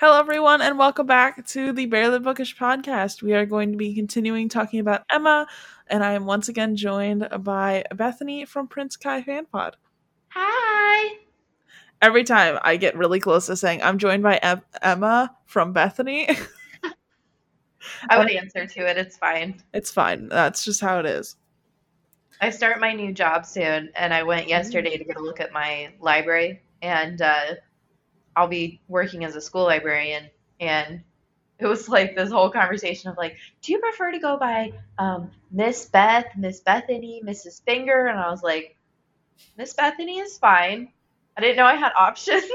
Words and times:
Hello, 0.00 0.18
everyone, 0.18 0.62
and 0.62 0.78
welcome 0.78 1.04
back 1.04 1.46
to 1.48 1.74
the 1.74 1.84
Barely 1.84 2.18
Bookish 2.20 2.56
podcast. 2.56 3.20
We 3.20 3.34
are 3.34 3.44
going 3.44 3.70
to 3.72 3.76
be 3.76 3.94
continuing 3.94 4.48
talking 4.48 4.80
about 4.80 5.02
Emma, 5.12 5.46
and 5.88 6.02
I 6.02 6.12
am 6.12 6.24
once 6.24 6.48
again 6.48 6.74
joined 6.74 7.28
by 7.40 7.84
Bethany 7.94 8.46
from 8.46 8.66
Prince 8.66 8.96
Kai 8.96 9.20
Fan 9.20 9.44
Pod. 9.44 9.76
Hi. 10.28 11.16
Every 12.00 12.24
time 12.24 12.58
I 12.62 12.78
get 12.78 12.96
really 12.96 13.20
close 13.20 13.44
to 13.48 13.56
saying 13.56 13.82
I'm 13.82 13.98
joined 13.98 14.22
by 14.22 14.38
em- 14.38 14.62
Emma 14.80 15.36
from 15.44 15.74
Bethany, 15.74 16.30
I 18.08 18.16
would 18.16 18.30
answer 18.30 18.66
to 18.66 18.88
it. 18.88 18.96
It's 18.96 19.18
fine. 19.18 19.62
it's 19.74 19.90
fine. 19.90 20.30
That's 20.30 20.64
just 20.64 20.80
how 20.80 20.98
it 21.00 21.04
is. 21.04 21.36
I 22.40 22.48
start 22.48 22.80
my 22.80 22.94
new 22.94 23.12
job 23.12 23.44
soon, 23.44 23.90
and 23.94 24.14
I 24.14 24.22
went 24.22 24.48
yesterday 24.48 24.96
to 24.96 25.04
get 25.04 25.18
a 25.18 25.22
look 25.22 25.40
at 25.40 25.52
my 25.52 25.92
library, 26.00 26.62
and 26.80 27.20
uh, 27.20 27.56
I'll 28.40 28.48
be 28.48 28.80
working 28.88 29.24
as 29.24 29.36
a 29.36 29.40
school 29.40 29.64
librarian. 29.64 30.30
And 30.60 31.02
it 31.58 31.66
was 31.66 31.90
like 31.90 32.16
this 32.16 32.30
whole 32.30 32.48
conversation 32.48 33.10
of 33.10 33.18
like, 33.18 33.36
do 33.60 33.72
you 33.72 33.78
prefer 33.80 34.12
to 34.12 34.18
go 34.18 34.38
by 34.38 34.72
um, 34.98 35.30
Miss 35.50 35.84
Beth, 35.84 36.24
Miss 36.38 36.60
Bethany, 36.60 37.22
Mrs. 37.22 37.62
Finger? 37.64 38.06
And 38.06 38.18
I 38.18 38.30
was 38.30 38.42
like, 38.42 38.76
Miss 39.58 39.74
Bethany 39.74 40.20
is 40.20 40.38
fine. 40.38 40.88
I 41.36 41.42
didn't 41.42 41.56
know 41.58 41.66
I 41.66 41.76
had 41.76 41.92
options. 41.98 42.44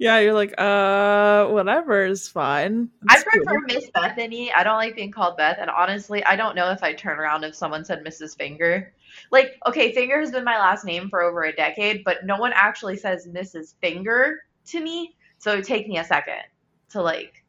Yeah, 0.00 0.20
you're 0.20 0.32
like, 0.32 0.54
uh, 0.58 1.48
whatever 1.48 2.04
is 2.04 2.28
fine. 2.28 2.88
I 3.08 3.20
prefer 3.20 3.44
cool. 3.44 3.60
Miss 3.66 3.90
Bethany. 3.90 4.52
I 4.52 4.62
don't 4.62 4.76
like 4.76 4.94
being 4.94 5.10
called 5.10 5.36
Beth, 5.36 5.58
and 5.60 5.68
honestly, 5.68 6.24
I 6.24 6.36
don't 6.36 6.54
know 6.54 6.70
if 6.70 6.84
I'd 6.84 6.98
turn 6.98 7.18
around 7.18 7.42
if 7.42 7.56
someone 7.56 7.84
said 7.84 8.04
Mrs. 8.04 8.36
Finger. 8.36 8.92
Like, 9.30 9.58
okay, 9.66 9.92
Finger 9.92 10.20
has 10.20 10.30
been 10.30 10.44
my 10.44 10.58
last 10.58 10.84
name 10.84 11.08
for 11.08 11.22
over 11.22 11.44
a 11.44 11.52
decade, 11.52 12.04
but 12.04 12.24
no 12.24 12.36
one 12.36 12.52
actually 12.54 12.96
says 12.96 13.26
Mrs. 13.26 13.74
Finger 13.80 14.38
to 14.66 14.80
me, 14.80 15.16
so 15.38 15.52
it 15.52 15.56
would 15.56 15.64
take 15.64 15.88
me 15.88 15.98
a 15.98 16.04
second 16.04 16.42
to 16.90 17.02
like 17.02 17.44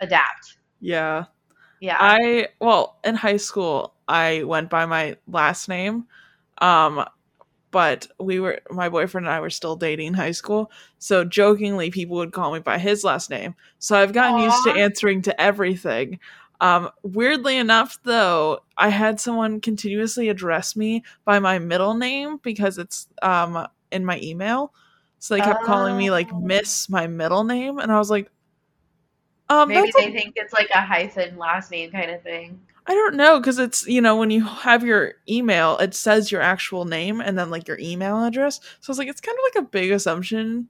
adapt. 0.00 0.58
Yeah. 0.80 1.26
Yeah. 1.80 1.96
I 2.00 2.48
well, 2.60 2.98
in 3.04 3.14
high 3.14 3.36
school, 3.36 3.94
I 4.06 4.42
went 4.44 4.70
by 4.70 4.86
my 4.86 5.16
last 5.26 5.68
name. 5.68 6.06
Um 6.60 7.04
but 7.70 8.08
we 8.18 8.40
were 8.40 8.60
my 8.70 8.88
boyfriend 8.88 9.26
and 9.26 9.34
I 9.34 9.40
were 9.40 9.50
still 9.50 9.76
dating 9.76 10.08
in 10.08 10.14
high 10.14 10.30
school. 10.30 10.70
So 10.98 11.24
jokingly 11.24 11.90
people 11.90 12.16
would 12.16 12.32
call 12.32 12.52
me 12.52 12.60
by 12.60 12.78
his 12.78 13.04
last 13.04 13.28
name. 13.30 13.54
So 13.78 13.96
I've 13.96 14.12
gotten 14.12 14.38
used 14.42 14.64
to 14.64 14.72
answering 14.72 15.22
to 15.22 15.40
everything. 15.40 16.18
Um 16.60 16.90
weirdly 17.02 17.56
enough 17.56 17.98
though, 18.02 18.60
I 18.76 18.88
had 18.88 19.20
someone 19.20 19.60
continuously 19.60 20.28
address 20.28 20.74
me 20.76 21.04
by 21.24 21.38
my 21.38 21.58
middle 21.58 21.94
name 21.94 22.38
because 22.42 22.78
it's 22.78 23.08
um 23.22 23.66
in 23.92 24.04
my 24.04 24.18
email. 24.20 24.72
So 25.20 25.34
they 25.34 25.40
kept 25.40 25.64
calling 25.64 25.96
me 25.96 26.10
like 26.10 26.28
Oh. 26.32 26.40
Miss 26.40 26.88
my 26.88 27.06
middle 27.06 27.44
name 27.44 27.78
and 27.78 27.92
I 27.92 27.98
was 27.98 28.10
like 28.10 28.30
um 29.48 29.68
Maybe 29.68 29.82
that's 29.82 29.96
a 29.96 30.10
they 30.10 30.12
think 30.12 30.34
it's 30.36 30.52
like 30.52 30.70
a 30.74 30.80
hyphen 30.80 31.36
last 31.38 31.70
name 31.70 31.90
kind 31.90 32.10
of 32.10 32.22
thing. 32.22 32.60
I 32.86 32.94
don't 32.94 33.16
know 33.16 33.38
because 33.38 33.58
it's 33.58 33.86
you 33.86 34.00
know 34.00 34.16
when 34.16 34.30
you 34.30 34.44
have 34.44 34.82
your 34.82 35.14
email, 35.28 35.76
it 35.78 35.94
says 35.94 36.32
your 36.32 36.40
actual 36.40 36.86
name 36.86 37.20
and 37.20 37.38
then 37.38 37.50
like 37.50 37.68
your 37.68 37.78
email 37.78 38.24
address. 38.24 38.60
So 38.80 38.90
it's 38.90 38.98
like 38.98 39.08
it's 39.08 39.20
kind 39.20 39.36
of 39.36 39.42
like 39.54 39.64
a 39.64 39.68
big 39.68 39.90
assumption 39.90 40.68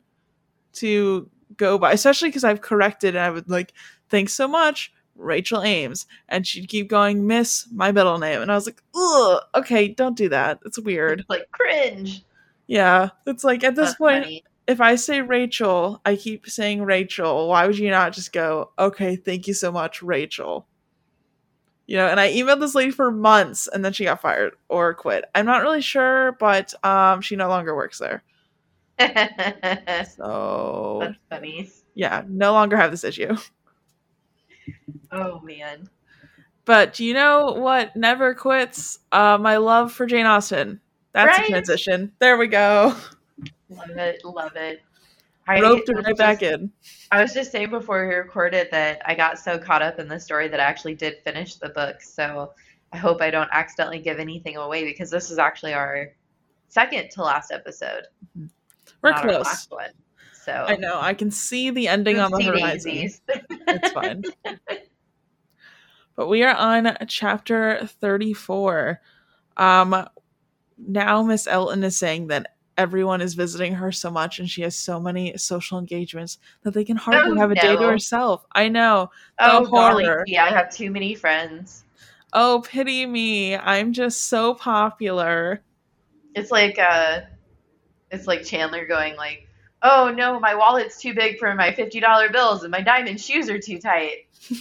to 0.75 1.31
go 1.57 1.79
by, 1.79 1.93
especially 1.93 2.29
because 2.29 2.45
I've 2.45 2.61
corrected 2.61 3.15
and 3.17 3.25
I 3.25 3.31
would 3.31 3.49
like 3.49 3.73
thanks 4.09 4.35
so 4.35 4.49
much, 4.49 4.93
Rachel 5.19 5.63
Ames, 5.63 6.07
and 6.29 6.47
she'd 6.47 6.69
keep 6.69 6.89
going 6.89 7.27
Miss 7.27 7.67
my 7.73 7.93
middle 7.93 8.19
name, 8.19 8.41
and 8.41 8.51
I 8.51 8.55
was 8.55 8.67
like, 8.67 8.83
ugh, 8.95 9.43
okay, 9.57 9.89
don't 9.89 10.17
do 10.17 10.29
that. 10.31 10.61
It's 10.65 10.79
weird. 10.79 11.21
It's 11.21 11.29
like 11.31 11.51
cringe. 11.53 12.25
Yeah, 12.67 13.11
it's 13.27 13.45
like 13.45 13.65
at 13.65 13.75
this 13.75 13.89
That's 13.91 13.99
point, 13.99 14.25
funny. 14.25 14.45
if 14.67 14.81
I 14.81 14.95
say 14.95 15.21
Rachel, 15.23 16.01
I 16.05 16.17
keep 16.17 16.49
saying 16.49 16.83
Rachel. 16.83 17.49
Why 17.49 17.67
would 17.67 17.79
you 17.79 17.91
not 17.91 18.13
just 18.13 18.33
go, 18.33 18.71
okay, 18.79 19.17
thank 19.17 19.47
you 19.47 19.55
so 19.55 19.73
much, 19.73 20.03
Rachel? 20.03 20.67
You 21.87 21.97
know, 21.97 22.07
and 22.07 22.21
I 22.21 22.31
emailed 22.33 22.61
this 22.61 22.75
lady 22.75 22.91
for 22.91 23.11
months 23.11 23.67
and 23.67 23.83
then 23.83 23.95
she 23.95 24.05
got 24.05 24.21
fired 24.21 24.53
or 24.69 24.93
quit. 24.93 25.25
I'm 25.35 25.47
not 25.47 25.63
really 25.63 25.81
sure, 25.81 26.33
but 26.33 26.75
um 26.85 27.23
she 27.23 27.35
no 27.35 27.49
longer 27.49 27.75
works 27.75 27.99
there. 27.99 28.23
So, 30.17 30.99
That's 31.01 31.17
funny. 31.31 31.71
yeah, 31.95 32.25
no 32.29 32.53
longer 32.53 32.77
have 32.77 32.91
this 32.91 33.05
issue. 33.05 33.37
Oh 35.13 35.41
man. 35.41 35.89
But 36.65 36.93
do 36.95 37.05
you 37.05 37.15
know 37.15 37.53
what 37.53 37.97
never 37.97 38.35
quits? 38.35 38.99
Uh 39.13 39.39
my 39.41 39.57
love 39.57 39.93
for 39.93 40.07
Jane 40.07 40.27
Austen. 40.27 40.81
That's 41.13 41.39
Right? 41.39 41.47
a 41.49 41.51
transition. 41.51 42.13
There 42.19 42.37
we 42.37 42.47
go. 42.47 42.95
Love 43.71 43.91
it. 43.91 44.25
Love 44.25 44.57
it. 44.57 44.83
I 45.47 45.61
Roped 45.63 45.89
right 45.89 46.17
back 46.17 46.41
just- 46.41 46.53
in. 46.61 46.71
I 47.11 47.23
was 47.23 47.33
just 47.33 47.51
saying 47.51 47.71
before 47.71 48.07
we 48.07 48.15
recorded 48.15 48.69
that 48.71 49.01
I 49.07 49.15
got 49.15 49.39
so 49.39 49.59
caught 49.59 49.81
up 49.81 49.99
in 49.99 50.09
the 50.09 50.21
story 50.21 50.47
that 50.49 50.61
I 50.61 50.65
actually 50.65 50.95
did 50.95 51.17
finish 51.25 51.55
the 51.57 51.71
book. 51.71 52.03
So 52.03 52.53
I 52.93 52.99
hope 52.99 53.23
I 53.23 53.31
don't 53.31 53.49
accidentally 53.51 53.99
give 53.99 54.19
anything 54.19 54.57
away 54.57 54.85
because 54.85 55.11
this 55.11 55.31
is 55.31 55.39
actually 55.39 55.73
our 55.73 56.13
second 56.69 57.11
to 57.13 57.23
last 57.23 57.51
episode. 57.51 58.03
We're 59.03 59.15
close. 59.15 59.69
So 60.49 60.65
I 60.67 60.77
know. 60.77 60.99
I 60.99 61.13
can 61.13 61.31
see 61.31 61.69
the 61.69 61.89
ending 61.89 62.19
on 62.19 62.31
the 62.31 62.43
horizon. 62.43 63.11
It's 63.69 63.91
fine. 63.91 64.25
but 66.17 66.27
we 66.27 66.43
are 66.43 66.55
on 66.55 66.97
chapter 67.07 67.87
34. 68.01 68.99
Um 69.59 70.07
now 70.79 71.23
Miss 71.23 71.47
Elton 71.47 71.85
is 71.85 71.99
saying 71.99 72.29
that 72.29 72.55
everyone 72.79 73.21
is 73.21 73.35
visiting 73.35 73.75
her 73.75 73.93
so 73.93 74.11
much 74.11 74.39
and 74.39 74.49
she 74.49 74.63
has 74.63 74.75
so 74.75 74.99
many 74.99 75.37
social 75.37 75.79
engagements 75.79 76.39
that 76.63 76.73
they 76.73 76.85
can 76.85 76.97
hardly 76.97 77.37
Oh, 77.37 77.41
have 77.41 77.51
a 77.51 77.55
day 77.57 77.77
to 77.77 77.83
herself. 77.87 78.47
I 78.53 78.69
know. 78.69 79.11
oh, 79.41 79.65
The 79.65 79.71
golly 79.71 80.05
horror. 80.07 80.25
gee, 80.27 80.39
I 80.39 80.49
have 80.49 80.73
too 80.75 80.91
many 80.91 81.15
friends. 81.15 81.85
Oh, 82.33 82.63
pity 82.65 83.05
me. 83.05 83.55
I'm 83.57 83.93
just 83.93 84.29
so 84.29 84.55
popular. 84.55 85.63
It's 86.35 86.51
like 86.51 86.79
uh 86.79 87.21
it's 88.11 88.27
like 88.27 88.45
Chandler 88.45 88.87
going 88.87 89.17
like, 89.17 89.48
"Oh 89.83 90.13
no, 90.15 90.39
my 90.41 90.55
wallet's 90.55 91.01
too 91.01 91.15
big 91.15 91.39
for 91.39 91.55
my 91.55 91.71
$50 91.71 92.33
bills 92.33 92.63
and 92.63 92.71
my 92.71 92.81
diamond 92.81 93.21
shoes 93.21 93.49
are 93.49 93.59
too 93.59 93.79
tight." 93.79 94.27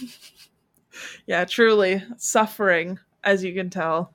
Yeah, 1.26 1.44
truly 1.44 2.02
suffering 2.16 2.98
as 3.22 3.44
you 3.44 3.54
can 3.54 3.70
tell. 3.70 4.12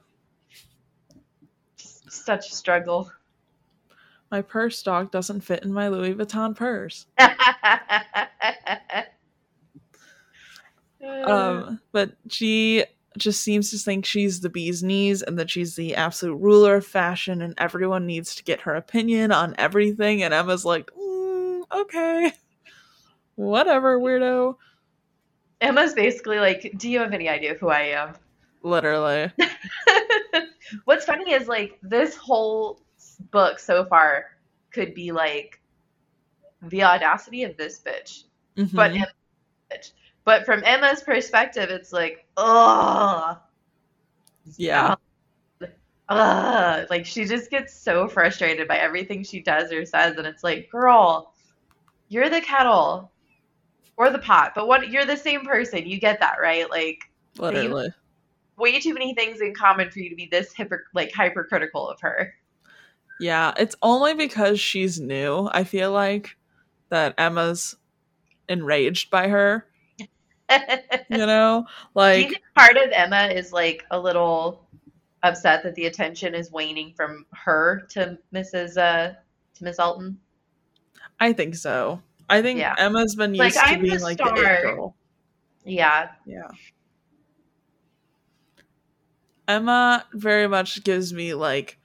Just 1.78 2.26
such 2.26 2.50
a 2.50 2.52
struggle. 2.56 3.12
My 4.32 4.42
purse 4.42 4.82
dog 4.82 5.12
doesn't 5.12 5.42
fit 5.42 5.64
in 5.64 5.72
my 5.72 5.90
Louis 5.90 6.16
Vuitton 6.16 6.56
purse. 6.56 7.06
Um, 11.26 11.82
but 11.92 12.14
she 12.30 12.86
just 13.18 13.42
seems 13.44 13.72
to 13.72 13.78
think 13.78 14.06
she's 14.06 14.40
the 14.42 14.50
bee's 14.50 14.84
knees 14.84 15.22
and 15.22 15.38
that 15.40 15.50
she's 15.50 15.76
the 15.76 15.96
absolute 15.96 16.36
ruler 16.38 16.76
of 16.76 16.86
fashion 16.86 17.42
and 17.42 17.54
everyone 17.58 18.06
needs 18.06 18.36
to 18.36 18.44
get 18.44 18.62
her 18.62 18.76
opinion 18.76 19.32
on 19.32 19.56
everything. 19.58 20.24
And 20.24 20.34
Emma's 20.34 20.66
like, 20.66 20.90
mm, 20.98 21.62
okay, 21.72 22.34
whatever, 23.36 24.00
weirdo. 24.00 24.56
Emma's 25.62 25.94
basically 25.94 26.40
like, 26.40 26.74
"Do 26.78 26.90
you 26.90 27.00
have 27.00 27.14
any 27.14 27.30
idea 27.30 27.54
who 27.54 27.70
I 27.70 27.82
am?" 27.82 28.16
Literally. 28.64 29.32
What's 30.86 31.06
funny 31.06 31.32
is 31.32 31.48
like 31.48 31.80
this 31.82 32.16
whole 32.18 32.82
book 33.32 33.60
so 33.60 33.86
far 33.86 34.26
could 34.72 34.94
be 34.94 35.12
like 35.12 35.62
the 36.64 36.84
audacity 36.84 37.44
of 37.44 37.56
this 37.58 37.80
bitch, 37.80 38.24
but 38.74 38.92
Mhm. 38.92 38.96
Emma's 38.96 39.14
bitch. 39.72 39.92
But 40.26 40.46
from 40.46 40.64
Emma's 40.64 41.02
perspective, 41.02 41.70
it's 41.70 41.92
like, 41.92 42.26
oh, 42.38 43.38
yeah. 44.58 44.96
Um, 45.62 45.68
ugh. 46.10 46.88
Like 46.90 47.06
she 47.06 47.26
just 47.26 47.50
gets 47.50 47.74
so 47.74 48.08
frustrated 48.08 48.68
by 48.68 48.78
everything 48.78 49.24
she 49.24 49.42
does 49.42 49.72
or 49.72 49.86
says, 49.86 50.18
and 50.18 50.26
it's 50.26 50.44
like, 50.44 50.70
girl, 50.72 51.34
you're 52.08 52.30
the 52.30 52.42
kettle 52.42 53.12
or 53.98 54.10
the 54.10 54.20
pot, 54.20 54.54
but 54.56 54.68
what? 54.68 54.90
You're 54.90 55.06
the 55.06 55.18
same 55.18 55.46
person. 55.46 55.86
You 55.86 56.00
get 56.00 56.20
that, 56.20 56.38
right? 56.42 56.70
Like 56.70 57.00
Literally. 57.38 57.90
way 58.58 58.80
too 58.80 58.94
many 58.94 59.14
things 59.14 59.42
in 59.42 59.54
common 59.54 59.92
for 59.92 60.00
you 60.00 60.10
to 60.10 60.16
be 60.16 60.28
this 60.32 60.54
hyper 60.54 60.86
like 60.94 61.12
hypercritical 61.12 61.90
of 61.90 62.00
her. 62.02 62.34
Yeah. 63.20 63.54
It's 63.58 63.76
only 63.82 64.14
because 64.14 64.60
she's 64.60 65.00
new, 65.00 65.50
I 65.52 65.64
feel 65.64 65.92
like, 65.92 66.38
that 66.90 67.14
Emma's 67.18 67.76
enraged 68.50 69.10
by 69.10 69.28
her. 69.28 69.68
You 71.10 71.26
know? 71.26 71.66
Like, 71.94 72.42
part 72.56 72.78
of 72.78 72.92
Emma 72.92 73.28
is 73.28 73.52
like 73.52 73.84
a 73.92 74.00
little 74.00 74.68
upset 75.24 75.64
that 75.64 75.76
the 75.76 75.86
attention 75.86 76.36
is 76.36 76.52
waning 76.52 76.94
from 76.96 77.26
her 77.34 77.86
to 77.92 78.18
Mrs. 78.34 78.78
Uh, 78.78 79.14
to 79.56 79.64
Miss 79.64 79.80
Alton? 79.80 80.18
I 81.20 81.34
think 81.34 81.56
so. 81.56 82.02
I 82.30 82.42
think 82.42 82.60
Yeah. 82.60 82.76
Emma's 82.78 83.16
been 83.16 83.34
Like, 83.34 83.54
used 83.54 83.58
to 83.58 83.64
I'm 83.66 83.82
the 83.82 83.90
being 83.90 84.02
like 84.02 84.18
the 84.18 84.26
star. 84.26 84.38
it 84.54 84.62
girl. 84.64 84.96
Yeah, 85.66 86.10
Yeah. 86.26 86.50
Emma 89.48 90.06
very 90.14 90.48
much 90.48 90.84
gives 90.84 91.14
me 91.14 91.34
like 91.34 91.78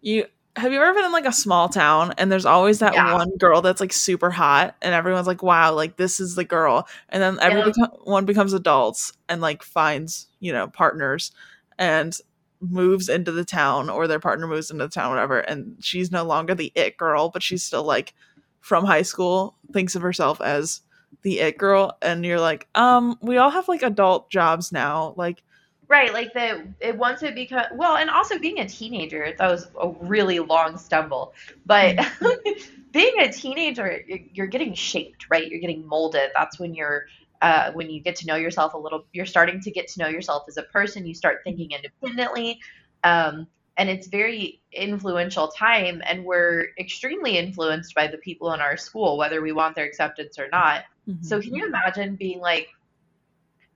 you 0.00 0.26
have 0.56 0.72
you 0.72 0.80
ever 0.80 0.94
been 0.94 1.04
in 1.04 1.12
like 1.12 1.26
a 1.26 1.32
small 1.32 1.68
town 1.68 2.14
and 2.16 2.30
there's 2.30 2.46
always 2.46 2.78
that 2.78 2.94
Yeah. 2.94 3.12
one 3.12 3.36
girl 3.38 3.60
that's 3.60 3.80
like 3.80 3.92
super 3.92 4.30
hot 4.30 4.76
and 4.82 4.94
everyone's 4.94 5.26
like, 5.26 5.42
wow, 5.42 5.72
like 5.74 5.96
this 5.96 6.20
is 6.20 6.36
the 6.36 6.44
girl. 6.44 6.86
And 7.08 7.22
then 7.22 7.34
Yeah. 7.40 7.42
everyone 7.46 8.24
becomes 8.24 8.52
adults 8.52 9.12
and 9.28 9.40
like 9.40 9.62
finds, 9.64 10.28
you 10.38 10.52
know, 10.52 10.68
partners 10.68 11.32
and 11.78 12.16
moves 12.60 13.08
into 13.08 13.32
the 13.32 13.44
town 13.44 13.90
or 13.90 14.06
their 14.06 14.20
partner 14.20 14.46
moves 14.46 14.70
into 14.70 14.84
the 14.84 14.90
town, 14.90 15.10
whatever. 15.10 15.40
And 15.40 15.76
she's 15.80 16.12
no 16.12 16.22
longer 16.24 16.54
the 16.54 16.70
it 16.76 16.96
girl, 16.96 17.30
but 17.30 17.42
she's 17.42 17.64
still 17.64 17.82
like 17.84 18.14
from 18.60 18.84
high 18.84 19.02
school, 19.02 19.56
thinks 19.72 19.96
of 19.96 20.02
herself 20.02 20.40
as 20.40 20.82
the 21.22 21.40
it 21.40 21.58
girl. 21.58 21.96
And 22.00 22.24
you're 22.24 22.40
like, 22.40 22.68
um, 22.76 23.18
we 23.20 23.38
all 23.38 23.50
have 23.50 23.66
like 23.68 23.82
adult 23.82 24.30
jobs 24.30 24.70
now. 24.70 25.14
Like, 25.16 25.42
Right, 25.88 26.12
like 26.14 26.32
the 26.32 26.72
it 26.80 26.96
once 26.96 27.22
it 27.22 27.34
become 27.34 27.64
well, 27.74 27.96
and 27.96 28.08
also 28.08 28.38
being 28.38 28.58
a 28.60 28.66
teenager, 28.68 29.34
that 29.38 29.50
was 29.50 29.68
a 29.78 29.90
really 30.00 30.38
long 30.38 30.78
stumble. 30.78 31.34
But 31.66 31.98
being 32.92 33.20
a 33.20 33.30
teenager, 33.30 34.00
you're- 34.06 34.30
you're 34.32 34.46
getting 34.46 34.72
shaped, 34.74 35.26
right? 35.30 35.46
You're 35.46 35.60
getting 35.60 35.86
molded. 35.86 36.30
That's 36.34 36.58
when 36.58 36.74
you're 36.74 37.04
uh, 37.42 37.72
when 37.72 37.90
you 37.90 38.00
get 38.00 38.16
to 38.16 38.26
know 38.26 38.36
yourself 38.36 38.72
a 38.72 38.78
little. 38.78 39.04
You're 39.12 39.26
starting 39.26 39.60
to 39.60 39.70
get 39.70 39.88
to 39.88 40.00
know 40.00 40.08
yourself 40.08 40.44
as 40.48 40.56
a 40.56 40.62
person. 40.62 41.06
You 41.06 41.14
start 41.14 41.40
thinking 41.44 41.70
independently, 41.72 42.60
um, 43.02 43.46
and 43.76 43.90
it's 43.90 44.06
very 44.06 44.62
influential 44.72 45.48
time. 45.48 46.00
And 46.06 46.24
we're 46.24 46.68
extremely 46.78 47.36
influenced 47.36 47.94
by 47.94 48.06
the 48.06 48.16
people 48.18 48.52
in 48.54 48.60
our 48.60 48.78
school, 48.78 49.18
whether 49.18 49.42
we 49.42 49.52
want 49.52 49.74
their 49.76 49.84
acceptance 49.84 50.38
or 50.38 50.48
not. 50.50 50.84
So 51.20 51.40
can 51.42 51.54
you 51.54 51.66
imagine 51.66 52.16
being 52.16 52.40
like 52.40 52.68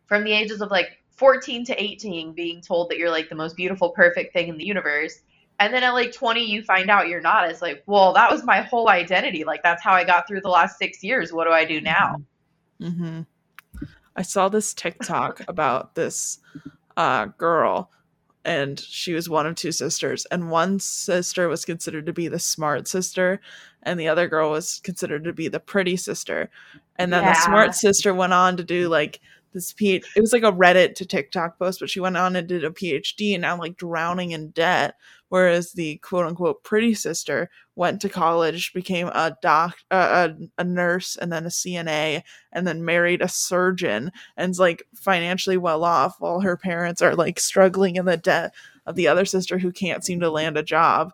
from 0.06 0.25
the 0.25 0.32
ages 0.32 0.60
of 0.60 0.70
like 0.70 0.98
14 1.19 1.65
to 1.67 1.82
18 1.82 2.32
being 2.32 2.61
told 2.61 2.91
that 2.91 2.99
you're 2.99 3.11
like 3.11 3.29
the 3.29 3.35
most 3.35 3.56
beautiful 3.56 3.91
perfect 3.91 4.32
thing 4.32 4.49
in 4.49 4.56
the 4.56 4.65
universe. 4.65 5.23
And 5.61 5.75
then 5.75 5.82
at 5.82 5.91
like 5.91 6.12
20 6.12 6.44
you 6.44 6.62
find 6.62 6.88
out 6.88 7.09
you're 7.09 7.20
not. 7.20 7.50
It's 7.50 7.61
like 7.61 7.82
well 7.87 8.12
that 8.15 8.31
was 8.31 8.44
my 8.44 8.62
whole 8.62 8.88
identity. 8.88 9.44
Like 9.44 9.62
that's 9.62 9.82
how 9.82 9.93
i 9.93 10.05
got 10.05 10.26
through 10.26 10.41
the 10.41 10.49
last 10.49 10.79
six 10.79 11.03
years. 11.03 11.32
What 11.32 11.44
do 11.44 11.50
i 11.50 11.65
do 11.65 11.81
now? 11.81 12.17
Mm-hmm. 12.81 13.23
I 14.19 14.23
saw 14.23 14.49
this 14.49 14.75
TikTok 14.75 15.43
about 15.49 15.94
this 15.94 16.41
uh, 16.97 17.26
girl, 17.26 17.91
and 18.44 18.79
she 18.79 19.12
was 19.12 19.29
one 19.29 19.47
of 19.47 19.55
two 19.55 19.73
sisters, 19.73 20.26
and 20.26 20.50
one 20.50 20.81
sister 20.81 21.49
was 21.49 21.65
considered 21.65 22.06
to 22.06 22.12
be 22.12 22.26
the 22.26 22.41
smart 22.41 22.88
sister, 22.88 23.41
and 23.85 23.99
the 23.99 24.09
other 24.09 24.26
girl 24.26 24.50
was 24.50 24.81
considered 24.82 25.23
to 25.25 25.32
be 25.32 25.47
the 25.47 25.61
pretty 25.61 25.97
sister. 25.97 26.50
And 26.97 27.12
then 27.12 27.25
the 27.25 27.35
smart 27.35 27.76
sister 27.76 28.12
went 28.12 28.32
on 28.32 28.56
to 28.56 28.65
do 28.65 28.88
like 28.88 29.20
this 29.53 29.73
P. 29.73 30.03
It 30.17 30.21
was 30.21 30.33
like 30.33 30.43
a 30.43 30.53
Reddit 30.53 30.95
to 30.97 31.06
TikTok 31.06 31.59
post, 31.59 31.81
but 31.81 31.91
she 31.91 32.00
went 32.00 32.17
on 32.17 32.37
and 32.37 32.47
did 32.47 32.65
a 32.65 32.71
PhD, 32.71 33.35
and 33.35 33.43
now 33.43 33.59
like 33.59 33.77
drowning 33.77 34.31
in 34.33 34.50
debt. 34.50 34.95
Whereas 35.31 35.73
the 35.73 35.97
quote 35.99 36.27
unquote 36.27 36.65
pretty 36.65 36.95
sister 36.95 37.50
went 37.77 38.00
to 38.00 38.09
college, 38.09 38.73
became 38.73 39.09
a 39.09 39.37
doc, 39.43 39.77
uh, 39.91 40.31
a, 40.31 40.62
a 40.62 40.65
nurse, 40.65 41.17
and 41.17 41.31
then 41.33 41.45
a 41.45 41.50
CNA, 41.50 42.23
and 42.53 42.67
then 42.67 42.85
married 42.85 43.21
a 43.23 43.29
surgeon 43.29 44.11
and's 44.37 44.59
like 44.59 44.83
financially 44.95 45.56
well 45.56 45.85
off 45.85 46.17
while 46.21 46.41
her 46.41 46.56
parents 46.56 47.03
are 47.03 47.15
like 47.15 47.39
struggling 47.39 47.97
in 47.97 48.06
the 48.06 48.17
debt 48.17 48.55
of 48.87 48.97
the 48.97 49.06
other 49.09 49.25
sister 49.27 49.59
who 49.59 49.71
can't 49.71 50.05
seem 50.05 50.21
to 50.21 50.31
land 50.31 50.56
a 50.56 50.62
job. 50.62 51.12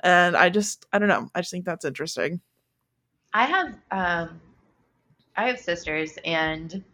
And 0.00 0.36
I 0.36 0.50
just 0.50 0.86
I 0.92 0.98
don't 0.98 1.08
know. 1.08 1.30
I 1.34 1.40
just 1.40 1.50
think 1.50 1.64
that's 1.64 1.84
interesting. 1.86 2.40
i 3.32 3.44
have 3.46 3.74
um 3.90 4.40
i 5.36 5.46
have 5.48 5.58
sisters 5.58 6.18
and 6.24 6.84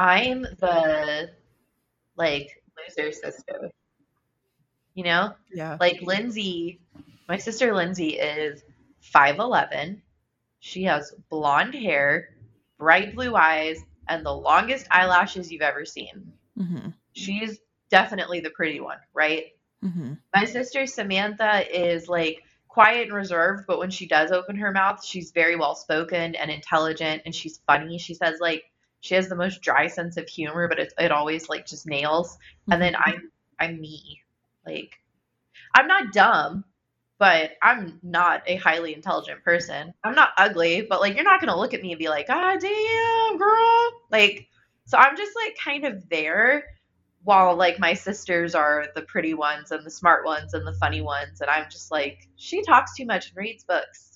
i'm 0.00 0.42
the 0.42 1.30
like 2.16 2.62
loser 2.78 3.12
sister 3.12 3.70
you 4.94 5.04
know 5.04 5.34
Yeah. 5.52 5.76
Like 5.80 6.02
Lindsay, 6.02 6.80
my 7.28 7.36
sister 7.38 7.74
Lindsay 7.74 8.10
is 8.18 8.62
5'11. 9.00 10.02
She 10.60 10.84
has 10.84 11.14
blonde 11.30 11.74
hair, 11.74 12.34
bright 12.78 13.14
blue 13.14 13.34
eyes, 13.34 13.78
and 14.08 14.24
the 14.24 14.34
longest 14.34 14.86
eyelashes 14.90 15.50
you've 15.50 15.62
ever 15.62 15.84
seen. 15.84 16.32
hmm 16.56 16.88
She's 17.12 17.58
definitely 17.90 18.40
the 18.40 18.50
pretty 18.50 18.80
one, 18.80 18.98
right? 19.14 19.46
hmm 19.82 20.14
My 20.34 20.44
sister 20.44 20.86
Samantha 20.86 21.64
is 21.72 22.08
like 22.08 22.42
quiet 22.68 23.08
and 23.08 23.14
reserved, 23.16 23.64
but 23.66 23.78
when 23.78 23.90
she 23.90 24.06
does 24.06 24.32
open 24.32 24.56
her 24.56 24.72
mouth, 24.72 25.04
she's 25.04 25.32
very 25.32 25.56
well 25.56 25.74
spoken 25.74 26.34
and 26.34 26.50
intelligent 26.50 27.22
and 27.24 27.34
she's 27.34 27.60
funny. 27.66 27.98
She 27.98 28.14
says 28.14 28.38
like 28.40 28.64
she 29.00 29.14
has 29.14 29.28
the 29.28 29.36
most 29.36 29.62
dry 29.62 29.86
sense 29.86 30.16
of 30.16 30.28
humor, 30.28 30.68
but 30.68 30.78
it, 30.78 30.92
it 30.98 31.10
always 31.10 31.48
like 31.48 31.66
just 31.66 31.86
nails. 31.86 32.38
And 32.70 32.80
then 32.80 32.94
I'm 32.96 33.30
I'm 33.58 33.80
me. 33.80 34.20
Like 34.66 34.98
I'm 35.74 35.86
not 35.86 36.12
dumb, 36.12 36.64
but 37.18 37.52
I'm 37.62 37.98
not 38.02 38.42
a 38.46 38.56
highly 38.56 38.94
intelligent 38.94 39.42
person. 39.42 39.94
I'm 40.04 40.14
not 40.14 40.30
ugly, 40.36 40.82
but 40.82 41.00
like 41.00 41.14
you're 41.14 41.24
not 41.24 41.40
gonna 41.40 41.56
look 41.56 41.74
at 41.74 41.82
me 41.82 41.92
and 41.92 41.98
be 41.98 42.08
like, 42.08 42.26
ah 42.28 42.56
damn 42.60 43.38
girl. 43.38 43.92
Like 44.10 44.48
so 44.86 44.98
I'm 44.98 45.16
just 45.16 45.32
like 45.36 45.56
kind 45.62 45.84
of 45.84 46.08
there 46.08 46.64
while 47.22 47.54
like 47.54 47.78
my 47.78 47.94
sisters 47.94 48.54
are 48.54 48.86
the 48.94 49.02
pretty 49.02 49.34
ones 49.34 49.70
and 49.70 49.84
the 49.84 49.90
smart 49.90 50.24
ones 50.24 50.54
and 50.54 50.66
the 50.66 50.72
funny 50.74 51.02
ones 51.02 51.40
and 51.40 51.50
I'm 51.50 51.70
just 51.70 51.90
like, 51.90 52.28
she 52.36 52.62
talks 52.62 52.96
too 52.96 53.06
much 53.06 53.28
and 53.28 53.36
reads 53.36 53.64
books. 53.64 54.09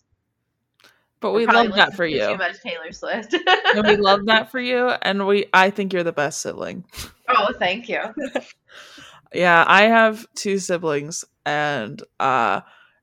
But 1.25 1.33
we 1.33 1.47
love 1.47 1.73
that 1.77 1.97
for 1.97 2.05
you. 2.05 2.21
Too 2.21 2.37
much 2.37 2.61
Taylor 2.61 2.93
Swift. 2.93 3.35
and 3.75 3.87
we 3.87 3.97
love 3.97 4.27
that 4.27 4.51
for 4.51 4.61
you. 4.61 4.89
And 5.01 5.27
we 5.27 5.47
I 5.55 5.71
think 5.71 5.95
you're 5.95 6.03
the 6.05 6.13
best 6.13 6.43
sibling. 6.43 6.85
oh, 7.31 7.55
thank 7.59 7.89
you. 7.89 8.03
Yeah, 9.33 9.65
I 9.67 9.85
have 9.85 10.27
two 10.37 10.59
siblings 10.59 11.25
and 11.47 12.01
uh 12.21 12.61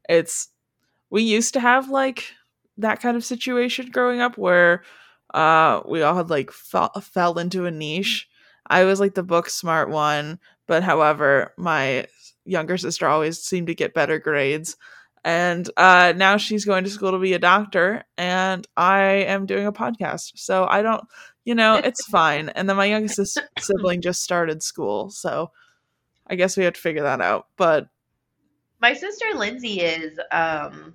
it's 0.08 0.50
we 1.10 1.24
used 1.24 1.56
to 1.56 1.60
have 1.60 1.90
like 1.90 2.32
that 2.78 3.02
kind 3.02 3.18
of 3.18 3.26
situation 3.26 3.90
growing 3.92 4.22
up 4.22 4.38
where 4.38 4.84
uh 5.34 5.82
we 5.88 6.04
all 6.04 6.16
had 6.16 6.30
like 6.30 6.52
fell, 6.52 6.92
fell 7.02 7.40
into 7.40 7.66
a 7.66 7.72
niche. 7.72 8.30
I 8.68 8.84
was 8.84 9.00
like 9.00 9.16
the 9.16 9.24
book 9.24 9.50
smart 9.50 9.90
one, 9.90 10.40
but 10.68 10.84
however, 10.84 11.54
my 11.58 12.06
younger 12.46 12.78
sister 12.78 13.08
always 13.08 13.40
seemed 13.42 13.68
to 13.68 13.76
get 13.76 13.96
better 13.96 14.20
grades. 14.20 14.78
And 15.24 15.70
uh 15.78 16.14
now 16.16 16.38
she's 16.38 16.66
going 16.66 16.84
to 16.84 16.90
school 16.90 17.12
to 17.12 17.20
be 17.20 17.34
a 17.34 17.40
doctor 17.40 18.04
and 18.18 18.66
I 18.76 19.02
am 19.04 19.46
doing 19.46 19.68
a 19.68 19.72
podcast. 19.72 20.32
So 20.36 20.66
I 20.68 20.82
don't 20.82 21.04
you 21.46 21.56
know, 21.56 21.76
it's 21.84 22.06
fine. 22.06 22.50
And 22.50 22.70
then 22.70 22.78
my 22.78 22.86
youngest 22.86 23.40
sibling 23.60 24.02
just 24.02 24.24
started 24.24 24.64
school, 24.64 25.10
so 25.10 25.52
I 26.28 26.36
guess 26.36 26.58
we 26.58 26.64
have 26.64 26.74
to 26.74 26.82
figure 26.82 27.04
that 27.04 27.22
out. 27.22 27.48
But 27.58 27.88
My 28.80 28.94
sister 28.94 29.26
Lindsay 29.36 29.82
is 29.82 30.20
um, 30.32 30.94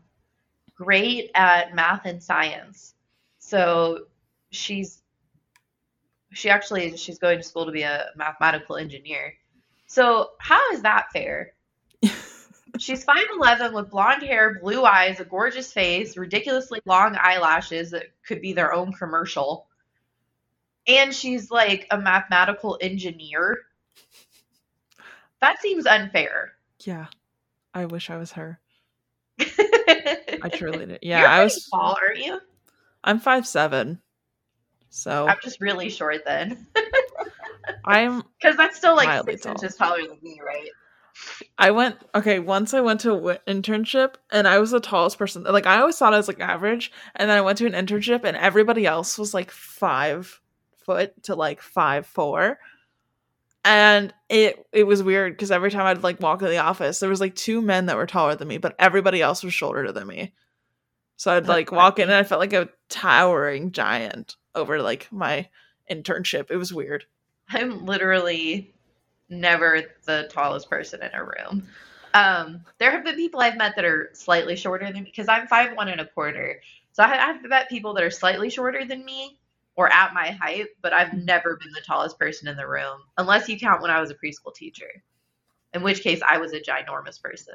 great 0.75 1.31
at 1.35 1.75
math 1.75 2.07
and 2.07 2.23
science. 2.23 2.95
So 3.39 4.07
she's 4.51 5.03
she 6.33 6.51
actually 6.51 6.97
she's 6.97 7.19
going 7.19 7.39
to 7.39 7.45
school 7.45 7.67
to 7.67 7.73
be 7.73 7.83
a 7.83 8.07
mathematical 8.17 8.77
engineer. 8.77 9.35
So 9.87 10.31
how 10.39 10.73
is 10.73 10.83
that 10.83 11.07
fair? 11.13 11.53
She's 12.79 13.05
5'11 13.05 13.73
with 13.73 13.91
blonde 13.91 14.23
hair, 14.23 14.59
blue 14.61 14.85
eyes, 14.85 15.19
a 15.21 15.25
gorgeous 15.25 15.73
face, 15.73 16.17
ridiculously 16.17 16.81
long 16.85 17.17
eyelashes 17.19 17.93
that 17.93 18.05
could 18.27 18.41
be 18.43 18.53
their 18.53 18.73
own 18.75 18.93
commercial. 18.93 19.67
And 20.87 21.15
she's 21.15 21.51
like 21.51 21.87
a 21.91 21.99
mathematical 21.99 22.77
engineer. 22.81 23.59
That 25.41 25.61
seems 25.61 25.87
unfair. 25.87 26.53
yeah, 26.85 27.07
I 27.75 27.87
wish 27.87 28.11
I 28.11 28.17
was 28.17 28.33
her. 28.33 28.59
I 29.41 30.51
truly 30.53 30.87
did. 30.87 30.99
Yeah, 31.03 31.21
You're 31.21 31.29
I 31.29 31.45
was. 31.45 31.69
tall, 31.69 31.97
aren't 32.01 32.25
you? 32.25 32.41
I'm 33.05 33.21
five 33.21 33.47
seven, 33.47 34.01
so 34.91 35.27
I'm 35.29 35.37
just 35.43 35.61
really 35.61 35.89
short 35.91 36.23
then, 36.25 36.67
I'm. 37.85 38.23
because 38.41 38.57
that's 38.57 38.77
still 38.77 38.97
like 38.97 39.25
six 39.25 39.43
tall. 39.43 39.53
inches 39.53 39.77
taller 39.77 40.03
than 40.07 40.19
me, 40.23 40.41
right? 40.45 40.69
I 41.59 41.71
went 41.71 41.97
okay. 42.15 42.39
Once 42.39 42.75
I 42.75 42.81
went 42.81 43.01
to 43.01 43.11
wi- 43.11 43.41
internship, 43.47 44.15
and 44.31 44.47
I 44.47 44.59
was 44.59 44.71
the 44.71 44.81
tallest 44.81 45.19
person. 45.19 45.45
Like 45.45 45.67
I 45.67 45.79
always 45.79 45.97
thought 45.97 46.15
I 46.15 46.19
was 46.19 46.29
like 46.29 46.41
average, 46.41 46.93
and 47.15 47.29
then 47.31 47.37
I 47.37 47.43
went 47.43 47.59
to 47.59 47.67
an 47.67 47.73
internship, 47.73 48.25
and 48.25 48.37
everybody 48.37 48.87
else 48.87 49.19
was 49.19 49.35
like 49.35 49.51
five 49.51 50.41
foot 50.85 51.23
to 51.25 51.35
like 51.35 51.61
five 51.61 52.07
four. 52.07 52.59
And 53.65 54.15
it 54.29 54.65
it 54.73 54.85
was 54.85 55.03
weird 55.03 55.33
because 55.33 55.51
every 55.51 55.71
time 55.71 55.87
I'd 55.87 56.03
like 56.03 56.21
walk 56.21 56.43
in 56.43 56.49
the 56.49 56.59
office, 56.59 57.01
there 57.01 57.11
was 57.11 57.21
like 57.21 57.35
two 57.35 57.61
men 57.61 57.87
that 57.87 57.97
were 57.97 58.07
taller 58.07 58.37
than 58.37 58.49
me, 58.49 58.59
but 58.59 58.77
everybody 58.79 59.21
else 59.21 59.43
was 59.43 59.55
shorter 59.55 59.93
than 59.93 60.07
me. 60.07 60.33
So 61.17 61.35
I'd 61.35 61.49
like 61.49 61.73
walk 61.73 61.99
in 61.99 62.05
and 62.05 62.15
I 62.15 62.23
felt 62.23 62.41
like 62.41 62.53
a 62.53 62.69
towering 62.89 63.73
giant 63.73 64.37
over 64.55 64.81
like 64.83 65.09
my 65.11 65.49
internship. 65.91 66.51
It 66.51 66.57
was 66.57 66.73
weird. 66.73 67.05
I'm 67.49 67.87
literally 67.87 68.75
never 69.29 69.83
the 70.05 70.29
tallest 70.33 70.71
person 70.71 71.03
in 71.03 71.11
a 71.13 71.25
room. 71.25 71.69
Um, 72.15 72.65
there 72.79 72.91
have 72.91 73.05
been 73.05 73.17
people 73.17 73.41
I've 73.41 73.57
met 73.57 73.77
that 73.77 73.85
are 73.85 74.11
slightly 74.15 74.57
shorter 74.57 74.87
than 74.87 74.95
me 74.95 75.03
because 75.03 75.29
I'm 75.29 75.47
five 75.47 75.77
one 75.77 75.89
and 75.89 76.01
a 76.01 76.07
quarter. 76.07 76.61
So 76.93 77.03
I 77.03 77.09
have 77.09 77.43
met 77.45 77.69
people 77.69 77.93
that 77.95 78.03
are 78.05 78.11
slightly 78.11 78.49
shorter 78.49 78.85
than 78.85 79.05
me 79.05 79.39
or 79.75 79.93
at 79.93 80.15
my 80.15 80.31
height, 80.31 80.69
but 80.81 80.95
I've 80.95 81.13
never 81.13 81.57
been 81.57 81.73
the 81.73 81.83
tallest 81.83 82.19
person 82.19 82.49
in 82.49 82.57
the 82.57 82.67
room, 82.67 83.01
unless 83.19 83.49
you 83.49 83.59
count 83.59 83.83
when 83.83 83.91
I 83.91 84.01
was 84.01 84.11
a 84.11 84.15
preschool 84.15 84.55
teacher. 84.55 85.03
In 85.75 85.83
which 85.83 86.01
case 86.03 86.23
I 86.27 86.39
was 86.39 86.55
a 86.55 86.61
ginormous 86.61 87.21
person. 87.21 87.55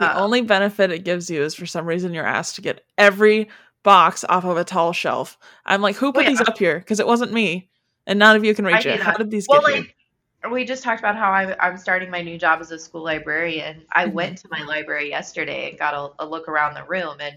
The 0.00 0.06
Uh, 0.06 0.20
only 0.20 0.40
benefit 0.40 0.90
it 0.90 1.04
gives 1.04 1.30
you 1.30 1.42
is 1.42 1.54
for 1.54 1.66
some 1.66 1.86
reason 1.86 2.12
you're 2.12 2.26
asked 2.26 2.56
to 2.56 2.62
get 2.62 2.84
every 2.98 3.48
box 3.84 4.24
off 4.28 4.44
of 4.44 4.56
a 4.56 4.64
tall 4.64 4.92
shelf. 4.92 5.38
I'm 5.64 5.80
like, 5.80 5.94
who 5.94 6.12
put 6.12 6.24
yeah. 6.24 6.30
these 6.30 6.40
up 6.40 6.58
here? 6.58 6.80
Because 6.80 6.98
it 6.98 7.06
wasn't 7.06 7.32
me, 7.32 7.70
and 8.04 8.18
none 8.18 8.34
of 8.34 8.44
you 8.44 8.52
can 8.52 8.66
I 8.66 8.72
reach 8.72 8.82
do 8.82 8.88
it. 8.88 9.00
How 9.00 9.16
did 9.16 9.30
these 9.30 9.46
Well, 9.48 9.60
get 9.60 9.74
here? 9.74 9.86
We 10.52 10.64
just 10.64 10.82
talked 10.82 11.00
about 11.00 11.16
how 11.16 11.30
I, 11.30 11.56
I'm 11.66 11.76
starting 11.78 12.10
my 12.10 12.22
new 12.22 12.38
job 12.38 12.60
as 12.60 12.70
a 12.70 12.78
school 12.78 13.02
librarian. 13.04 13.84
I 13.92 14.06
Mhm. 14.06 14.12
went 14.12 14.38
to 14.38 14.48
my 14.50 14.62
library 14.62 15.08
yesterday 15.10 15.70
and 15.70 15.78
got 15.78 15.94
a, 15.94 16.24
a 16.24 16.26
look 16.26 16.48
around 16.48 16.74
the 16.74 16.84
room, 16.84 17.16
and 17.20 17.36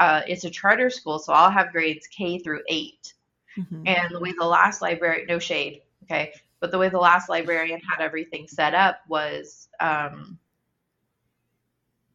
uh, 0.00 0.22
it's 0.26 0.44
a 0.44 0.50
charter 0.50 0.90
school, 0.90 1.18
so 1.18 1.32
I'll 1.32 1.50
have 1.50 1.72
grades 1.72 2.06
K 2.08 2.38
through 2.38 2.62
eight. 2.68 3.14
Mhm. 3.56 3.86
And 3.86 4.14
the 4.14 4.20
way 4.20 4.32
the 4.38 4.46
last 4.46 4.82
library, 4.82 5.24
no 5.28 5.38
shade, 5.38 5.82
okay, 6.04 6.32
but 6.60 6.70
the 6.70 6.78
way 6.78 6.88
the 6.88 6.98
last 6.98 7.28
librarian 7.28 7.80
had 7.80 8.02
everything 8.04 8.48
set 8.48 8.74
up 8.74 9.00
was 9.08 9.68
um, 9.80 10.38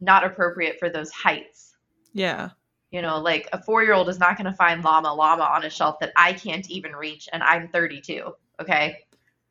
not 0.02 0.24
appropriate 0.26 0.78
for 0.80 0.90
those 0.90 1.12
heights. 1.12 1.76
Yeah, 2.14 2.52
You 2.92 3.02
know, 3.02 3.20
like 3.20 3.48
a 3.54 3.62
four 3.62 3.84
year 3.84 3.94
old 3.94 4.10
is 4.10 4.20
not 4.20 4.38
going 4.38 4.46
to 4.46 4.54
find 4.58 4.84
llama 4.84 5.14
llama 5.14 5.44
on 5.44 5.64
a 5.64 5.70
shelf 5.70 6.00
that 6.00 6.12
I 6.18 6.34
can't 6.34 6.70
even 6.70 6.94
reach, 6.96 7.30
and 7.32 7.42
I'm 7.44 7.70
32. 7.70 8.34
Okay, 8.60 9.06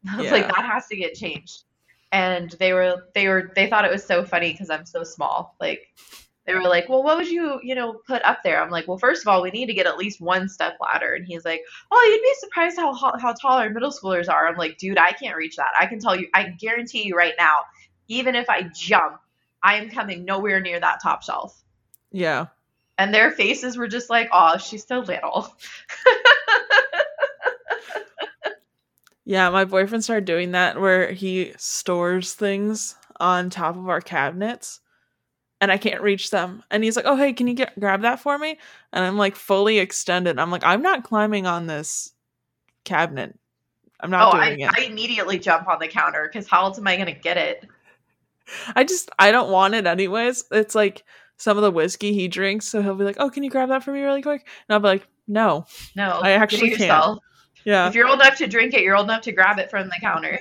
I 0.11 0.16
was 0.16 0.30
like 0.30 0.47
that 0.47 0.64
has 0.64 0.87
to 0.88 0.97
get 0.97 1.14
changed. 1.14 1.62
And 2.12 2.50
they 2.59 2.73
were 2.73 3.09
they 3.14 3.28
were 3.28 3.52
they 3.54 3.69
thought 3.69 3.85
it 3.85 3.90
was 3.90 4.04
so 4.04 4.25
funny 4.25 4.52
because 4.52 4.71
I'm 4.71 4.87
so 4.87 5.04
small. 5.04 5.54
Like 5.61 5.88
they 6.47 6.54
were 6.54 6.62
like, 6.62 6.88
well, 6.88 7.02
what 7.04 7.19
would 7.19 7.28
you 7.28 7.61
you 7.62 7.75
know 7.75 8.00
put 8.07 8.23
up 8.23 8.38
there? 8.42 8.61
I'm 8.61 8.71
like, 8.71 8.88
well, 8.88 8.99
first 8.99 9.23
of 9.23 9.28
all, 9.28 9.42
we 9.42 9.50
need 9.50 9.66
to 9.66 9.75
get 9.75 9.87
at 9.87 9.97
least 9.97 10.21
one 10.21 10.49
step 10.49 10.76
ladder. 10.80 11.14
And 11.14 11.25
he's 11.25 11.45
like, 11.45 11.61
oh, 11.92 12.11
you'd 12.12 12.23
be 12.23 12.35
surprised 12.40 12.76
how 12.76 12.92
how 12.95 13.16
how 13.19 13.33
tall 13.33 13.59
our 13.59 13.71
middle 13.71 13.92
schoolers 13.92 14.28
are. 14.28 14.49
I'm 14.49 14.57
like, 14.57 14.78
dude, 14.78 14.99
I 14.99 15.12
can't 15.12 15.37
reach 15.37 15.57
that. 15.57 15.71
I 15.78 15.87
can 15.87 16.00
tell 16.00 16.16
you, 16.16 16.28
I 16.35 16.49
guarantee 16.49 17.07
you 17.07 17.14
right 17.14 17.35
now, 17.38 17.61
even 18.09 18.35
if 18.35 18.50
I 18.50 18.62
jump, 18.75 19.21
I 19.62 19.76
am 19.76 19.90
coming 19.90 20.25
nowhere 20.25 20.61
near 20.61 20.80
that 20.80 21.00
top 21.02 21.23
shelf 21.23 21.61
yeah. 22.12 22.47
and 22.99 23.14
their 23.14 23.30
faces 23.30 23.76
were 23.76 23.88
just 23.88 24.11
like, 24.11 24.28
"Oh, 24.33 24.59
she's 24.59 24.87
so 24.87 25.00
little." 25.00 25.54
Yeah, 29.31 29.49
my 29.51 29.65
boyfriend 29.65 30.03
started 30.03 30.25
doing 30.25 30.51
that 30.51 30.81
where 30.81 31.13
he 31.13 31.53
stores 31.57 32.35
things 32.35 32.97
on 33.21 33.49
top 33.49 33.77
of 33.77 33.89
our 33.89 34.01
cabinets 34.01 34.81
and 35.61 35.71
I 35.71 35.79
can't 35.79 36.03
reach 36.03 36.31
them. 36.31 36.65
And 36.69 36.83
he's 36.83 36.97
like, 36.97 37.05
"Oh, 37.05 37.15
hey, 37.15 37.33
can 37.33 37.47
you 37.47 37.55
get 37.55 37.79
grab 37.79 38.03
that 38.03 38.19
for 38.19 38.37
me?" 38.37 38.59
And 38.93 39.05
I'm 39.05 39.17
like 39.17 39.37
fully 39.37 39.79
extended. 39.79 40.41
I'm 40.41 40.51
like, 40.51 40.65
"I'm 40.65 40.83
not 40.83 41.05
climbing 41.05 41.47
on 41.47 41.69
this 41.69 42.13
cabinet. 42.83 43.39
I'm 44.01 44.11
not 44.11 44.35
oh, 44.35 44.37
I, 44.37 44.47
doing 44.47 44.61
it." 44.63 44.73
I 44.77 44.83
immediately 44.83 45.39
jump 45.39 45.69
on 45.69 45.79
the 45.79 45.87
counter 45.87 46.29
because 46.29 46.49
how 46.49 46.65
else 46.65 46.77
am 46.77 46.89
I 46.89 46.97
gonna 46.97 47.13
get 47.13 47.37
it? 47.37 47.69
I 48.75 48.83
just 48.83 49.11
I 49.17 49.31
don't 49.31 49.53
want 49.53 49.75
it 49.75 49.87
anyways. 49.87 50.43
It's 50.51 50.75
like 50.75 51.05
some 51.37 51.57
of 51.57 51.63
the 51.63 51.71
whiskey 51.71 52.15
he 52.15 52.27
drinks, 52.27 52.67
so 52.67 52.83
he'll 52.83 52.97
be 52.97 53.05
like, 53.05 53.21
"Oh, 53.21 53.31
can 53.31 53.45
you 53.45 53.51
grab 53.51 53.69
that 53.69 53.85
for 53.85 53.93
me 53.93 54.03
really 54.03 54.23
quick?" 54.23 54.45
And 54.69 54.75
I'll 54.75 54.81
be 54.81 54.89
like, 54.89 55.07
"No." 55.29 55.67
No, 55.95 56.19
I 56.21 56.33
actually 56.33 56.73
can't. 56.73 57.21
Yeah. 57.64 57.88
If 57.88 57.95
you're 57.95 58.09
old 58.09 58.21
enough 58.21 58.37
to 58.38 58.47
drink 58.47 58.75
it, 58.75 58.83
you're 58.83 58.97
old 58.97 59.07
enough 59.07 59.23
to 59.23 59.33
grab 59.33 59.59
it 59.59 59.71
from 59.71 59.88
the 59.88 59.95
counter. 60.00 60.40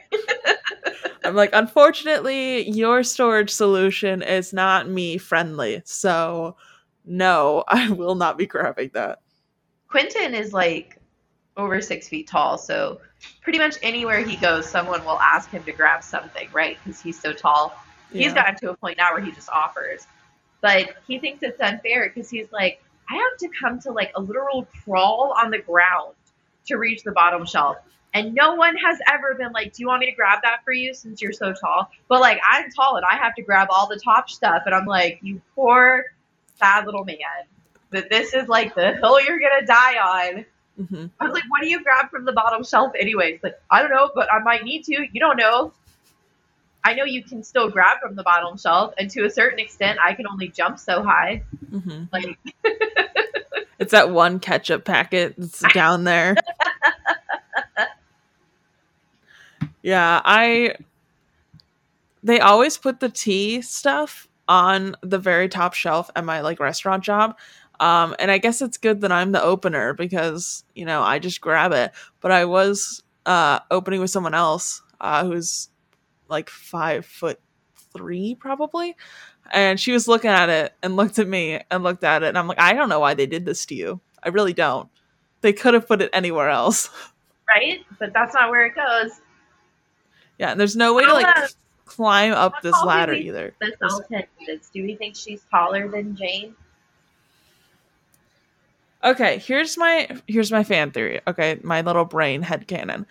I'm 1.25 1.35
like, 1.35 1.49
"Unfortunately, 1.53 2.69
your 2.69 3.03
storage 3.03 3.49
solution 3.49 4.21
is 4.21 4.53
not 4.53 4.87
me 4.89 5.17
friendly. 5.17 5.81
So, 5.85 6.55
no, 7.05 7.63
I 7.67 7.89
will 7.91 8.15
not 8.15 8.37
be 8.37 8.45
grabbing 8.45 8.91
that." 8.93 9.19
Quentin 9.89 10.33
is 10.33 10.53
like 10.53 10.97
over 11.57 11.81
six 11.81 12.07
feet 12.07 12.27
tall, 12.27 12.57
so 12.57 13.01
pretty 13.41 13.59
much 13.59 13.75
anywhere 13.83 14.21
he 14.23 14.37
goes, 14.37 14.69
someone 14.69 15.03
will 15.03 15.19
ask 15.19 15.49
him 15.49 15.63
to 15.63 15.71
grab 15.73 16.03
something, 16.03 16.47
right? 16.53 16.77
Because 16.83 17.01
he's 17.01 17.19
so 17.19 17.33
tall. 17.33 17.75
He's 18.13 18.27
Yeah. 18.27 18.35
gotten 18.35 18.55
to 18.57 18.69
a 18.71 18.77
point 18.77 18.97
now 18.97 19.11
where 19.13 19.21
he 19.21 19.31
just 19.31 19.49
offers. 19.49 20.07
But 20.61 20.95
he 21.05 21.19
thinks 21.19 21.43
it's 21.43 21.59
unfair 21.59 22.09
because 22.13 22.29
he's 22.29 22.51
like, 22.51 22.81
I 23.09 23.15
have 23.15 23.37
to 23.39 23.49
come 23.59 23.79
to 23.81 23.91
like 23.91 24.11
a 24.15 24.21
literal 24.21 24.67
crawl 24.83 25.33
on 25.37 25.51
the 25.51 25.57
ground 25.59 26.13
to 26.69 26.77
reach 26.77 27.03
the 27.03 27.11
bottom 27.11 27.45
shelf. 27.45 27.77
And 28.13 28.33
no 28.33 28.55
one 28.55 28.75
has 28.77 28.97
ever 29.11 29.35
been 29.35 29.51
like, 29.51 29.73
Do 29.73 29.83
you 29.83 29.87
want 29.87 29.99
me 29.99 30.07
to 30.07 30.15
grab 30.15 30.39
that 30.43 30.63
for 30.65 30.71
you 30.73 30.93
since 30.95 31.21
you're 31.21 31.31
so 31.31 31.53
tall? 31.53 31.91
But 32.07 32.21
like, 32.21 32.39
I'm 32.49 32.71
tall 32.71 32.95
and 32.95 33.05
I 33.05 33.15
have 33.17 33.35
to 33.35 33.43
grab 33.43 33.67
all 33.69 33.87
the 33.87 33.99
top 34.03 34.29
stuff. 34.29 34.63
And 34.65 34.73
I'm 34.73 34.85
like, 34.87 35.19
You 35.21 35.41
poor, 35.55 36.05
sad 36.57 36.85
little 36.85 37.05
man. 37.05 37.17
That 37.91 38.09
this 38.09 38.33
is 38.33 38.47
like 38.47 38.73
the 38.73 38.93
hill 38.93 39.21
you're 39.21 39.39
going 39.39 39.59
to 39.59 39.65
die 39.65 39.97
on. 39.97 40.45
Mhm. 40.81 41.09
I 41.19 41.25
was 41.25 41.33
like, 41.33 41.43
What 41.49 41.61
do 41.61 41.67
you 41.69 41.83
grab 41.83 42.09
from 42.09 42.25
the 42.25 42.31
bottom 42.33 42.63
shelf, 42.63 42.93
anyways? 42.99 43.41
Like, 43.43 43.61
I 43.69 43.81
don't 43.81 43.91
know, 43.91 44.09
but 44.15 44.31
I 44.33 44.39
might 44.39 44.63
need 44.63 44.85
to. 44.85 44.93
You 45.11 45.19
don't 45.19 45.37
know. 45.37 45.73
I 46.83 46.93
know 46.93 47.03
you 47.03 47.21
can 47.23 47.43
still 47.43 47.69
grab 47.69 47.99
from 48.01 48.15
the 48.15 48.23
bottom 48.23 48.57
shelf, 48.57 48.93
and 48.97 49.11
to 49.11 49.25
a 49.25 49.29
certain 49.29 49.59
extent, 49.59 49.99
I 50.01 50.13
can 50.13 50.25
only 50.25 50.47
jump 50.47 50.79
so 50.79 51.03
high. 51.03 51.43
Mhm. 51.71 52.07
Like, 52.11 52.39
It's 53.79 53.91
that 53.91 54.11
one 54.11 54.39
ketchup 54.39 54.83
packet 54.83 55.35
that's 55.37 55.63
down 55.73 56.03
there. 56.03 56.35
yeah, 59.81 60.21
I 60.23 60.75
they 62.21 62.41
always 62.41 62.77
put 62.77 62.99
the 62.99 63.09
tea 63.09 63.61
stuff 63.61 64.27
on 64.47 64.95
the 65.01 65.19
very 65.19 65.47
top 65.47 65.73
shelf 65.73 66.09
at 66.15 66.25
my 66.25 66.41
like 66.41 66.59
restaurant 66.59 67.03
job. 67.03 67.37
Um 67.79 68.15
and 68.19 68.29
I 68.29 68.37
guess 68.37 68.61
it's 68.61 68.77
good 68.77 69.01
that 69.01 69.11
I'm 69.11 69.31
the 69.31 69.41
opener 69.41 69.93
because, 69.93 70.65
you 70.75 70.85
know, 70.85 71.01
I 71.01 71.19
just 71.19 71.39
grab 71.39 71.71
it. 71.71 71.91
But 72.19 72.31
I 72.31 72.45
was 72.45 73.03
uh 73.25 73.59
opening 73.71 74.01
with 74.01 74.09
someone 74.09 74.33
else 74.33 74.81
uh 74.99 75.23
who's 75.23 75.69
like 76.27 76.49
5 76.49 77.05
foot 77.05 77.39
3 77.93 78.35
probably 78.35 78.95
and 79.51 79.79
she 79.79 79.91
was 79.91 80.07
looking 80.07 80.29
at 80.29 80.49
it 80.49 80.73
and 80.83 80.95
looked 80.95 81.19
at 81.19 81.27
me 81.27 81.59
and 81.71 81.83
looked 81.83 82.03
at 82.03 82.23
it 82.23 82.27
and 82.27 82.37
i'm 82.37 82.47
like 82.47 82.59
i 82.59 82.73
don't 82.73 82.89
know 82.89 82.99
why 82.99 83.13
they 83.13 83.25
did 83.25 83.45
this 83.45 83.65
to 83.65 83.75
you 83.75 83.99
i 84.23 84.29
really 84.29 84.53
don't 84.53 84.89
they 85.41 85.53
could 85.53 85.73
have 85.73 85.87
put 85.87 86.01
it 86.01 86.09
anywhere 86.13 86.49
else 86.49 86.89
right? 87.55 87.83
But 87.97 88.13
that's 88.13 88.33
not 88.33 88.49
where 88.51 88.65
it 88.65 88.75
goes. 88.75 89.11
yeah 90.37 90.51
and 90.51 90.59
there's 90.59 90.75
no 90.75 90.93
way 90.93 91.05
to 91.05 91.13
like 91.13 91.25
uh, 91.25 91.47
climb 91.85 92.33
up 92.33 92.61
this 92.61 92.75
ladder 92.85 93.13
either 93.13 93.53
Miss 93.59 93.73
Elton 93.81 94.23
is. 94.47 94.69
Do 94.73 94.83
we 94.83 94.95
think 94.95 95.15
she's 95.15 95.41
taller 95.49 95.87
than 95.87 96.15
Jane? 96.15 96.55
okay 99.03 99.37
here's 99.39 99.77
my 99.77 100.07
here's 100.27 100.51
my 100.51 100.63
fan 100.63 100.91
theory 100.91 101.21
okay 101.25 101.57
my 101.63 101.81
little 101.81 102.05
brain 102.05 102.41
head 102.41 102.67
canon 102.67 103.05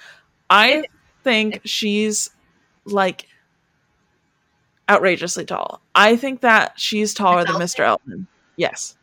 i 0.50 0.84
think 1.24 1.60
she's 1.64 2.30
like 2.84 3.26
outrageously 4.90 5.44
tall 5.44 5.80
i 5.94 6.16
think 6.16 6.40
that 6.40 6.78
she's 6.78 7.12
taller 7.14 7.44
than 7.44 7.54
mr 7.56 7.80
elton 7.80 8.26
yes 8.56 8.96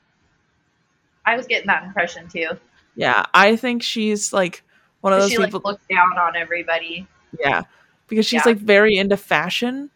I 1.25 1.35
was 1.35 1.47
getting 1.47 1.67
that 1.67 1.83
impression 1.83 2.27
too. 2.27 2.49
yeah 2.95 3.25
i 3.33 3.55
think 3.55 3.81
she's 3.83 4.31
like 4.33 4.63
one 5.01 5.13
of 5.13 5.19
those 5.19 5.31
She 5.31 5.37
people 5.37 5.61
like 5.63 5.73
looks 5.73 5.83
down 5.89 6.17
on 6.17 6.35
everybody. 6.35 7.05
Yeah, 7.39 7.61
because 8.07 8.25
she's 8.25 8.43
Yeah. 8.43 8.53
like 8.53 8.57
very 8.57 8.95
into 8.97 9.17
fashion, 9.17 9.91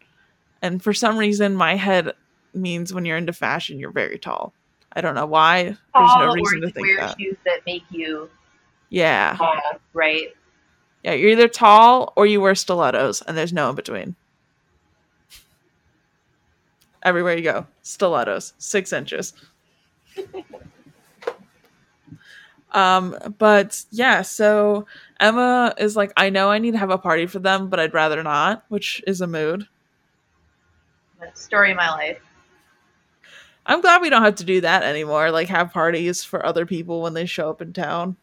and 0.62 0.84
for 0.84 0.94
some 0.94 1.18
reason, 1.18 1.56
my 1.56 1.76
head 1.78 2.14
means 2.54 2.94
when 2.94 3.06
you're 3.06 3.18
into 3.18 3.34
fashion, 3.34 3.80
you're 3.80 3.90
very 3.92 4.20
tall. 4.20 4.54
I 4.94 5.02
don't 5.02 5.16
know 5.16 5.26
why. 5.26 5.64
There's 5.64 5.78
no 6.20 6.32
reason 6.34 6.62
to 6.62 6.70
think 6.70 6.86
wear 6.86 6.98
that. 7.08 7.16
shoes 7.20 7.38
that 7.46 7.62
make 7.66 7.86
you 7.90 8.30
Yeah, 8.90 9.34
tall, 9.36 9.60
right? 9.94 10.28
yeah. 11.04 11.14
You're 11.14 11.32
either 11.32 11.48
tall 11.48 12.14
or 12.16 12.28
you 12.28 12.40
wear 12.42 12.54
stilettos, 12.54 13.24
and 13.24 13.36
there's 13.36 13.54
no 13.54 13.70
in 13.72 13.76
between. 13.76 14.16
Everywhere 17.04 17.38
you 17.38 17.44
go, 17.44 17.66
stilettos, 17.82 18.54
six 18.58 18.92
inches. 18.92 19.34
um, 22.72 23.18
but 23.38 23.86
yeah, 23.92 24.22
so 24.22 24.86
Emma 25.20 25.74
is 25.78 25.96
like, 25.96 26.12
I 26.18 26.30
know 26.30 26.50
I 26.50 26.60
need 26.60 26.72
to 26.72 26.78
have 26.78 26.90
a 26.90 26.98
party 26.98 27.26
for 27.26 27.40
them, 27.40 27.70
but 27.70 27.80
I'd 27.80 27.94
rather 27.94 28.22
not, 28.22 28.66
which 28.70 29.02
is 29.08 29.22
a 29.22 29.28
mood. 29.28 29.68
Story 31.34 31.72
of 31.72 31.78
my 31.78 31.90
life. 31.90 32.20
I'm 33.66 33.82
glad 33.82 34.02
we 34.02 34.10
don't 34.10 34.24
have 34.24 34.36
to 34.36 34.44
do 34.44 34.62
that 34.62 34.84
anymore. 34.84 35.32
Like 35.32 35.48
have 35.50 35.72
parties 35.72 36.24
for 36.24 36.46
other 36.46 36.66
people 36.66 37.02
when 37.02 37.14
they 37.14 37.26
show 37.26 37.50
up 37.50 37.62
in 37.62 37.72
town. 37.72 38.18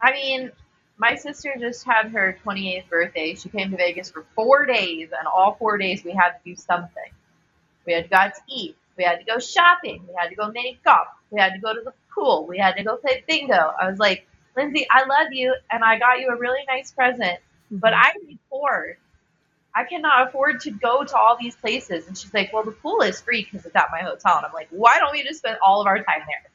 I 0.00 0.12
mean, 0.12 0.52
my 0.98 1.14
sister 1.14 1.54
just 1.58 1.84
had 1.84 2.10
her 2.10 2.36
28th 2.44 2.88
birthday. 2.88 3.34
She 3.34 3.48
came 3.48 3.70
to 3.70 3.76
Vegas 3.76 4.10
for 4.10 4.26
four 4.34 4.66
days, 4.66 5.10
and 5.16 5.26
all 5.28 5.54
four 5.54 5.78
days 5.78 6.04
we 6.04 6.12
had 6.12 6.30
to 6.30 6.38
do 6.44 6.56
something. 6.56 7.10
We 7.86 7.92
had 7.92 8.04
to 8.04 8.10
go 8.10 8.16
out 8.16 8.34
to 8.34 8.40
eat. 8.48 8.76
We 8.96 9.04
had 9.04 9.20
to 9.20 9.24
go 9.24 9.38
shopping. 9.38 10.02
We 10.08 10.14
had 10.18 10.28
to 10.28 10.34
go 10.34 10.50
mini 10.50 10.78
golf. 10.84 11.06
We 11.30 11.40
had 11.40 11.54
to 11.54 11.60
go 11.60 11.72
to 11.72 11.80
the 11.80 11.92
pool. 12.12 12.46
We 12.46 12.58
had 12.58 12.76
to 12.76 12.82
go 12.82 12.96
play 12.96 13.22
bingo. 13.26 13.72
I 13.80 13.88
was 13.88 13.98
like, 13.98 14.26
Lindsay, 14.56 14.86
I 14.90 15.04
love 15.06 15.32
you, 15.32 15.54
and 15.70 15.84
I 15.84 15.98
got 15.98 16.18
you 16.18 16.28
a 16.30 16.36
really 16.36 16.64
nice 16.66 16.90
present, 16.90 17.38
but 17.70 17.92
mm-hmm. 17.92 18.02
I 18.02 18.26
need 18.26 18.38
four. 18.50 18.98
I 19.74 19.84
cannot 19.84 20.28
afford 20.28 20.60
to 20.62 20.72
go 20.72 21.04
to 21.04 21.16
all 21.16 21.36
these 21.40 21.54
places. 21.54 22.08
And 22.08 22.18
she's 22.18 22.34
like, 22.34 22.52
Well, 22.52 22.64
the 22.64 22.72
pool 22.72 23.02
is 23.02 23.20
free 23.20 23.44
because 23.44 23.64
it's 23.64 23.76
at 23.76 23.88
my 23.92 24.00
hotel. 24.00 24.38
And 24.38 24.46
I'm 24.46 24.52
like, 24.52 24.66
Why 24.70 24.98
don't 24.98 25.12
we 25.12 25.22
just 25.22 25.38
spend 25.38 25.58
all 25.64 25.80
of 25.80 25.86
our 25.86 25.98
time 25.98 26.22
there? 26.26 26.50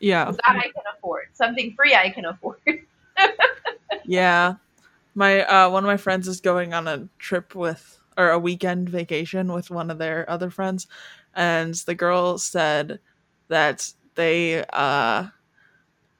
yeah, 0.00 0.24
That 0.24 0.40
I 0.56 0.62
can 0.62 0.82
afford. 0.96 1.26
Something 1.34 1.74
free 1.76 1.94
I 1.94 2.10
can 2.10 2.24
afford. 2.24 2.58
yeah. 4.04 4.54
My 5.14 5.44
uh, 5.44 5.70
one 5.70 5.84
of 5.84 5.88
my 5.88 5.96
friends 5.96 6.26
is 6.28 6.40
going 6.40 6.74
on 6.74 6.88
a 6.88 7.08
trip 7.18 7.54
with 7.54 7.98
or 8.16 8.30
a 8.30 8.38
weekend 8.38 8.88
vacation 8.88 9.52
with 9.52 9.70
one 9.70 9.90
of 9.90 9.98
their 9.98 10.28
other 10.28 10.50
friends, 10.50 10.86
and 11.34 11.74
the 11.74 11.94
girl 11.94 12.38
said 12.38 13.00
that 13.48 13.92
they 14.14 14.64
uh 14.72 15.26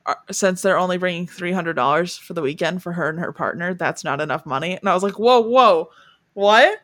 are, 0.07 0.19
since 0.31 0.63
they're 0.63 0.79
only 0.79 0.99
bringing 0.99 1.27
three 1.27 1.53
hundred 1.53 1.75
dollars 1.75 2.17
for 2.17 2.35
the 2.35 2.43
weekend 2.43 2.83
for 2.83 2.93
her 2.93 3.09
and 3.09 3.19
her 3.19 3.33
partner, 3.33 3.75
that's 3.75 4.05
not 4.05 4.21
enough 4.21 4.45
money. 4.45 4.77
And 4.77 4.89
I 4.89 4.95
was 4.95 5.03
like, 5.03 5.19
whoa, 5.19 5.41
whoa, 5.41 5.91
what? 6.35 6.79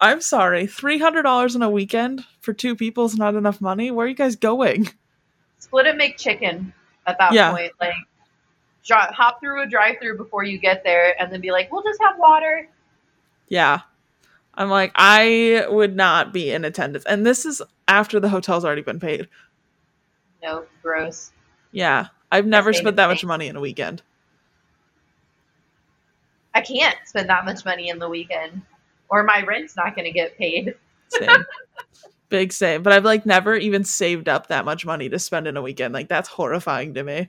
I'm 0.00 0.20
sorry, 0.20 0.66
three 0.66 0.98
hundred 0.98 1.22
dollars 1.22 1.54
in 1.54 1.62
a 1.62 1.70
weekend 1.70 2.24
for 2.40 2.52
two 2.52 2.74
people 2.76 3.04
is 3.04 3.16
not 3.16 3.36
enough 3.36 3.60
money. 3.60 3.90
Where 3.90 4.06
are 4.06 4.08
you 4.08 4.14
guys 4.14 4.36
going? 4.36 4.88
Split 5.60 5.86
a 5.86 6.12
chicken 6.12 6.72
at 7.06 7.16
that 7.18 7.32
Yeah. 7.32 7.52
point. 7.52 7.72
Like, 7.80 7.94
hop 8.90 9.40
through 9.40 9.62
a 9.62 9.66
drive-through 9.66 10.16
before 10.16 10.44
you 10.44 10.58
get 10.58 10.84
there, 10.84 11.20
and 11.20 11.32
then 11.32 11.40
be 11.40 11.50
like, 11.50 11.72
"We'll 11.72 11.82
just 11.82 12.00
have 12.02 12.18
water." 12.18 12.68
Yeah. 13.48 13.80
I'm 14.56 14.70
like, 14.70 14.92
I 14.94 15.66
would 15.68 15.96
not 15.96 16.32
be 16.32 16.50
in 16.52 16.64
attendance. 16.64 17.04
And 17.06 17.26
this 17.26 17.44
is 17.44 17.60
after 17.88 18.20
the 18.20 18.28
hotel's 18.28 18.64
already 18.64 18.82
been 18.82 19.00
paid. 19.00 19.28
No, 20.42 20.64
gross. 20.82 21.32
Yeah. 21.72 22.08
I've 22.30 22.46
never 22.46 22.72
spent 22.72 22.96
that 22.96 23.08
much 23.08 23.24
money 23.24 23.48
in 23.48 23.56
a 23.56 23.60
weekend. 23.60 24.02
I 26.54 26.60
can't 26.60 26.96
spend 27.04 27.28
that 27.28 27.44
much 27.44 27.64
money 27.64 27.88
in 27.88 27.98
the 27.98 28.08
weekend, 28.08 28.62
or 29.08 29.24
my 29.24 29.42
rent's 29.42 29.76
not 29.76 29.96
going 29.96 30.04
to 30.04 30.12
get 30.12 30.38
paid. 30.38 30.74
Same. 31.08 31.44
Big 32.28 32.52
same. 32.52 32.82
But 32.82 32.92
I've 32.92 33.04
like 33.04 33.26
never 33.26 33.54
even 33.54 33.84
saved 33.84 34.28
up 34.28 34.48
that 34.48 34.64
much 34.64 34.86
money 34.86 35.08
to 35.08 35.18
spend 35.18 35.46
in 35.46 35.56
a 35.56 35.62
weekend. 35.62 35.94
Like 35.94 36.08
that's 36.08 36.28
horrifying 36.28 36.94
to 36.94 37.02
me. 37.02 37.28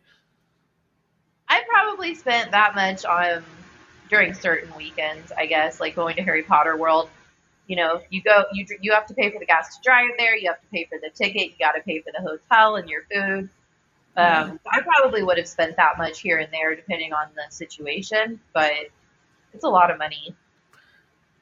I 1.56 1.64
probably 1.70 2.16
spent 2.16 2.52
that 2.52 2.76
much 2.76 3.06
on 3.06 3.44
during 4.10 4.34
certain 4.34 4.76
weekends. 4.76 5.32
I 5.38 5.46
guess, 5.46 5.80
like 5.80 5.96
going 5.96 6.18
to 6.18 6.22
Harry 6.22 6.44
Potter 6.44 6.76
World. 6.76 7.10
You 7.68 7.78
know, 7.78 8.02
you 8.10 8.22
go, 8.22 8.44
you 8.52 8.66
you 8.82 8.92
have 8.92 9.08
to 9.08 9.14
pay 9.14 9.32
for 9.32 9.40
the 9.40 9.46
gas 9.46 9.78
to 9.78 9.82
drive 9.82 10.12
there. 10.18 10.36
You 10.36 10.50
have 10.50 10.60
to 10.60 10.68
pay 10.68 10.84
for 10.86 11.00
the 11.02 11.10
ticket. 11.10 11.52
You 11.52 11.56
got 11.60 11.72
to 11.72 11.82
pay 11.82 12.02
for 12.02 12.12
the 12.16 12.22
hotel 12.22 12.76
and 12.76 12.90
your 12.90 13.04
food. 13.04 13.50
Um, 14.18 14.60
I 14.72 14.82
probably 14.82 15.24
would 15.24 15.38
have 15.38 15.48
spent 15.48 15.78
that 15.78 15.98
much 15.98 16.22
here 16.22 16.40
and 16.40 16.52
there, 16.52 16.76
depending 16.76 17.14
on 17.14 17.28
the 17.36 17.52
situation. 17.54 18.40
But 18.54 18.74
it's 19.54 19.64
a 19.64 19.70
lot 19.70 19.92
of 19.92 19.98
money. 19.98 20.36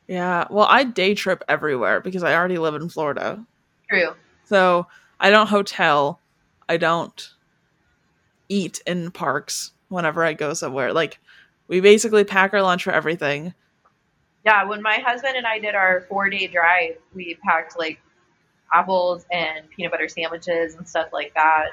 Yeah. 0.07 0.45
Well, 0.49 0.67
I 0.69 0.83
day 0.83 1.15
trip 1.15 1.43
everywhere 1.49 2.01
because 2.01 2.23
I 2.23 2.35
already 2.35 2.59
live 2.59 2.75
in 2.75 2.87
Florida. 2.87 3.43
True. 3.89 4.13
So 4.45 4.85
I 5.19 5.31
don't 5.31 5.47
hotel. 5.47 6.19
I 6.69 6.77
don't 6.77 7.31
eat 8.47 8.81
in 8.85 9.11
parks 9.11 9.72
whenever 9.93 10.23
I 10.23 10.33
go 10.33 10.53
somewhere. 10.53 10.91
Like 10.93 11.19
we 11.67 11.79
basically 11.79 12.23
pack 12.23 12.53
our 12.53 12.61
lunch 12.61 12.83
for 12.83 12.91
everything. 12.91 13.53
Yeah, 14.45 14.65
when 14.65 14.81
my 14.81 14.95
husband 14.95 15.37
and 15.37 15.47
I 15.47 15.59
did 15.59 15.73
our 15.75 16.01
four 16.09 16.29
day 16.29 16.47
drive, 16.47 16.97
we 17.15 17.37
packed 17.43 17.77
like 17.79 18.01
apples 18.73 19.25
and 19.31 19.69
peanut 19.69 19.91
butter 19.91 20.09
sandwiches 20.09 20.75
and 20.75 20.87
stuff 20.87 21.09
like 21.13 21.33
that. 21.35 21.67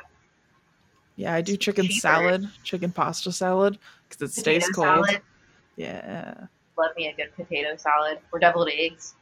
Yeah, 1.17 1.35
I 1.35 1.41
do 1.41 1.55
It's 1.55 1.65
chicken 1.65 1.87
cheaper. 1.87 2.00
salad, 2.00 2.49
chicken 2.62 2.93
pasta 2.93 3.33
salad 3.33 3.79
because 4.09 4.23
it 4.23 4.33
stays 4.41 4.65
Potato 4.69 4.95
cold. 4.95 5.07
salad. 5.07 5.23
Yeah. 5.77 6.47
Love 6.79 6.91
me 6.97 7.09
a 7.09 7.12
good 7.15 7.35
potato 7.37 7.77
salad 7.77 8.19
or 8.33 8.39
deviled 8.39 8.69
eggs. 8.73 9.15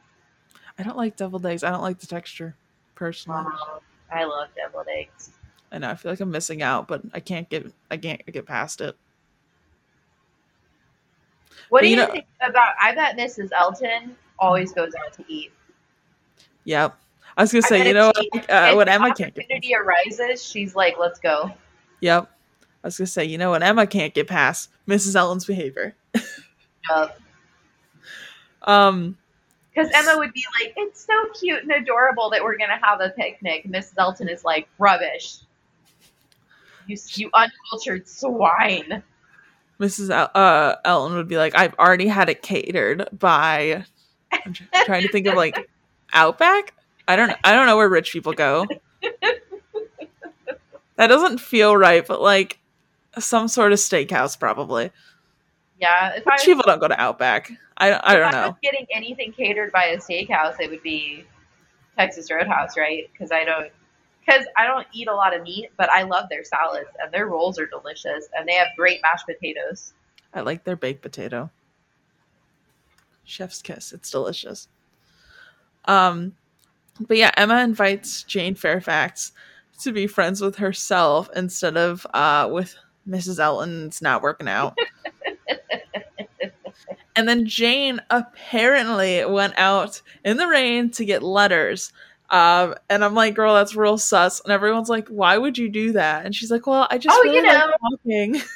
I 0.77 0.83
don't 0.83 0.95
like 0.97 1.15
deviled 1.17 1.45
eggs. 1.45 1.63
I 1.63 1.71
don't 1.71 1.81
like 1.81 1.99
the 1.99 2.07
texture 2.07 2.55
personally. 2.95 3.43
Oh, 3.47 3.81
I 4.13 4.23
love 4.23 4.47
deviled 4.55 4.87
eggs. 4.89 5.31
I 5.71 5.77
know 5.77 5.89
I 5.89 5.95
feel 5.95 6.11
like 6.11 6.19
I'm 6.19 6.31
missing 6.31 6.61
out, 6.61 6.87
but 6.87 7.01
I 7.13 7.19
can't 7.19 7.47
get 7.49 7.71
I 7.91 7.97
can't 7.97 8.25
get 8.25 8.45
past 8.45 8.81
it. 8.81 8.95
What 11.69 11.79
But 11.79 11.83
do 11.83 11.87
you 11.89 11.97
you 11.97 12.05
know- 12.05 12.11
think 12.11 12.25
about? 12.41 12.73
I 12.81 12.95
bet 12.95 13.15
Mrs. 13.17 13.49
Elton 13.55 14.15
always 14.39 14.71
goes 14.73 14.93
out 15.05 15.13
to 15.13 15.23
eat. 15.27 15.51
Yep. 16.63 16.97
I 17.37 17.41
was 17.43 17.51
gonna 17.51 17.61
say, 17.61 17.87
you 17.87 17.93
know, 17.93 18.11
what, 18.31 18.49
uh, 18.49 18.73
when 18.75 18.89
Emma 18.89 19.13
can't 19.13 19.33
get. 19.35 19.45
opportunity 19.45 19.75
arises, 19.75 20.43
she's 20.43 20.75
like, 20.75 20.97
"Let's 20.97 21.19
go." 21.19 21.51
Yep. 22.01 22.29
I 22.83 22.87
was 22.87 22.97
gonna 22.97 23.07
say, 23.07 23.25
you 23.25 23.37
know, 23.37 23.51
when 23.51 23.61
Emma 23.63 23.85
can't 23.87 24.13
get 24.13 24.27
past 24.27 24.69
Mrs. 24.87 25.15
Elton's 25.15 25.45
behavior. 25.45 25.95
Um. 28.63 29.15
Because 29.73 29.89
Emma 29.93 30.17
would 30.17 30.33
be 30.33 30.43
like, 30.61 30.73
"It's 30.75 31.05
so 31.05 31.13
cute 31.39 31.61
and 31.63 31.71
adorable 31.71 32.29
that 32.31 32.43
we're 32.43 32.57
gonna 32.57 32.79
have 32.83 32.99
a 32.99 33.09
picnic." 33.09 33.65
Mrs. 33.65 33.93
Elton 33.97 34.27
is 34.27 34.43
like, 34.43 34.67
"Rubbish." 34.79 35.37
You, 36.89 36.97
you 37.13 37.29
uncultured 37.33 38.07
swine. 38.07 39.03
Mrs. 39.79 40.09
El- 40.09 40.31
uh, 40.35 40.75
Elton 40.83 41.15
would 41.15 41.27
be 41.27 41.37
like, 41.37 41.55
I've 41.55 41.73
already 41.75 42.07
had 42.07 42.29
it 42.29 42.41
catered 42.41 43.07
by. 43.17 43.85
I'm 44.31 44.53
trying 44.85 45.03
to 45.03 45.11
think 45.11 45.27
of 45.27 45.35
like 45.35 45.57
Outback. 46.13 46.73
I 47.07 47.15
don't. 47.15 47.31
I 47.43 47.53
don't 47.53 47.65
know 47.65 47.77
where 47.77 47.87
rich 47.89 48.11
people 48.11 48.33
go. 48.33 48.65
That 50.95 51.07
doesn't 51.07 51.39
feel 51.39 51.77
right, 51.77 52.05
but 52.05 52.21
like 52.21 52.59
some 53.17 53.47
sort 53.47 53.71
of 53.71 53.79
steakhouse 53.79 54.37
probably. 54.37 54.91
Yeah, 55.79 56.15
if 56.15 56.25
was, 56.25 56.43
people 56.43 56.63
don't 56.65 56.79
go 56.79 56.89
to 56.89 56.99
Outback. 56.99 57.51
I 57.77 57.91
I 57.91 58.13
if 58.13 58.19
don't 58.19 58.27
I 58.27 58.31
know. 58.31 58.47
was 58.49 58.55
getting 58.61 58.85
anything 58.93 59.31
catered 59.31 59.71
by 59.71 59.85
a 59.85 59.97
steakhouse, 59.97 60.59
it 60.59 60.69
would 60.69 60.83
be 60.83 61.25
Texas 61.97 62.29
Roadhouse, 62.29 62.75
right? 62.77 63.09
Because 63.11 63.31
I 63.31 63.45
don't, 63.45 63.71
because 64.19 64.45
I 64.57 64.65
don't 64.65 64.87
eat 64.93 65.07
a 65.07 65.13
lot 65.13 65.35
of 65.35 65.43
meat, 65.43 65.71
but 65.77 65.89
I 65.89 66.03
love 66.03 66.25
their 66.29 66.43
salads 66.43 66.89
and 67.01 67.11
their 67.11 67.27
rolls 67.27 67.59
are 67.59 67.67
delicious, 67.67 68.27
and 68.37 68.47
they 68.47 68.53
have 68.53 68.67
great 68.75 69.01
mashed 69.01 69.25
potatoes. 69.25 69.93
I 70.33 70.41
like 70.41 70.63
their 70.63 70.75
baked 70.75 71.01
potato. 71.01 71.49
Chef's 73.23 73.61
kiss. 73.61 73.93
It's 73.93 74.11
delicious. 74.11 74.67
Um, 75.85 76.35
but 76.99 77.17
yeah, 77.17 77.31
Emma 77.37 77.63
invites 77.63 78.23
Jane 78.23 78.55
Fairfax 78.55 79.31
to 79.81 79.91
be 79.91 80.07
friends 80.07 80.41
with 80.41 80.57
herself 80.57 81.29
instead 81.35 81.77
of 81.77 82.05
uh 82.13 82.49
with 82.51 82.75
Mrs. 83.07 83.39
Elton. 83.39 83.85
It's 83.85 84.01
not 84.01 84.21
working 84.21 84.47
out. 84.47 84.77
and 87.15 87.27
then 87.27 87.45
Jane 87.45 88.01
apparently 88.09 89.25
went 89.25 89.53
out 89.57 90.01
in 90.23 90.37
the 90.37 90.47
rain 90.47 90.91
to 90.91 91.05
get 91.05 91.23
letters. 91.23 91.91
Um, 92.29 92.75
and 92.89 93.03
I'm 93.03 93.15
like, 93.15 93.33
girl, 93.35 93.55
that's 93.55 93.75
real 93.75 93.97
sus. 93.97 94.39
And 94.41 94.51
everyone's 94.53 94.89
like, 94.89 95.07
why 95.07 95.37
would 95.37 95.57
you 95.57 95.69
do 95.69 95.93
that? 95.93 96.25
And 96.25 96.35
she's 96.35 96.51
like, 96.51 96.67
well, 96.67 96.87
I 96.89 96.97
just 96.97 97.17
Oh, 97.17 97.23
really 97.23 97.37
you 97.37 97.43
like 97.47 97.65
know. 97.65 97.73
walking. 97.81 98.41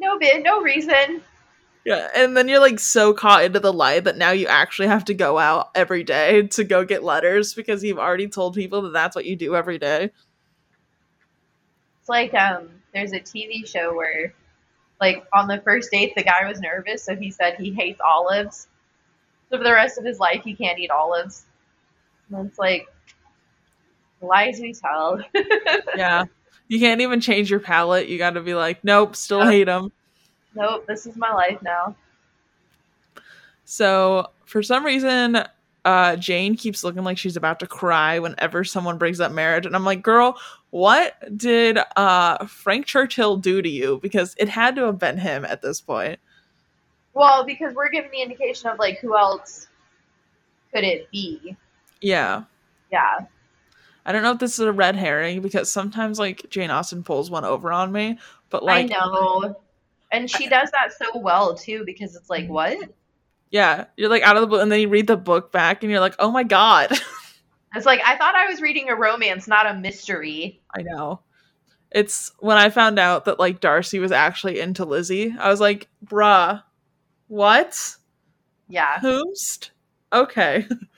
No 0.00 0.16
bid, 0.16 0.44
no 0.44 0.62
reason. 0.62 1.22
Yeah, 1.84 2.08
and 2.14 2.36
then 2.36 2.48
you're 2.48 2.60
like 2.60 2.78
so 2.78 3.12
caught 3.12 3.44
into 3.44 3.60
the 3.60 3.72
lie 3.72 3.98
that 4.00 4.16
now 4.16 4.30
you 4.30 4.46
actually 4.46 4.88
have 4.88 5.04
to 5.06 5.14
go 5.14 5.38
out 5.38 5.70
every 5.74 6.04
day 6.04 6.46
to 6.48 6.64
go 6.64 6.84
get 6.84 7.02
letters 7.02 7.54
because 7.54 7.82
you've 7.82 7.98
already 7.98 8.28
told 8.28 8.54
people 8.54 8.82
that 8.82 8.92
that's 8.92 9.16
what 9.16 9.24
you 9.24 9.36
do 9.36 9.56
every 9.56 9.78
day. 9.78 10.10
It's 12.00 12.08
like 12.08 12.34
um, 12.34 12.68
there's 12.94 13.12
a 13.12 13.20
TV 13.20 13.66
show 13.66 13.94
where, 13.94 14.32
like, 15.00 15.26
on 15.32 15.48
the 15.48 15.60
first 15.62 15.90
date, 15.90 16.14
the 16.14 16.22
guy 16.22 16.46
was 16.46 16.60
nervous, 16.60 17.02
so 17.02 17.16
he 17.16 17.30
said 17.30 17.56
he 17.56 17.72
hates 17.72 18.00
olives. 18.00 18.68
So 19.50 19.58
for 19.58 19.64
the 19.64 19.72
rest 19.72 19.98
of 19.98 20.04
his 20.04 20.18
life, 20.18 20.44
he 20.44 20.54
can't 20.54 20.78
eat 20.78 20.90
olives. 20.90 21.44
And 22.30 22.46
it's 22.46 22.58
like 22.58 22.88
lies 24.20 24.60
we 24.60 24.72
tell. 24.72 25.22
Yeah. 25.96 26.24
You 26.68 26.78
can't 26.78 27.00
even 27.00 27.20
change 27.20 27.50
your 27.50 27.60
palate. 27.60 28.08
You 28.08 28.18
got 28.18 28.30
to 28.30 28.42
be 28.42 28.54
like, 28.54 28.84
nope, 28.84 29.16
still 29.16 29.44
hate 29.44 29.64
them. 29.64 29.90
nope, 30.54 30.86
this 30.86 31.06
is 31.06 31.16
my 31.16 31.32
life 31.32 31.58
now. 31.62 31.96
So 33.64 34.28
for 34.44 34.62
some 34.62 34.84
reason, 34.84 35.44
uh, 35.84 36.16
Jane 36.16 36.56
keeps 36.56 36.84
looking 36.84 37.04
like 37.04 37.16
she's 37.16 37.36
about 37.36 37.60
to 37.60 37.66
cry 37.66 38.18
whenever 38.18 38.64
someone 38.64 38.98
brings 38.98 39.20
up 39.20 39.32
marriage, 39.32 39.64
and 39.64 39.74
I'm 39.74 39.84
like, 39.84 40.02
girl, 40.02 40.38
what 40.70 41.14
did 41.36 41.78
uh, 41.96 42.44
Frank 42.46 42.84
Churchill 42.84 43.38
do 43.38 43.62
to 43.62 43.68
you? 43.68 43.98
Because 44.02 44.34
it 44.38 44.50
had 44.50 44.76
to 44.76 44.82
have 44.82 44.98
been 44.98 45.16
him 45.16 45.46
at 45.46 45.62
this 45.62 45.80
point. 45.80 46.20
Well, 47.14 47.44
because 47.44 47.74
we're 47.74 47.88
given 47.88 48.10
the 48.10 48.20
indication 48.20 48.68
of 48.68 48.78
like 48.78 48.98
who 48.98 49.16
else 49.16 49.68
could 50.74 50.84
it 50.84 51.10
be? 51.10 51.56
Yeah. 52.00 52.44
Yeah, 52.90 53.18
I 54.06 54.12
don't 54.12 54.22
know 54.22 54.32
if 54.32 54.38
this 54.38 54.54
is 54.54 54.60
a 54.60 54.72
red 54.72 54.96
herring 54.96 55.42
because 55.42 55.70
sometimes 55.70 56.18
like 56.18 56.46
Jane 56.48 56.70
Austen 56.70 57.02
pulls 57.02 57.30
one 57.30 57.44
over 57.44 57.70
on 57.70 57.92
me, 57.92 58.18
but 58.48 58.62
like 58.62 58.90
I 58.90 58.94
know. 58.94 59.60
And 60.10 60.30
she 60.30 60.48
does 60.48 60.70
that 60.70 60.94
so 60.94 61.18
well 61.18 61.54
too, 61.54 61.82
because 61.84 62.16
it's 62.16 62.30
like, 62.30 62.48
what? 62.48 62.78
yeah, 63.50 63.84
you're 63.96 64.08
like 64.08 64.22
out 64.22 64.36
of 64.36 64.40
the 64.40 64.46
book 64.46 64.62
and 64.62 64.70
then 64.70 64.80
you 64.80 64.88
read 64.88 65.06
the 65.06 65.16
book 65.16 65.52
back 65.52 65.82
and 65.82 65.90
you're 65.90 66.00
like, 66.00 66.16
"Oh 66.18 66.30
my 66.30 66.42
god." 66.42 66.90
It's 67.74 67.84
like 67.84 68.00
I 68.02 68.16
thought 68.16 68.34
I 68.34 68.46
was 68.46 68.62
reading 68.62 68.88
a 68.88 68.96
romance, 68.96 69.46
not 69.46 69.66
a 69.66 69.74
mystery. 69.74 70.58
I 70.74 70.80
know. 70.80 71.20
It's 71.90 72.32
when 72.38 72.56
I 72.56 72.70
found 72.70 72.98
out 72.98 73.26
that 73.26 73.38
like 73.38 73.60
Darcy 73.60 73.98
was 73.98 74.10
actually 74.10 74.58
into 74.58 74.86
Lizzie, 74.86 75.34
I 75.38 75.50
was 75.50 75.60
like, 75.60 75.86
"Bruh. 76.02 76.62
What? 77.26 77.96
Yeah, 78.68 78.98
Who's? 79.00 79.70
Okay." 80.14 80.66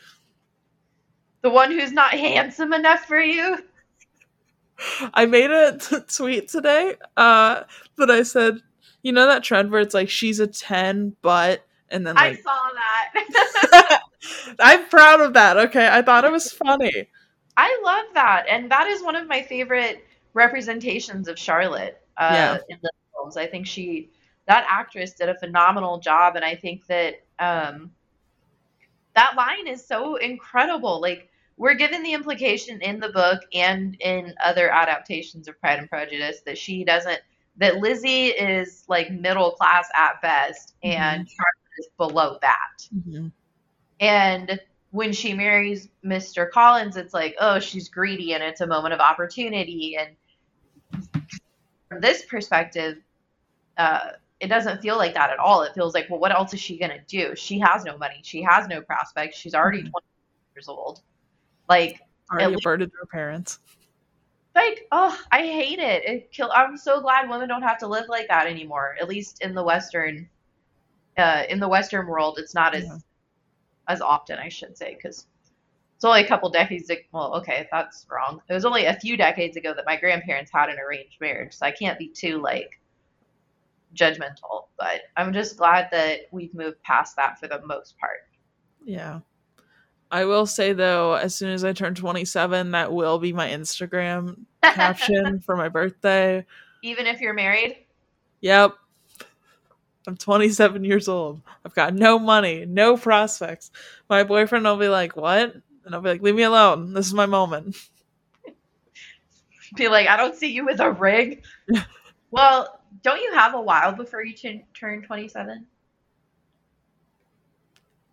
the 1.42 1.50
one 1.50 1.70
who's 1.70 1.92
not 1.92 2.12
handsome 2.12 2.72
enough 2.72 3.04
for 3.06 3.20
you. 3.20 3.58
I 5.14 5.26
made 5.26 5.50
a 5.50 5.76
t- 5.78 5.96
tweet 6.08 6.48
today 6.48 6.94
uh 7.16 7.62
that 7.98 8.10
I 8.10 8.22
said, 8.22 8.60
"You 9.02 9.12
know 9.12 9.26
that 9.26 9.42
trend 9.44 9.70
where 9.70 9.80
it's 9.80 9.94
like 9.94 10.08
she's 10.08 10.40
a 10.40 10.46
10 10.46 11.16
but 11.22 11.66
and 11.90 12.06
then 12.06 12.16
I 12.16 12.34
saw 12.34 12.58
that. 12.74 14.00
I'm 14.58 14.88
proud 14.88 15.20
of 15.20 15.34
that. 15.34 15.56
Okay, 15.56 15.88
I 15.90 16.02
thought 16.02 16.24
it 16.24 16.32
was 16.32 16.50
funny. 16.52 17.08
I 17.56 17.80
love 17.84 18.06
that, 18.14 18.46
and 18.48 18.70
that 18.70 18.86
is 18.86 19.02
one 19.02 19.16
of 19.16 19.26
my 19.28 19.42
favorite 19.42 20.06
representations 20.34 21.28
of 21.28 21.38
Charlotte 21.38 22.00
uh, 22.16 22.32
Yeah. 22.32 22.58
in 22.68 22.78
the 22.82 22.90
films. 23.12 23.36
I 23.36 23.46
think 23.46 23.66
she, 23.66 24.10
that 24.46 24.66
actress, 24.68 25.12
did 25.14 25.28
a 25.28 25.34
phenomenal 25.34 25.98
job, 25.98 26.36
and 26.36 26.44
I 26.44 26.54
think 26.54 26.86
that 26.86 27.22
um, 27.38 27.90
that 29.14 29.34
line 29.36 29.66
is 29.66 29.84
so 29.84 30.16
incredible. 30.16 31.00
Like 31.00 31.29
we're 31.60 31.74
given 31.74 32.02
the 32.02 32.14
implication 32.14 32.80
in 32.80 32.98
the 32.98 33.10
book 33.10 33.42
and 33.52 33.94
in 34.00 34.32
other 34.42 34.70
adaptations 34.70 35.46
of 35.46 35.60
Pride 35.60 35.78
and 35.78 35.90
Prejudice 35.90 36.40
that 36.46 36.56
she 36.56 36.84
doesn't, 36.84 37.20
that 37.58 37.76
Lizzie 37.76 38.28
is 38.28 38.86
like 38.88 39.10
middle 39.12 39.50
class 39.50 39.86
at 39.94 40.22
best, 40.22 40.74
and 40.82 41.28
Charlotte 41.28 41.78
is 41.78 41.88
below 41.98 42.38
that. 42.40 42.88
Mhm. 42.96 43.30
And 44.00 44.58
when 44.92 45.12
she 45.12 45.34
marries 45.34 45.90
Mr. 46.02 46.50
Collins, 46.50 46.96
it's 46.96 47.12
like, 47.12 47.36
oh, 47.38 47.58
she's 47.58 47.90
greedy 47.90 48.32
and 48.32 48.42
it's 48.42 48.62
a 48.62 48.66
moment 48.66 48.94
of 48.94 49.00
opportunity. 49.00 49.98
And 49.98 51.10
from 51.90 52.00
this 52.00 52.24
perspective, 52.24 53.02
uh, 53.76 54.12
it 54.40 54.46
doesn't 54.46 54.80
feel 54.80 54.96
like 54.96 55.12
that 55.12 55.28
at 55.28 55.38
all. 55.38 55.60
It 55.60 55.74
feels 55.74 55.92
like, 55.92 56.08
well, 56.08 56.20
what 56.20 56.32
else 56.32 56.54
is 56.54 56.60
she 56.60 56.78
going 56.78 56.92
to 56.92 57.04
do? 57.06 57.36
She 57.36 57.58
has 57.58 57.84
no 57.84 57.98
money. 57.98 58.20
She 58.22 58.40
has 58.40 58.66
no 58.66 58.80
prospects. 58.80 59.36
She's 59.36 59.54
already 59.54 59.82
Mhm. 59.82 59.90
20 59.90 60.06
years 60.54 60.66
old. 60.66 61.02
Like, 61.70 62.00
Already 62.30 62.48
least- 62.54 62.66
averted 62.66 62.90
their 62.92 63.06
parents. 63.06 63.60
like, 64.56 64.86
oh, 64.92 65.16
I 65.30 65.38
hate 65.46 65.78
it. 65.78 66.04
It 66.04 66.32
kill. 66.32 66.50
I'm 66.52 66.76
so 66.76 67.00
glad 67.00 67.30
women 67.30 67.48
don't 67.48 67.62
have 67.62 67.78
to 67.78 67.86
live 67.86 68.06
like 68.08 68.26
that 68.28 68.46
anymore. 68.46 68.96
At 69.00 69.08
least 69.08 69.40
in 69.42 69.54
the 69.54 69.62
Western, 69.62 70.28
uh, 71.16 71.44
in 71.48 71.60
the 71.60 71.68
Western 71.68 72.06
world, 72.08 72.38
it's 72.38 72.52
not 72.54 72.74
as 72.74 72.84
Yeah. 72.84 72.96
as 73.88 74.00
often, 74.00 74.38
I 74.38 74.48
should 74.48 74.76
say, 74.76 74.94
because 74.96 75.26
it's 75.96 76.04
only 76.04 76.22
a 76.24 76.28
couple 76.28 76.48
decades. 76.50 76.90
ag- 76.90 77.08
Well, 77.12 77.34
okay, 77.36 77.68
that's 77.72 78.06
wrong. 78.10 78.42
It 78.48 78.52
was 78.54 78.64
only 78.64 78.86
a 78.86 78.94
few 78.94 79.16
decades 79.16 79.56
ago 79.56 79.72
that 79.74 79.86
my 79.86 79.96
grandparents 79.96 80.50
had 80.52 80.68
an 80.68 80.78
arranged 80.78 81.20
marriage, 81.20 81.52
so 81.54 81.66
I 81.66 81.70
can't 81.72 81.98
be 81.98 82.08
too 82.08 82.38
like 82.42 82.80
judgmental. 83.94 84.66
But 84.76 85.02
I'm 85.16 85.32
just 85.32 85.56
glad 85.56 85.88
that 85.92 86.22
we've 86.32 86.54
moved 86.54 86.82
past 86.82 87.16
that 87.16 87.38
for 87.38 87.46
the 87.48 87.60
most 87.66 87.98
part. 87.98 88.28
Yeah. 88.84 89.20
I 90.10 90.24
will 90.24 90.46
say 90.46 90.72
though, 90.72 91.14
as 91.14 91.34
soon 91.34 91.50
as 91.50 91.64
I 91.64 91.72
turn 91.72 91.94
27, 91.94 92.72
that 92.72 92.92
will 92.92 93.18
be 93.18 93.32
my 93.32 93.48
Instagram 93.48 94.44
caption 94.62 95.40
for 95.46 95.56
my 95.56 95.68
birthday. 95.68 96.44
Even 96.82 97.06
if 97.06 97.20
you're 97.20 97.34
married, 97.34 97.76
Yep. 98.40 98.74
I'm 100.06 100.16
27 100.16 100.82
years 100.84 101.08
old. 101.08 101.42
I've 101.64 101.74
got 101.74 101.94
no 101.94 102.18
money, 102.18 102.64
no 102.66 102.96
prospects. 102.96 103.70
My 104.08 104.24
boyfriend 104.24 104.64
will 104.64 104.78
be 104.78 104.88
like, 104.88 105.14
What? 105.14 105.54
And 105.84 105.94
I'll 105.94 106.00
be 106.00 106.08
like, 106.08 106.22
Leave 106.22 106.34
me 106.34 106.42
alone. 106.42 106.94
This 106.94 107.06
is 107.06 107.14
my 107.14 107.26
moment. 107.26 107.76
be 109.76 109.88
like, 109.88 110.08
I 110.08 110.16
don't 110.16 110.34
see 110.34 110.50
you 110.50 110.64
with 110.64 110.80
a 110.80 110.90
rig. 110.90 111.44
well, 112.30 112.80
don't 113.02 113.20
you 113.20 113.32
have 113.34 113.54
a 113.54 113.60
while 113.60 113.92
before 113.92 114.24
you 114.24 114.34
turn 114.34 114.62
turn 114.74 115.02
27? 115.02 115.66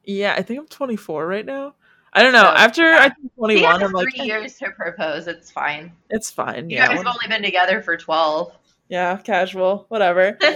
Yeah, 0.04 0.36
I 0.38 0.42
think 0.42 0.60
I'm 0.60 0.68
24 0.68 1.28
right 1.28 1.46
now. 1.46 1.76
I 2.18 2.24
don't 2.24 2.34
know. 2.34 2.42
So, 2.42 2.48
After 2.48 2.92
yeah. 2.92 2.98
I 3.00 3.10
think 3.10 3.36
21, 3.36 3.72
has 3.80 3.84
I'm 3.84 3.92
like, 3.94 4.08
three 4.16 4.26
years 4.26 4.58
to 4.58 4.72
propose. 4.72 5.28
It's 5.28 5.52
fine. 5.52 5.92
It's 6.10 6.32
fine. 6.32 6.70
You 6.70 6.78
Yeah. 6.78 6.88
guys 6.88 6.98
have 6.98 7.08
only 7.08 7.28
been 7.28 7.44
together 7.44 7.82
for 7.82 7.96
12. 7.96 8.52
Yeah, 8.90 9.18
casual, 9.18 9.86
whatever. 9.90 10.38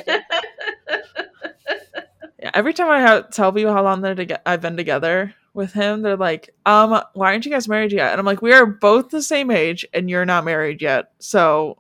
Yeah, 2.42 2.50
every 2.56 2.74
time 2.74 2.90
I 2.90 3.02
ha- 3.02 3.22
tell 3.22 3.52
people 3.52 3.72
how 3.72 3.84
long 3.84 4.02
they're 4.02 4.16
to 4.16 4.50
I've 4.50 4.62
been 4.62 4.76
together 4.76 5.36
with 5.54 5.74
him, 5.74 6.02
they're 6.02 6.18
like, 6.18 6.50
"Um, 6.66 7.00
why 7.14 7.32
aren't 7.32 7.46
you 7.46 7.52
guys 7.52 7.68
married 7.68 7.92
yet?" 7.92 8.12
And 8.12 8.20
I'm 8.20 8.26
like, 8.26 8.42
"We 8.42 8.52
are 8.52 8.66
both 8.66 9.10
the 9.10 9.22
same 9.22 9.52
age, 9.52 9.86
and 9.94 10.10
you're 10.10 10.26
not 10.26 10.44
married 10.44 10.82
yet." 10.82 11.12
So 11.20 11.78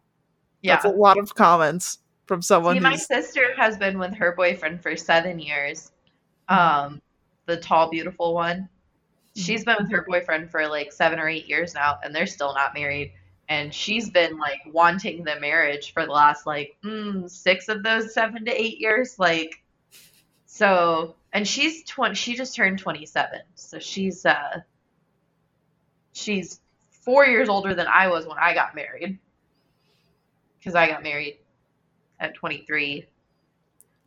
yeah. 0.62 0.76
that's 0.76 0.86
a 0.86 0.89
lot 0.89 1.17
of 1.17 1.34
comments 1.34 1.98
from 2.28 2.44
someone 2.44 2.76
See, 2.76 2.80
my 2.80 2.96
sister 2.96 3.56
has 3.58 3.76
been 3.76 3.98
with 3.98 4.13
her 4.13 4.36
boyfriend 4.36 4.84
for 4.84 4.96
seven 4.96 5.39
years. 5.39 5.91
Um, 6.48 7.02
the 7.48 7.58
tall, 7.58 7.89
beautiful 7.89 8.36
one. 8.36 8.70
She's 9.36 9.63
been 9.63 9.78
with 9.80 9.91
her 9.91 10.06
boyfriend 10.08 10.52
for 10.52 10.67
like 10.67 10.91
seven 10.91 11.20
or 11.20 11.28
eight 11.28 11.48
years 11.48 11.74
now, 11.74 12.00
and 12.04 12.13
they're 12.13 12.28
still 12.28 12.54
not 12.54 12.74
married. 12.74 13.13
And 13.48 13.74
she's 13.74 14.10
been 14.10 14.38
like 14.38 14.60
wanting 14.72 15.24
the 15.24 15.39
marriage 15.39 15.94
for 15.94 16.06
the 16.06 16.12
last 16.12 16.46
like 16.46 16.78
mm, 16.84 17.30
six 17.30 17.67
of 17.70 17.84
those 17.84 18.13
seven 18.13 18.46
to 18.46 18.62
eight 18.62 18.80
years. 18.80 19.17
Like, 19.20 19.62
so, 20.46 21.15
and 21.34 21.48
she's 21.48 21.84
twenty. 21.84 22.15
She 22.15 22.36
just 22.36 22.56
turned 22.56 22.80
twenty-seven, 22.80 23.41
so 23.56 23.80
she's 23.80 24.26
uh, 24.26 24.62
she's 26.13 26.60
four 26.89 27.26
years 27.26 27.50
older 27.50 27.74
than 27.74 27.88
I 27.88 28.08
was 28.08 28.26
when 28.26 28.38
I 28.38 28.54
got 28.54 28.76
married. 28.76 29.17
Because 30.60 30.76
I 30.76 30.88
got 30.88 31.04
married 31.04 31.38
at 32.20 32.36
twenty-three 32.36 33.08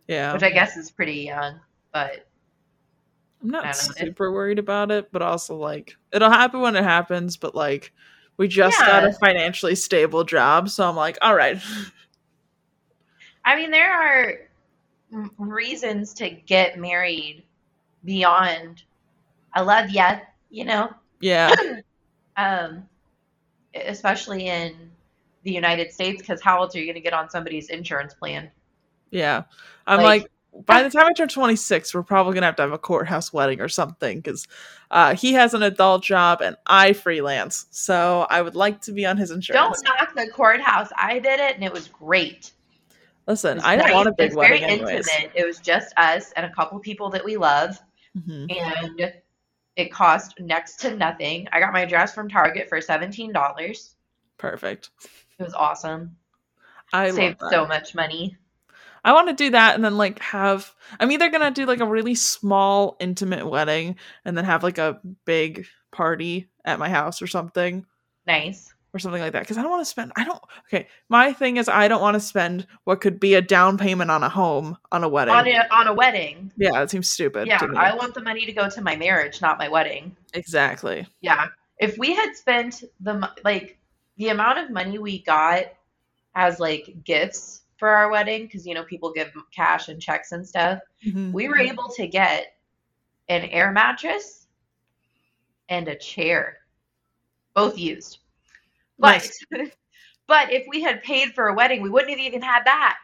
yeah. 0.07 0.33
which 0.33 0.43
I 0.43 0.51
guess 0.51 0.77
is 0.77 0.91
pretty 0.91 1.23
young, 1.23 1.61
but 1.93 2.27
I'm 3.45 3.51
not 3.51 3.77
super 3.77 4.33
worried 4.33 4.59
about 4.59 4.91
it, 4.91 5.13
but 5.13 5.21
also 5.21 5.55
like 5.57 5.97
it'll 6.13 6.31
happen 6.31 6.61
when 6.61 6.77
it 6.77 6.83
happens. 6.83 7.37
But 7.37 7.55
like 7.55 7.93
we 8.39 8.49
just 8.49 8.79
got 8.81 9.05
a 9.05 9.13
financially 9.13 9.75
stable 9.75 10.25
job, 10.25 10.71
so 10.71 10.89
I'm 10.89 10.97
like, 10.97 11.19
all 11.21 11.35
right, 11.35 11.61
I 13.45 13.57
mean, 13.57 13.71
there 13.71 13.93
are 13.93 15.29
reasons 15.39 16.15
to 16.15 16.31
get 16.31 16.79
married 16.79 17.45
beyond 18.05 18.83
I 19.53 19.61
love 19.61 19.91
ya, 19.91 20.19
you 20.51 20.65
know, 20.65 20.91
yeah, 21.21 21.55
um, 22.37 22.89
especially 23.75 24.47
in 24.49 24.91
the 25.45 25.53
United 25.53 25.93
States, 25.93 26.21
because 26.23 26.41
how 26.43 26.61
else 26.63 26.75
are 26.75 26.79
you 26.81 26.87
going 26.87 26.95
to 26.95 27.01
get 27.01 27.13
on 27.13 27.29
somebody's 27.31 27.69
insurance 27.69 28.15
plan? 28.15 28.51
yeah. 29.11 29.43
I'm 29.87 30.01
Like- 30.01 30.23
like, 30.23 30.31
by 30.67 30.83
the 30.83 30.91
time 30.91 31.07
I 31.07 31.13
turn 31.13 31.29
26, 31.29 31.95
we're 31.95 32.03
probably 32.03 32.35
gonna 32.35 32.47
have 32.47 32.57
to 32.57 32.63
have 32.63 32.73
a 32.73 32.79
courthouse 32.79 33.33
wedding 33.33 33.61
or 33.61 33.69
something 33.69 34.19
because 34.19 34.47
uh, 34.91 35.15
he 35.15 35.33
has 35.33 35.55
an 35.55 35.63
adult 35.63 36.03
job 36.05 36.41
and 36.41 36.57
I 36.67 36.93
freelance, 36.93 37.67
so 37.71 38.27
I 38.31 38.41
would 38.43 38.55
like 38.55 38.81
to 38.83 38.93
be 38.93 39.05
on 39.07 39.17
his 39.17 39.31
insurance. 39.31 39.83
Don't 39.83 39.99
knock 39.99 40.15
the 40.15 40.31
courthouse. 40.33 40.89
I 40.97 41.19
did 41.19 41.41
it, 41.41 41.55
and 41.57 41.65
it 41.65 41.73
was 41.73 41.89
great. 41.89 42.53
Listen, 43.27 43.57
was 43.57 43.65
I 43.65 43.77
don't 43.77 43.87
nice. 43.87 43.95
want 43.95 44.09
a 44.09 44.11
It 44.11 44.17
big 44.19 44.31
was 44.31 44.37
wedding 44.37 44.61
very 44.61 44.73
anyways. 44.73 45.09
intimate. 45.09 45.33
It 45.35 45.47
was 45.47 45.59
just 45.59 45.93
us 45.97 46.31
and 46.37 46.45
a 46.47 46.51
couple 46.53 46.79
people 46.79 47.11
that 47.11 47.25
we 47.25 47.37
love. 47.37 47.79
Mhm. 48.17 48.47
and 48.57 49.13
it 49.77 49.91
cost 49.93 50.39
next 50.39 50.77
to 50.83 50.95
nothing. 50.97 51.49
I 51.51 51.59
got 51.59 51.73
my 51.73 51.85
dress 51.85 52.15
from 52.15 52.29
Target 52.29 52.69
for 52.69 52.81
seventeen 52.81 53.33
dollars. 53.33 53.97
Perfect. 54.39 54.91
It 55.37 55.43
was 55.43 55.53
awesome. 55.55 56.15
I 56.93 57.11
Saved 57.11 57.41
love 57.43 57.51
that. 57.51 57.57
so 57.57 57.67
much 57.67 57.93
money. 57.97 58.37
I 59.05 59.13
want 59.13 59.29
to 59.29 59.35
do 59.35 59.51
that 59.51 59.75
and 59.75 59.85
then 59.85 59.97
like 59.97 60.19
have. 60.21 60.73
I'm 60.99 61.11
either 61.13 61.29
gonna 61.31 61.51
do 61.51 61.67
like 61.67 61.81
a 61.81 61.87
really 61.87 62.15
small 62.15 62.97
intimate 63.01 63.49
wedding 63.49 63.97
and 64.25 64.37
then 64.37 64.45
have 64.45 64.63
like 64.63 64.79
a 64.79 65.01
big 65.25 65.67
party 65.93 66.49
at 66.65 66.79
my 66.79 66.89
house 66.89 67.21
or 67.23 67.27
something 67.27 67.85
Nice. 68.27 68.73
or 68.95 68.99
something 68.99 69.21
like 69.21 69.33
that 69.33 69.41
because 69.43 69.59
I 69.59 69.63
don't 69.63 69.71
want 69.71 69.83
to 69.83 69.91
spend. 69.91 70.13
I 70.17 70.25
don't. 70.25 70.41
Okay, 70.69 70.89
my 71.09 71.33
thing 71.33 71.59
is 71.59 71.69
I 71.69 71.87
don't 71.89 72.01
want 72.01 72.15
to 72.15 72.21
spend 72.21 72.67
what 72.85 73.01
could 73.03 73.21
be 73.21 73.35
a 73.35 73.43
down 73.43 73.77
payment 73.79 74.11
on 74.11 74.23
a 74.23 74.29
home 74.29 74.79
on 74.91 75.05
a 75.05 75.09
wedding. 75.09 75.35
On 75.35 75.47
a 75.47 75.67
on 75.71 75.87
a 75.87 75.93
wedding. 75.95 76.51
yeah, 76.57 76.73
that 76.73 76.91
seems 76.91 77.11
stupid. 77.11 77.47
Yeah, 77.47 77.59
to 77.59 77.69
me. 77.69 77.77
I 77.77 77.95
want 77.95 78.15
the 78.15 78.23
money 78.23 78.47
to 78.47 78.53
go 78.53 78.69
to 78.71 78.81
my 78.81 78.97
marriage, 78.97 79.41
not 79.43 79.59
my 79.59 79.69
wedding. 79.69 80.17
exactly. 80.33 81.07
Yeah. 81.21 81.47
If 81.79 81.99
we 81.99 82.15
had 82.15 82.35
spent 82.37 82.83
the 83.01 83.31
like 83.45 83.79
the 84.17 84.29
amount 84.29 84.59
of 84.61 84.71
money 84.71 84.99
we 84.99 85.19
got 85.23 85.65
as 86.35 86.59
like 86.61 86.95
gifts 87.05 87.61
for 87.77 87.89
our 87.89 88.11
wedding, 88.11 88.43
because 88.45 88.67
you 88.67 88.75
know 88.75 88.85
people 88.85 89.13
give 89.13 89.33
cash 89.55 89.89
and 89.89 90.01
checks 90.01 90.33
and 90.33 90.47
stuff, 90.47 90.81
Mhm. 91.05 91.33
we 91.33 91.49
were 91.49 91.59
able 91.59 91.89
to 91.97 92.07
get 92.07 92.57
an 93.29 93.43
air 93.45 93.73
mattress 93.73 94.47
and 95.69 95.89
a 95.89 95.97
chair, 95.97 96.59
both 97.55 97.79
used. 97.79 98.19
But 98.99 99.23
Nice. 99.23 99.45
but 100.27 100.53
if 100.53 100.65
we 100.69 100.83
had 100.83 101.03
paid 101.03 101.35
for 101.35 101.49
a 101.49 101.55
wedding, 101.55 101.83
we 101.83 101.91
wouldn't 101.91 102.11
have 102.11 102.19
even 102.21 102.43
had 102.43 102.65
that. 102.65 102.99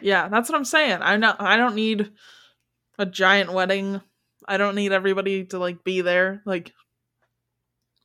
Yeah, 0.00 0.28
that's 0.28 0.48
what 0.48 0.56
I'm 0.56 0.64
saying. 0.64 0.98
I 1.02 1.16
know 1.16 1.34
I 1.38 1.56
don't 1.56 1.74
need 1.74 2.12
a 2.98 3.06
giant 3.06 3.52
wedding. 3.52 4.00
I 4.48 4.56
don't 4.56 4.74
need 4.74 4.92
everybody 4.92 5.44
to 5.46 5.58
like 5.58 5.84
be 5.84 6.00
there. 6.00 6.42
Like 6.46 6.72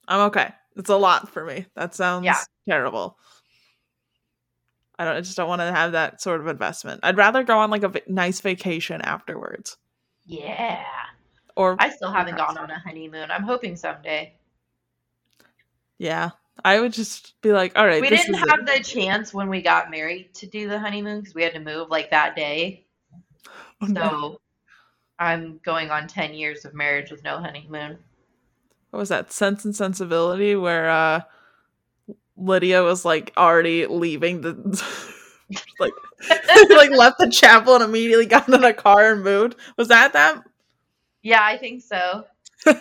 I'm 0.08 0.22
okay. 0.28 0.54
It's 0.76 0.90
a 0.90 0.98
lot 0.98 1.30
for 1.30 1.46
me. 1.46 1.66
That 1.76 1.96
sounds 1.96 2.26
Yeah. 2.26 2.42
terrible. 2.68 3.18
I 4.98 5.06
don't 5.06 5.16
I 5.18 5.22
just 5.22 5.36
don't 5.38 5.48
want 5.50 5.62
to 5.62 5.72
have 5.72 5.92
that 5.94 6.22
sort 6.22 6.42
of 6.42 6.48
investment. 6.48 7.02
I'd 7.04 7.18
rather 7.18 7.44
go 7.44 7.60
on 7.60 7.70
like 7.70 7.84
a 7.84 7.92
nice 8.08 8.42
vacation 8.42 9.02
afterwards. 9.02 9.78
Yeah. 10.26 10.84
Or 11.56 11.76
I 11.80 11.90
still 11.90 12.12
haven't 12.12 12.38
gone 12.38 12.58
on 12.58 12.70
a 12.72 12.80
honeymoon. 12.80 13.32
I'm 13.32 13.44
hoping 13.44 13.76
someday. 13.76 14.36
yeah, 15.98 16.32
I 16.64 16.80
would 16.80 16.94
just 16.94 17.40
be 17.42 17.52
like, 17.54 17.78
all 17.78 17.86
right, 17.86 18.02
We 18.02 18.10
this 18.10 18.22
didn't 18.26 18.36
is 18.36 18.42
it. 18.44 18.50
have 18.50 18.66
the 18.66 18.84
chance 18.84 19.34
when 19.34 19.50
we 19.50 19.62
got 19.62 19.90
married 19.92 20.34
to 20.36 20.48
do 20.48 20.68
the 20.68 20.80
honeymoon 20.80 21.20
because 21.22 21.34
we 21.36 21.44
had 21.44 21.54
to 21.54 21.60
move 21.60 21.90
like 21.90 22.12
that 22.12 22.36
day. 22.36 22.86
Oh, 23.82 23.88
no. 23.88 24.02
So 24.10 24.42
I'm 25.20 25.60
going 25.66 25.92
on 25.92 26.08
10 26.08 26.34
years 26.34 26.64
of 26.64 26.74
marriage 26.74 27.12
with 27.12 27.24
no 27.26 27.40
honeymoon. 27.40 27.98
What 28.92 29.00
was 29.00 29.10
that? 29.10 29.34
Sense 29.34 29.66
and 29.66 29.76
Sensibility, 29.76 30.56
where 30.56 30.90
uh 30.90 31.22
Lydia 32.46 32.84
was 32.84 33.06
like 33.06 33.34
already 33.38 33.86
leaving 33.88 34.42
the 34.42 34.54
like 35.80 35.94
like 36.70 36.92
left 36.92 37.18
the 37.20 37.30
chapel 37.30 37.76
and 37.76 37.84
immediately 37.84 38.26
got 38.26 38.48
in 38.48 38.64
a 38.64 38.74
car 38.74 39.12
and 39.14 39.24
moved. 39.24 39.56
Was 39.78 39.88
that 39.90 40.14
that? 40.14 40.44
Yeah, 41.22 41.44
I 41.44 41.58
think 41.58 41.82
so. 41.82 42.26
no, 42.66 42.76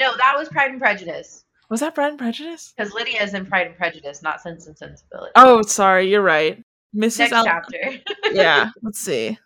no, 0.00 0.16
that 0.16 0.34
was 0.36 0.48
Pride 0.48 0.70
and 0.70 0.80
Prejudice. 0.80 1.44
Was 1.68 1.80
that 1.80 1.94
Pride 1.94 2.10
and 2.10 2.18
Prejudice? 2.18 2.72
Because 2.76 2.92
Lydia 2.92 3.22
is 3.22 3.34
in 3.34 3.46
Pride 3.46 3.66
and 3.66 3.76
Prejudice, 3.76 4.22
not 4.22 4.40
Sense 4.40 4.66
and 4.66 4.76
Sensibility. 4.76 5.32
Oh, 5.36 5.62
sorry, 5.62 6.10
you're 6.10 6.22
right. 6.22 6.62
Mrs. 6.94 7.18
Next 7.20 7.32
Al- 7.32 7.44
chapter. 7.44 8.00
yeah, 8.32 8.70
let's 8.82 8.98
see. 8.98 9.38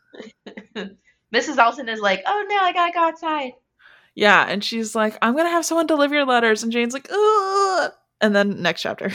Mrs. 1.35 1.59
Alton 1.59 1.89
is 1.89 2.01
like, 2.01 2.23
oh 2.27 2.47
no, 2.49 2.57
I 2.59 2.73
gotta 2.73 2.93
go 2.93 3.01
outside. 3.01 3.53
Yeah, 4.15 4.47
and 4.49 4.65
she's 4.65 4.95
like, 4.95 5.17
I'm 5.23 5.37
gonna 5.37 5.51
have 5.51 5.65
someone 5.65 5.87
deliver 5.87 6.15
your 6.15 6.25
letters, 6.27 6.63
and 6.63 6.73
Jane's 6.73 6.95
like, 6.95 7.09
Ugh! 7.11 7.93
and 8.21 8.35
then 8.35 8.63
next 8.63 8.83
chapter. 8.83 9.13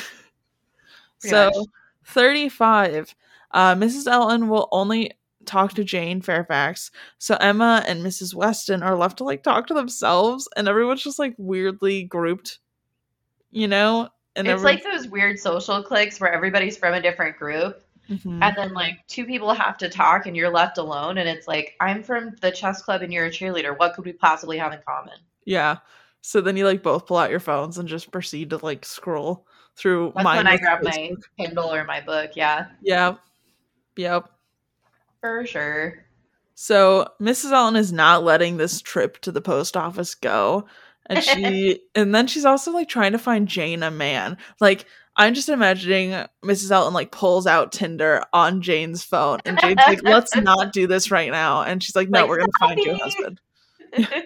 Pretty 1.21 1.29
so 1.35 1.51
much. 1.55 1.67
35. 2.05 3.15
Uh, 3.51 3.75
Mrs. 3.75 4.07
Elton 4.11 4.47
will 4.47 4.67
only 4.71 5.11
talk 5.45 5.73
to 5.73 5.83
Jane 5.83 6.21
Fairfax. 6.21 6.91
So 7.17 7.35
Emma 7.35 7.83
and 7.87 8.05
Mrs. 8.05 8.33
Weston 8.35 8.83
are 8.83 8.95
left 8.95 9.17
to 9.17 9.23
like 9.23 9.43
talk 9.43 9.67
to 9.67 9.73
themselves, 9.73 10.47
and 10.55 10.67
everyone's 10.67 11.03
just 11.03 11.19
like 11.19 11.33
weirdly 11.37 12.03
grouped, 12.03 12.59
you 13.49 13.67
know? 13.67 14.09
And 14.35 14.47
it's 14.47 14.53
everyone- 14.53 14.75
like 14.75 14.83
those 14.83 15.07
weird 15.07 15.39
social 15.39 15.83
cliques 15.83 16.19
where 16.19 16.31
everybody's 16.31 16.77
from 16.77 16.93
a 16.93 17.01
different 17.01 17.37
group, 17.37 17.83
Mhm. 18.09 18.39
and 18.41 18.55
then 18.55 18.73
like 18.73 18.99
two 19.07 19.25
people 19.25 19.53
have 19.53 19.77
to 19.79 19.89
talk, 19.89 20.25
and 20.27 20.37
you're 20.37 20.49
left 20.49 20.77
alone. 20.77 21.17
And 21.17 21.27
it's 21.27 21.47
like, 21.47 21.75
I'm 21.81 22.01
from 22.03 22.35
the 22.41 22.51
chess 22.51 22.81
club, 22.81 23.01
and 23.01 23.11
you're 23.11 23.25
a 23.25 23.29
cheerleader. 23.31 23.77
What 23.77 23.93
could 23.95 24.05
we 24.05 24.13
possibly 24.13 24.57
have 24.57 24.71
in 24.73 24.79
common? 24.87 25.17
yeah. 25.45 25.77
So 26.23 26.39
then 26.39 26.55
you 26.55 26.65
like 26.65 26.83
both 26.83 27.07
pull 27.07 27.17
out 27.17 27.31
your 27.31 27.39
phones 27.39 27.79
and 27.79 27.89
just 27.89 28.11
proceed 28.11 28.51
to 28.51 28.57
like 28.63 28.85
scroll 28.85 29.47
through 29.75 30.13
That's 30.15 30.25
when 30.25 30.47
I 30.47 30.57
grab 30.57 30.83
my. 30.83 31.11
Kindle 31.37 31.73
or 31.73 31.83
my 31.83 32.01
book. 32.01 32.31
Yeah, 32.35 32.67
Yeah. 32.81 33.15
Yep. 33.95 34.29
for 35.19 35.45
sure. 35.45 36.05
So 36.55 37.07
Mrs. 37.19 37.51
Allen 37.51 37.75
is 37.75 37.91
not 37.91 38.23
letting 38.23 38.57
this 38.57 38.81
trip 38.81 39.19
to 39.21 39.31
the 39.31 39.41
post 39.41 39.75
office 39.75 40.15
go. 40.15 40.65
And 41.07 41.23
she 41.23 41.81
and 41.95 42.13
then 42.13 42.27
she's 42.27 42.45
also 42.45 42.71
like 42.71 42.87
trying 42.87 43.13
to 43.13 43.17
find 43.17 43.47
Jane 43.47 43.83
a 43.83 43.91
man. 43.91 44.37
Like 44.59 44.85
I'm 45.15 45.33
just 45.33 45.49
imagining 45.49 46.11
Mrs. 46.43 46.71
Elton 46.71 46.93
like 46.93 47.11
pulls 47.11 47.47
out 47.47 47.71
Tinder 47.71 48.23
on 48.31 48.61
Jane's 48.61 49.03
phone 49.03 49.39
and 49.43 49.59
Jane's 49.59 49.81
like, 49.85 50.03
let's 50.03 50.35
not 50.35 50.71
do 50.71 50.87
this 50.87 51.11
right 51.11 51.31
now. 51.31 51.63
And 51.63 51.83
she's 51.83 51.95
like, 51.95 52.09
No, 52.09 52.21
Like, 52.21 52.29
we're 52.29 52.39
gonna 52.39 52.51
find 52.59 52.79
you 52.79 52.91
a 52.91 52.97
husband. 52.97 53.41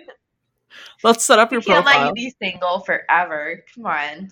Let's 1.04 1.24
set 1.24 1.40
up 1.40 1.52
you 1.52 1.58
your 1.58 1.62
can't 1.62 1.86
let 1.86 2.08
you 2.08 2.14
be 2.14 2.34
single 2.42 2.80
forever. 2.80 3.64
Come 3.74 3.86
on. 3.86 4.32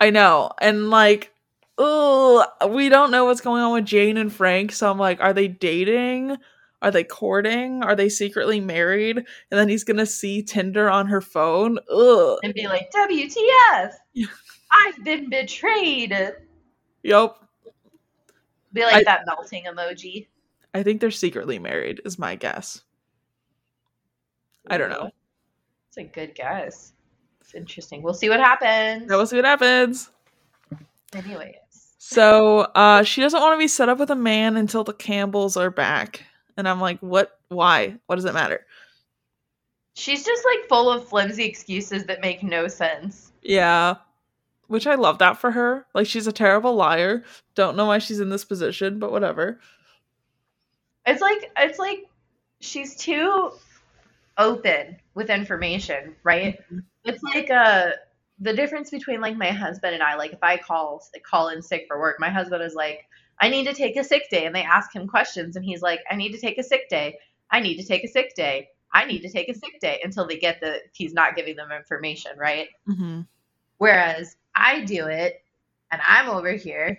I 0.00 0.10
know. 0.10 0.50
And 0.60 0.90
like, 0.90 1.32
oh, 1.78 2.46
we 2.68 2.88
don't 2.88 3.10
know 3.10 3.24
what's 3.24 3.40
going 3.40 3.62
on 3.62 3.72
with 3.72 3.84
Jane 3.86 4.16
and 4.16 4.32
Frank. 4.32 4.72
So 4.72 4.90
I'm 4.90 4.98
like, 4.98 5.20
are 5.20 5.32
they 5.32 5.48
dating? 5.48 6.36
Are 6.82 6.90
they 6.90 7.04
courting? 7.04 7.82
Are 7.82 7.96
they 7.96 8.08
secretly 8.08 8.60
married? 8.60 9.16
And 9.16 9.26
then 9.58 9.68
he's 9.68 9.84
gonna 9.84 10.06
see 10.06 10.42
Tinder 10.42 10.90
on 10.90 11.06
her 11.06 11.20
phone. 11.20 11.78
Ugh. 11.90 12.38
And 12.42 12.54
be 12.54 12.66
like, 12.68 12.90
WTF? 12.92 13.92
I've 14.70 15.04
been 15.04 15.30
betrayed. 15.30 16.14
Yep. 17.02 17.36
Be 18.72 18.82
like 18.82 18.94
I- 18.94 19.04
that 19.04 19.22
melting 19.26 19.64
emoji. 19.64 20.26
I 20.74 20.82
think 20.82 21.00
they're 21.00 21.10
secretly 21.10 21.58
married, 21.58 22.02
is 22.04 22.18
my 22.18 22.34
guess. 22.34 22.82
I 24.68 24.76
don't 24.76 24.90
know. 24.90 25.10
It's 25.88 25.96
a 25.96 26.04
good 26.04 26.34
guess. 26.34 26.92
It's 27.46 27.54
interesting. 27.54 28.02
We'll 28.02 28.12
see 28.12 28.28
what 28.28 28.40
happens. 28.40 29.08
We'll 29.08 29.24
see 29.24 29.36
what 29.36 29.44
happens. 29.44 30.10
Anyways. 31.14 31.54
So 31.98 32.60
uh 32.74 33.04
she 33.04 33.20
doesn't 33.20 33.40
want 33.40 33.54
to 33.54 33.58
be 33.58 33.68
set 33.68 33.88
up 33.88 33.98
with 33.98 34.10
a 34.10 34.16
man 34.16 34.56
until 34.56 34.82
the 34.82 34.92
Campbells 34.92 35.56
are 35.56 35.70
back. 35.70 36.24
And 36.56 36.68
I'm 36.68 36.80
like, 36.80 36.98
what 36.98 37.38
why? 37.48 37.98
What 38.06 38.16
does 38.16 38.24
it 38.24 38.34
matter? 38.34 38.66
She's 39.94 40.24
just 40.24 40.42
like 40.44 40.68
full 40.68 40.90
of 40.90 41.08
flimsy 41.08 41.44
excuses 41.44 42.04
that 42.06 42.20
make 42.20 42.42
no 42.42 42.66
sense. 42.66 43.30
Yeah. 43.42 43.94
Which 44.66 44.88
I 44.88 44.96
love 44.96 45.18
that 45.18 45.38
for 45.38 45.52
her. 45.52 45.86
Like 45.94 46.08
she's 46.08 46.26
a 46.26 46.32
terrible 46.32 46.74
liar. 46.74 47.22
Don't 47.54 47.76
know 47.76 47.86
why 47.86 47.98
she's 47.98 48.18
in 48.18 48.28
this 48.28 48.44
position, 48.44 48.98
but 48.98 49.12
whatever. 49.12 49.60
It's 51.06 51.20
like 51.20 51.52
it's 51.56 51.78
like 51.78 52.08
she's 52.58 52.96
too 52.96 53.52
open 54.38 54.96
with 55.14 55.30
information, 55.30 56.14
right? 56.22 56.58
It's 57.04 57.22
like 57.22 57.50
uh 57.50 57.90
the 58.38 58.52
difference 58.52 58.90
between 58.90 59.20
like 59.20 59.36
my 59.36 59.50
husband 59.50 59.94
and 59.94 60.02
I, 60.02 60.16
like 60.16 60.32
if 60.32 60.42
I 60.42 60.56
call 60.58 61.02
call 61.22 61.48
in 61.48 61.62
sick 61.62 61.86
for 61.88 61.98
work, 61.98 62.16
my 62.18 62.28
husband 62.30 62.62
is 62.62 62.74
like, 62.74 63.06
I 63.40 63.48
need 63.48 63.66
to 63.66 63.74
take 63.74 63.96
a 63.96 64.04
sick 64.04 64.28
day, 64.30 64.46
and 64.46 64.54
they 64.54 64.62
ask 64.62 64.94
him 64.94 65.06
questions, 65.06 65.56
and 65.56 65.64
he's 65.64 65.82
like, 65.82 66.00
I 66.10 66.16
need 66.16 66.32
to 66.32 66.38
take 66.38 66.58
a 66.58 66.62
sick 66.62 66.88
day, 66.88 67.18
I 67.50 67.60
need 67.60 67.76
to 67.76 67.84
take 67.84 68.04
a 68.04 68.08
sick 68.08 68.34
day, 68.34 68.68
I 68.92 69.04
need 69.04 69.20
to 69.20 69.30
take 69.30 69.48
a 69.48 69.54
sick 69.54 69.80
day, 69.80 70.00
until 70.04 70.26
they 70.26 70.38
get 70.38 70.60
the 70.60 70.80
he's 70.92 71.14
not 71.14 71.36
giving 71.36 71.56
them 71.56 71.72
information, 71.72 72.32
right? 72.36 72.68
Mm-hmm. 72.88 73.22
Whereas 73.78 74.36
I 74.54 74.84
do 74.84 75.06
it, 75.06 75.42
and 75.90 76.00
I'm 76.06 76.28
over 76.28 76.52
here, 76.52 76.98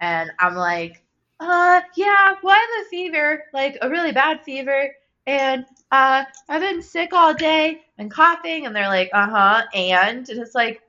and 0.00 0.30
I'm 0.38 0.56
like, 0.56 1.02
uh, 1.40 1.80
yeah, 1.96 2.34
well, 2.42 2.56
I 2.56 2.58
have 2.58 2.86
a 2.86 2.88
fever, 2.88 3.44
like 3.52 3.76
a 3.82 3.88
really 3.88 4.12
bad 4.12 4.42
fever, 4.44 4.90
and 5.26 5.64
uh, 5.90 6.24
I've 6.48 6.60
been 6.60 6.82
sick 6.82 7.12
all 7.12 7.34
day 7.34 7.82
and 7.98 8.10
coughing, 8.10 8.66
and 8.66 8.74
they're 8.74 8.88
like, 8.88 9.10
uh 9.12 9.28
huh, 9.28 9.62
and, 9.74 10.28
and 10.28 10.38
it's 10.38 10.54
like, 10.54 10.82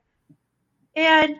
and 0.96 1.36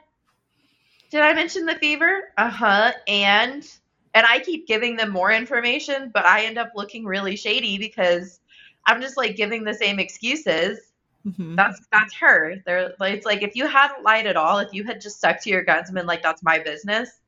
did 1.11 1.21
I 1.21 1.33
mention 1.35 1.67
the 1.67 1.77
fever? 1.77 2.33
Uh 2.37 2.51
huh, 2.51 2.93
and, 3.07 3.67
and 4.15 4.27
I 4.27 4.41
keep 4.41 4.67
giving 4.67 4.97
them 4.97 5.11
more 5.11 5.33
information, 5.33 6.11
but 6.13 6.25
I 6.25 6.45
end 6.45 6.59
up 6.59 6.73
looking 6.75 7.05
really 7.05 7.37
shady 7.37 7.79
because 7.79 8.41
I'm 8.87 9.01
just 9.01 9.17
like 9.17 9.37
giving 9.37 9.65
the 9.65 9.75
same 9.75 9.99
excuses 9.99 10.81
Mm-hmm. 11.27 11.57
that's 11.57 11.81
that's 11.91 12.15
her. 12.15 12.57
They're 12.67 12.95
like 13.01 13.15
it's 13.15 13.27
like 13.27 13.43
if 13.43 13.57
you 13.57 13.67
hadn't 13.67 14.03
lied 14.03 14.27
at 14.27 14.37
all, 14.37 14.59
if 14.59 14.73
you 14.73 14.85
had 14.85 15.01
just 15.01 15.17
stuck 15.19 15.41
to 15.43 15.51
your 15.51 15.63
guns 15.65 15.89
and 15.89 15.95
been 15.95 16.07
like 16.07 16.23
that's 16.23 16.43
my 16.43 16.59
business, 16.59 17.21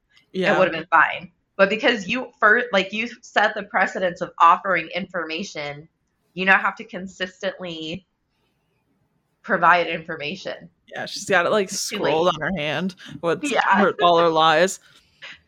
it 0.44 0.56
would 0.56 0.68
have 0.68 0.72
been 0.72 0.86
fine. 0.90 1.30
But 1.56 1.70
because 1.70 2.06
you 2.06 2.32
first 2.38 2.66
like 2.72 2.92
you 2.92 3.08
set 3.22 3.54
the 3.54 3.62
precedence 3.64 4.20
of 4.20 4.30
offering 4.38 4.88
information, 4.94 5.88
you 6.34 6.44
now 6.44 6.58
have 6.58 6.76
to 6.76 6.84
consistently 6.84 8.06
provide 9.42 9.86
information. 9.86 10.68
Yeah, 10.88 11.06
she's 11.06 11.24
got 11.24 11.46
it 11.46 11.50
like 11.50 11.70
scrolled 11.70 12.28
on 12.28 12.40
her 12.40 12.50
hand 12.56 12.94
with 13.22 13.40
Yeah. 13.42 13.62
her, 13.78 13.94
all 14.02 14.18
her 14.18 14.28
lies. 14.28 14.80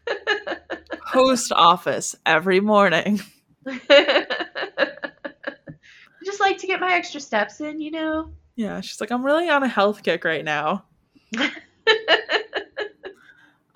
Post 1.12 1.52
office 1.52 2.16
every 2.24 2.60
morning. 2.60 3.20
just 6.24 6.40
like 6.40 6.58
to 6.58 6.66
get 6.66 6.80
my 6.80 6.94
extra 6.94 7.20
steps 7.20 7.60
in, 7.60 7.80
you 7.80 7.90
know. 7.90 8.32
Yeah, 8.56 8.80
she's 8.80 9.00
like, 9.00 9.10
I'm 9.10 9.24
really 9.24 9.48
on 9.48 9.62
a 9.62 9.68
health 9.68 10.02
kick 10.02 10.24
right 10.24 10.44
now. 10.44 10.84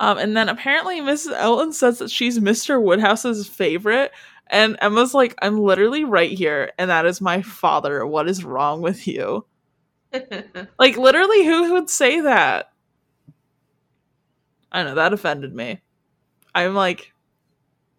Um, 0.02 0.18
and 0.18 0.36
then 0.36 0.48
apparently 0.48 1.00
Mrs. 1.00 1.32
Elton 1.38 1.72
says 1.72 2.00
that 2.00 2.10
she's 2.10 2.40
Mr. 2.40 2.82
Woodhouse's 2.82 3.46
favorite. 3.46 4.10
And 4.48 4.76
Emma's 4.80 5.14
like, 5.14 5.36
I'm 5.40 5.60
literally 5.60 6.02
right 6.02 6.36
here, 6.36 6.72
and 6.76 6.90
that 6.90 7.06
is 7.06 7.20
my 7.20 7.40
father. 7.40 8.04
What 8.04 8.28
is 8.28 8.44
wrong 8.44 8.82
with 8.82 9.06
you? 9.06 9.46
Like, 10.78 10.98
literally, 10.98 11.46
who 11.46 11.72
would 11.72 11.88
say 11.88 12.20
that? 12.20 12.72
I 14.70 14.82
know, 14.82 14.96
that 14.96 15.14
offended 15.14 15.54
me. 15.54 15.80
I'm 16.54 16.74
like, 16.74 17.12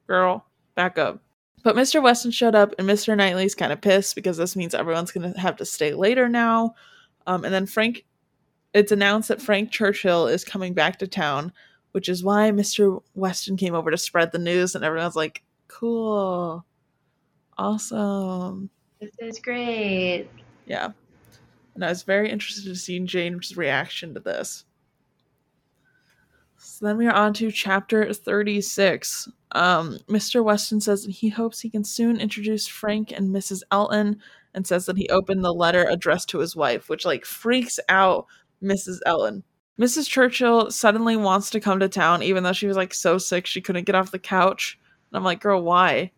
girl, 0.06 0.46
back 0.76 1.00
up. 1.00 1.24
But 1.63 1.76
Mr. 1.76 2.04
Weston 2.04 2.32
showed 2.32 2.54
up, 2.54 2.76
and 2.78 2.88
Mr. 2.88 3.18
Knightley's 3.18 3.56
kind 3.56 3.72
of 3.72 3.82
pissed 3.82 4.13
because 4.13 4.38
this 4.38 4.56
means 4.56 4.76
everyone's 4.76 5.12
going 5.12 5.34
to 5.34 5.39
have 5.39 5.56
to 5.56 5.66
stay 5.66 5.94
later 5.94 6.30
now. 6.30 6.76
Um, 7.26 7.46
and 7.46 7.54
then 7.54 7.66
Frank, 7.66 8.06
it's 8.74 8.92
announced 8.92 9.30
that 9.30 9.42
Frank 9.42 9.72
Churchill 9.72 10.28
is 10.28 10.44
coming 10.44 10.74
back 10.74 11.00
to 11.00 11.08
town, 11.08 11.52
which 11.94 12.10
is 12.10 12.24
why 12.24 12.52
Mr. 12.52 13.02
Weston 13.16 13.56
came 13.56 13.74
over 13.74 13.90
to 13.90 13.98
spread 13.98 14.32
the 14.32 14.40
news, 14.40 14.76
and 14.76 14.84
everyone's 14.84 15.16
like, 15.16 15.44
cool, 15.68 16.66
awesome. 17.58 18.70
this 19.00 19.12
is 19.20 19.40
great. 19.40 20.28
Yeah. 20.66 20.92
And 21.76 21.86
I 21.86 21.90
was 21.90 22.04
very 22.04 22.30
interested 22.30 22.66
to 22.66 22.76
see 22.76 23.00
Jane's 23.00 23.56
reaction 23.58 24.14
to 24.14 24.20
this. 24.20 24.66
So 26.58 26.86
then 26.86 26.98
we 26.98 27.08
are 27.08 27.14
on 27.14 27.34
to 27.36 27.52
chapter 27.52 28.12
36. 28.14 29.30
Um, 29.52 30.00
Mr. 30.08 30.44
Weston 30.44 30.82
says 30.82 31.04
that 31.04 31.12
he 31.12 31.30
hopes 31.30 31.60
he 31.60 31.70
can 31.70 31.84
soon 31.84 32.20
introduce 32.20 32.68
Frank 32.68 33.12
and 33.12 33.30
Mrs. 33.36 33.62
Elton 33.72 34.20
and 34.54 34.66
says 34.66 34.86
that 34.86 34.98
he 34.98 35.10
opened 35.10 35.44
the 35.44 35.54
letter 35.54 35.84
addressed 35.84 36.30
to 36.30 36.40
his 36.40 36.56
wife, 36.56 36.90
which 36.90 37.06
like 37.06 37.26
freaks 37.26 37.80
out 37.90 38.26
Mrs. 38.64 39.00
Elton. 39.06 39.44
Mrs. 39.80 40.08
Churchill 40.08 40.70
suddenly 40.72 41.16
wants 41.16 41.50
to 41.52 41.60
come 41.60 41.80
to 41.80 41.90
town, 41.90 42.22
even 42.22 42.44
though 42.44 42.54
she 42.54 42.68
was 42.68 42.78
like 42.78 42.94
so 42.94 43.18
sick 43.18 43.46
she 43.46 43.62
couldn't 43.62 43.86
get 43.86 43.96
off 43.96 44.12
the 44.12 44.20
couch. 44.20 44.78
And 45.12 45.18
I'm 45.18 45.24
like, 45.24 45.42
girl, 45.42 45.64
why? 45.64 46.12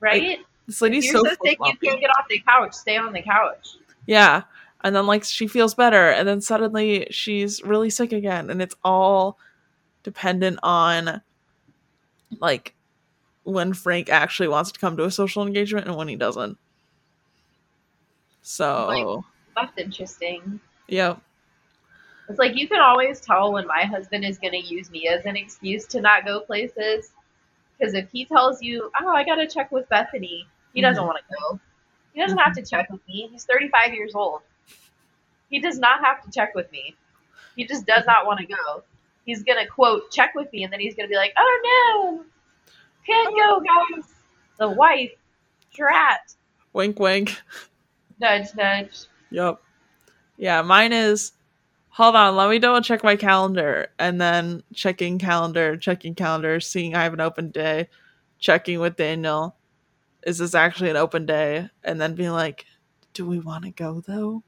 Right? 0.00 0.40
This 0.66 0.76
If 0.76 0.82
lady's 0.82 1.04
you're 1.06 1.14
so, 1.14 1.22
so, 1.24 1.36
sick, 1.44 1.58
you 1.64 1.76
can't 1.82 2.00
get 2.00 2.10
off 2.10 2.26
the 2.28 2.40
couch. 2.40 2.74
Stay 2.74 2.96
on 2.96 3.12
the 3.12 3.22
couch. 3.22 3.76
Yeah. 4.06 4.42
And 4.82 4.94
then 4.94 5.06
like 5.06 5.24
she 5.24 5.46
feels 5.46 5.74
better 5.74 6.10
and 6.10 6.26
then 6.26 6.40
suddenly 6.40 7.06
she's 7.10 7.62
really 7.62 7.90
sick 7.90 8.12
again 8.12 8.50
and 8.50 8.60
it's 8.60 8.76
all 8.84 9.38
dependent 10.02 10.58
on 10.62 11.20
like 12.40 12.74
when 13.44 13.72
Frank 13.72 14.08
actually 14.08 14.48
wants 14.48 14.72
to 14.72 14.78
come 14.80 14.96
to 14.96 15.04
a 15.04 15.10
social 15.10 15.46
engagement 15.46 15.86
and 15.86 15.96
when 15.96 16.08
he 16.08 16.16
doesn't. 16.16 16.58
So, 18.42 19.24
That's 19.56 19.76
interesting. 19.78 20.60
yeah. 20.88 21.16
It's 22.28 22.38
like 22.38 22.56
you 22.56 22.66
can 22.68 22.80
always 22.80 23.20
tell 23.20 23.52
when 23.52 23.66
my 23.66 23.84
husband 23.84 24.24
is 24.24 24.38
going 24.38 24.52
to 24.52 24.58
use 24.66 24.90
me 24.90 25.06
as 25.08 25.24
an 25.26 25.36
excuse 25.36 25.86
to 25.88 26.00
not 26.00 26.24
go 26.24 26.40
places. 26.40 27.12
Because 27.78 27.94
if 27.94 28.10
he 28.10 28.24
tells 28.24 28.62
you, 28.62 28.90
oh, 29.00 29.08
I 29.08 29.24
got 29.24 29.36
to 29.36 29.46
check 29.46 29.70
with 29.70 29.88
Bethany, 29.88 30.46
he 30.74 30.80
doesn't 30.80 31.02
Mhm. 31.02 31.06
want 31.06 31.18
to 31.18 31.34
go. 31.38 31.60
He 32.14 32.20
doesn't 32.20 32.38
have 32.38 32.54
to 32.54 32.62
check 32.64 32.90
with 32.90 33.06
me. 33.06 33.28
He's 33.30 33.44
35 33.44 33.94
years 33.94 34.14
old. 34.14 34.40
He 35.50 35.60
does 35.60 35.78
not 35.78 36.00
have 36.02 36.22
to 36.24 36.30
check 36.30 36.54
with 36.54 36.70
me. 36.72 36.96
He 37.54 37.66
just 37.66 37.86
does 37.86 38.04
not 38.06 38.26
want 38.26 38.40
to 38.40 38.46
go. 38.46 38.82
He's 39.24 39.42
going 39.42 39.62
to, 39.64 39.70
quote, 39.70 40.10
check 40.10 40.34
with 40.34 40.52
me, 40.52 40.64
and 40.64 40.72
then 40.72 40.80
he's 40.80 40.94
going 40.94 41.06
to 41.08 41.10
be 41.10 41.16
like, 41.16 41.32
oh 41.36 41.60
no, 41.64 42.24
can't 43.06 43.34
go, 43.36 43.60
guys. 43.60 44.04
The 44.58 44.70
wife, 44.70 45.12
drat. 45.74 46.34
Wink 46.72 46.98
wink. 46.98 47.40
Nudge, 48.18 48.54
nudge. 48.56 49.04
Yep. 49.30 49.60
Yeah, 50.38 50.62
mine 50.62 50.92
is 50.92 51.32
hold 51.96 52.14
on, 52.14 52.36
let 52.36 52.50
me 52.50 52.58
double 52.58 52.82
check 52.82 53.02
my 53.02 53.16
calendar 53.16 53.88
and 53.98 54.20
then 54.20 54.62
checking 54.74 55.18
calendar, 55.18 55.78
checking 55.78 56.14
calendar, 56.14 56.60
seeing 56.60 56.94
I 56.94 57.04
have 57.04 57.14
an 57.14 57.22
open 57.22 57.50
day, 57.50 57.88
checking 58.38 58.80
with 58.80 58.96
Daniel. 58.96 59.56
Is 60.22 60.36
this 60.36 60.54
actually 60.54 60.90
an 60.90 60.98
open 60.98 61.24
day? 61.24 61.70
And 61.82 61.98
then 61.98 62.14
being 62.14 62.32
like, 62.32 62.66
do 63.14 63.24
we 63.24 63.38
want 63.38 63.64
to 63.64 63.70
go 63.70 64.02
though? 64.06 64.42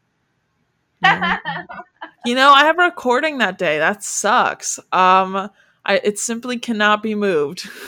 No. 1.00 1.36
you 2.26 2.34
know, 2.34 2.50
I 2.50 2.66
have 2.66 2.78
a 2.78 2.82
recording 2.82 3.38
that 3.38 3.56
day. 3.56 3.78
That 3.78 4.04
sucks. 4.04 4.78
Um 4.92 5.48
I 5.86 6.00
it 6.04 6.18
simply 6.18 6.58
cannot 6.58 7.02
be 7.02 7.14
moved. 7.14 7.68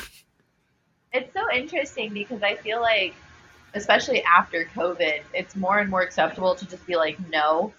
It's 1.12 1.34
so 1.34 1.42
interesting 1.52 2.14
because 2.14 2.40
I 2.44 2.54
feel 2.54 2.80
like, 2.80 3.16
especially 3.74 4.22
after 4.22 4.64
COVID, 4.66 5.22
it's 5.34 5.56
more 5.56 5.80
and 5.80 5.90
more 5.90 6.02
acceptable 6.02 6.54
to 6.54 6.64
just 6.68 6.86
be 6.86 6.94
like, 6.94 7.18
no. 7.28 7.72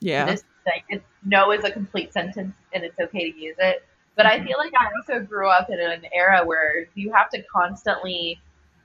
yeah. 0.00 0.24
This 0.24 0.42
like 0.66 0.84
it's, 0.88 1.04
no 1.24 1.52
is 1.52 1.64
a 1.64 1.70
complete 1.70 2.12
sentence 2.12 2.54
and 2.72 2.84
it's 2.84 2.98
okay 2.98 3.30
to 3.30 3.38
use 3.38 3.56
it. 3.58 3.84
But 4.16 4.26
I 4.26 4.44
feel 4.44 4.58
like 4.58 4.72
I 4.78 4.86
also 4.96 5.24
grew 5.24 5.48
up 5.48 5.70
in 5.70 5.80
an 5.80 6.04
era 6.12 6.44
where 6.44 6.86
you 6.94 7.12
have 7.12 7.30
to 7.30 7.42
constantly 7.44 8.40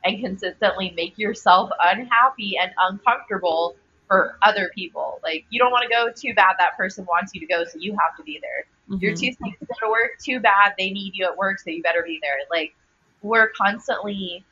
and 0.06 0.20
consistently 0.22 0.94
make 0.96 1.18
yourself 1.18 1.70
unhappy 1.84 2.58
and 2.62 2.72
uncomfortable 2.90 3.76
for 4.08 4.38
other 4.42 4.72
people. 4.74 5.20
Like 5.24 5.46
you 5.50 5.60
don't 5.60 5.72
want 5.72 5.84
to 5.84 5.90
go 5.90 6.10
too 6.16 6.34
bad 6.34 6.56
that 6.60 6.78
person 6.78 7.06
wants 7.06 7.34
you 7.34 7.42
to 7.42 7.48
go, 7.48 7.66
so 7.66 7.78
you 7.78 7.92
have 7.92 8.16
to 8.18 8.24
be 8.24 8.40
there. 8.42 8.66
You're 9.00 9.12
Mhm. 9.14 9.20
too 9.20 9.32
sick 9.34 9.60
to 9.60 9.66
go 9.66 9.74
to 9.82 9.90
work, 9.90 10.12
too 10.24 10.40
bad 10.40 10.74
they 10.78 10.92
need 10.92 11.14
you 11.14 11.26
at 11.26 11.38
work, 11.38 11.60
so 11.60 11.70
you 11.72 11.84
better 11.84 12.04
be 12.04 12.20
there. 12.22 12.38
Like 12.50 12.74
we're 13.22 13.50
constantly 13.50 14.46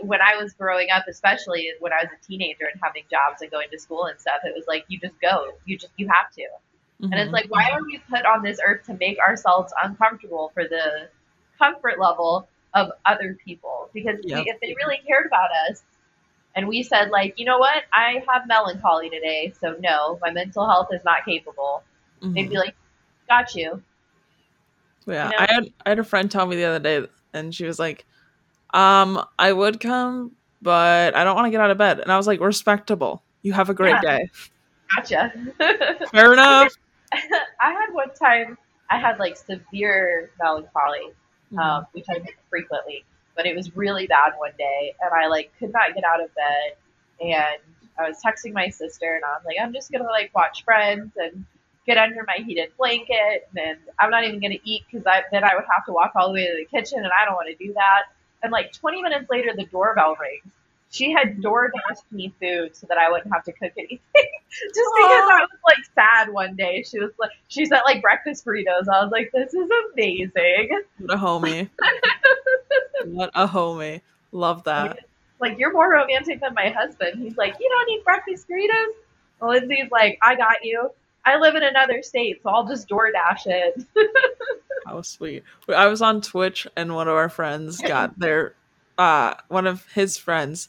when 0.00 0.20
I 0.20 0.36
was 0.36 0.52
growing 0.54 0.88
up, 0.90 1.04
especially 1.08 1.70
when 1.80 1.92
I 1.92 2.04
was 2.04 2.08
a 2.12 2.26
teenager 2.26 2.66
and 2.72 2.80
having 2.82 3.04
jobs 3.10 3.42
and 3.42 3.50
going 3.50 3.68
to 3.70 3.78
school 3.78 4.06
and 4.06 4.18
stuff, 4.20 4.40
it 4.44 4.54
was 4.54 4.64
like 4.66 4.84
you 4.88 4.98
just 4.98 5.18
go. 5.20 5.52
You 5.64 5.76
just 5.76 5.92
you 5.96 6.08
have 6.08 6.32
to. 6.32 6.46
And 7.00 7.14
it's 7.14 7.30
Mhm. 7.30 7.32
like, 7.32 7.46
why 7.48 7.70
are 7.72 7.82
we 7.84 7.98
put 8.10 8.26
on 8.26 8.42
this 8.42 8.58
earth 8.64 8.84
to 8.86 8.94
make 8.94 9.18
ourselves 9.18 9.72
uncomfortable 9.82 10.50
for 10.52 10.64
the 10.64 11.08
comfort 11.58 11.98
level 11.98 12.48
of 12.74 12.90
other 13.06 13.38
people? 13.44 13.88
Because 13.94 14.18
Yep. 14.22 14.44
if 14.46 14.60
they 14.60 14.74
really 14.74 14.98
cared 15.06 15.26
about 15.26 15.50
us 15.70 15.82
and 16.54 16.66
we 16.66 16.82
said, 16.82 17.10
like, 17.10 17.38
you 17.38 17.44
know 17.44 17.58
what, 17.58 17.84
I 17.92 18.22
have 18.28 18.46
melancholy 18.48 19.10
today, 19.10 19.52
so 19.60 19.76
no, 19.80 20.18
my 20.20 20.30
mental 20.30 20.66
health 20.66 20.88
is 20.92 21.04
not 21.04 21.24
capable, 21.24 21.82
Mhm. 22.20 22.34
they'd 22.34 22.50
be 22.50 22.56
like, 22.56 22.74
got 23.28 23.54
you. 23.54 23.82
Yeah, 25.06 25.30
you 25.30 25.36
know? 25.36 25.36
I 25.38 25.52
had 25.52 25.72
I 25.86 25.88
had 25.90 25.98
a 25.98 26.04
friend 26.04 26.30
tell 26.30 26.46
me 26.46 26.56
the 26.56 26.64
other 26.64 26.78
day, 26.80 27.08
and 27.32 27.54
she 27.54 27.64
was 27.64 27.78
like, 27.78 28.04
"Um, 28.74 29.24
I 29.38 29.52
would 29.52 29.80
come, 29.80 30.32
but 30.62 31.14
I 31.16 31.24
don't 31.24 31.36
want 31.36 31.46
to 31.46 31.50
get 31.50 31.60
out 31.60 31.70
of 31.70 31.78
bed." 31.78 32.00
And 32.00 32.12
I 32.12 32.16
was 32.16 32.26
like, 32.26 32.40
"Respectable. 32.40 33.24
You 33.42 33.52
have 33.54 33.70
a 33.70 33.74
great 33.74 34.00
Yeah. 34.00 34.00
day. 34.00 34.20
Gotcha. 34.96 35.32
Fair 36.12 36.32
enough." 36.32 36.72
I 37.12 37.72
had 37.72 37.92
one 37.92 38.10
time, 38.14 38.58
I 38.90 38.98
had 38.98 39.18
like 39.18 39.36
severe 39.36 40.30
melancholy, 40.40 41.12
Mm-hmm. 41.52 41.58
um, 41.60 41.86
which 41.92 42.04
I 42.10 42.18
get 42.18 42.34
frequently, 42.50 43.04
but 43.36 43.46
it 43.46 43.56
was 43.56 43.74
really 43.76 44.06
bad 44.06 44.32
one 44.38 44.52
day, 44.58 44.94
and 45.00 45.10
I 45.14 45.28
like 45.28 45.52
could 45.58 45.72
not 45.72 45.94
get 45.94 46.04
out 46.04 46.22
of 46.22 46.34
bed, 46.34 46.76
and 47.20 47.58
I 47.98 48.08
was 48.08 48.18
texting 48.24 48.52
my 48.52 48.68
sister, 48.68 49.14
and 49.14 49.24
I 49.24 49.28
was 49.28 49.42
like, 49.46 49.56
I'm 49.60 49.72
just 49.72 49.90
gonna 49.90 50.04
like 50.04 50.30
watch 50.34 50.64
Friends 50.64 51.12
and 51.16 51.44
get 51.86 51.96
under 51.96 52.22
my 52.26 52.44
heated 52.44 52.70
blanket, 52.76 53.48
and 53.56 53.78
I'm 53.98 54.10
not 54.10 54.24
even 54.24 54.40
gonna 54.40 54.58
eat 54.64 54.82
because 54.90 55.06
I 55.06 55.22
then 55.32 55.44
I 55.44 55.54
would 55.54 55.64
have 55.70 55.86
to 55.86 55.92
walk 55.92 56.12
all 56.16 56.28
the 56.28 56.34
way 56.34 56.46
to 56.46 56.56
the 56.56 56.66
kitchen, 56.66 56.98
and 56.98 57.10
I 57.18 57.24
don't 57.24 57.34
want 57.34 57.48
to 57.48 57.66
do 57.66 57.72
that. 57.74 58.02
And 58.42 58.52
like 58.52 58.72
20 58.72 59.02
minutes 59.02 59.30
later, 59.30 59.52
the 59.56 59.64
doorbell 59.64 60.16
rings. 60.20 60.52
She 60.90 61.12
had 61.12 61.42
door 61.42 61.70
dashed 61.70 62.10
me 62.10 62.32
food 62.40 62.74
so 62.74 62.86
that 62.88 62.96
I 62.96 63.10
wouldn't 63.10 63.32
have 63.32 63.44
to 63.44 63.52
cook 63.52 63.72
anything. 63.76 63.98
Just 64.14 64.90
because 64.96 65.30
I 65.30 65.46
was 65.50 65.58
like 65.66 65.84
sad 65.94 66.32
one 66.32 66.56
day. 66.56 66.82
She 66.82 66.98
was 66.98 67.10
like, 67.18 67.30
she 67.48 67.66
sent 67.66 67.84
like 67.84 68.00
breakfast 68.00 68.46
burritos. 68.46 68.88
I 68.88 69.02
was 69.02 69.10
like, 69.12 69.30
this 69.32 69.52
is 69.52 69.68
amazing. 69.92 70.80
What 70.98 71.14
a 71.14 71.18
homie. 71.18 71.68
what 73.04 73.30
a 73.34 73.46
homie. 73.46 74.00
Love 74.32 74.64
that. 74.64 75.00
Like, 75.40 75.58
you're 75.58 75.72
more 75.72 75.90
romantic 75.90 76.40
than 76.40 76.54
my 76.54 76.70
husband. 76.70 77.22
He's 77.22 77.36
like, 77.36 77.54
you 77.60 77.68
don't 77.68 77.86
need 77.86 78.02
breakfast 78.04 78.48
burritos. 78.48 78.94
Lindsay's 79.40 79.90
like, 79.90 80.18
I 80.22 80.34
got 80.34 80.64
you. 80.64 80.90
I 81.24 81.36
live 81.38 81.54
in 81.54 81.62
another 81.62 82.02
state, 82.02 82.42
so 82.42 82.50
I'll 82.50 82.66
just 82.66 82.88
DoorDash 82.88 83.46
it. 83.46 83.84
How 84.86 85.02
sweet. 85.02 85.44
I 85.68 85.86
was 85.86 86.00
on 86.00 86.20
Twitch, 86.20 86.66
and 86.76 86.94
one 86.94 87.08
of 87.08 87.14
our 87.14 87.28
friends 87.28 87.80
got 87.80 88.18
their, 88.18 88.54
uh, 88.96 89.34
one 89.48 89.66
of 89.66 89.86
his 89.92 90.16
friends, 90.16 90.68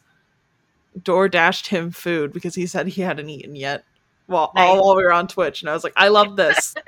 door 1.04 1.30
dashed 1.30 1.68
him 1.68 1.92
food 1.92 2.34
because 2.34 2.56
he 2.56 2.68
said 2.68 2.88
he 2.88 3.02
hadn't 3.02 3.30
eaten 3.30 3.56
yet. 3.56 3.86
Well, 4.28 4.52
all 4.56 4.86
while 4.86 4.96
we 4.96 5.04
were 5.04 5.14
on 5.14 5.28
Twitch, 5.28 5.62
and 5.62 5.70
I 5.70 5.74
was 5.74 5.84
like, 5.84 5.94
I 5.96 6.10
love 6.10 6.36
this. 6.36 6.76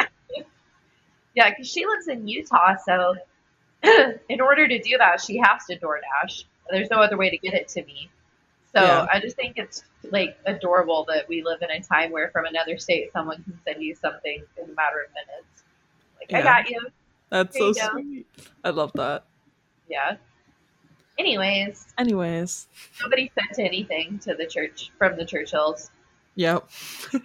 Yeah, 1.33 1.49
because 1.49 1.69
she 1.69 1.85
lives 1.85 2.09
in 2.09 2.27
Utah, 2.27 2.75
so 2.85 3.15
in 4.29 4.41
order 4.41 4.67
to 4.67 4.79
do 4.79 4.97
that, 4.97 5.21
she 5.21 5.37
has 5.37 5.65
to 5.69 5.77
DoorDash. 5.77 6.43
There's 6.69 6.89
no 6.89 6.97
other 6.97 7.17
way 7.17 7.29
to 7.29 7.37
get 7.37 7.53
it 7.53 7.67
to 7.69 7.85
me. 7.85 8.09
So 8.75 8.81
Yeah. 8.81 9.07
I 9.11 9.19
just 9.19 9.35
think 9.35 9.57
it's 9.57 9.83
like 10.11 10.37
adorable 10.45 11.05
that 11.09 11.27
we 11.27 11.43
live 11.43 11.61
in 11.61 11.69
a 11.71 11.81
time 11.81 12.11
where 12.11 12.29
from 12.29 12.45
another 12.45 12.77
state 12.77 13.11
someone 13.11 13.43
can 13.43 13.59
send 13.65 13.83
you 13.83 13.95
something 13.95 14.43
in 14.57 14.63
a 14.63 14.73
matter 14.73 15.05
of 15.05 15.13
minutes. 15.13 15.63
Like, 16.19 16.33
I 16.33 16.41
got 16.41 16.69
you. 16.69 16.79
That's 17.29 17.57
so 17.57 17.67
you 17.67 17.73
sweet. 17.73 18.27
I 18.63 18.69
love 18.69 18.91
that. 18.95 19.25
Yeah. 19.89 20.15
Anyways, 21.19 21.87
Anyways, 21.97 22.67
nobody 23.01 23.31
sent 23.37 23.59
anything 23.59 24.17
to 24.19 24.33
the 24.33 24.45
church 24.45 24.91
from 24.97 25.17
the 25.17 25.25
Churchills. 25.25 25.91
yep. 26.35 26.67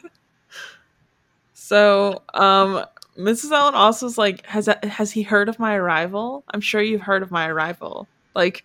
so, 1.54 2.22
um, 2.34 2.84
Mrs. 3.16 3.52
Elton 3.52 3.74
also 3.74 4.06
is 4.06 4.18
like, 4.18 4.44
has 4.46 4.68
has 4.82 5.12
he 5.12 5.22
heard 5.22 5.48
of 5.48 5.58
my 5.58 5.74
arrival? 5.76 6.44
I'm 6.50 6.60
sure 6.60 6.82
you've 6.82 7.00
heard 7.00 7.22
of 7.22 7.30
my 7.30 7.48
arrival. 7.48 8.06
Like, 8.34 8.64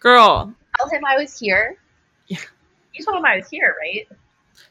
girl, 0.00 0.54
Tell 0.78 0.90
him 0.90 1.04
I 1.04 1.16
was 1.16 1.38
here. 1.38 1.76
Yeah. 2.28 2.38
You 2.94 3.04
told 3.04 3.18
him 3.18 3.24
I 3.24 3.36
was 3.36 3.48
here, 3.48 3.74
right? 3.80 4.08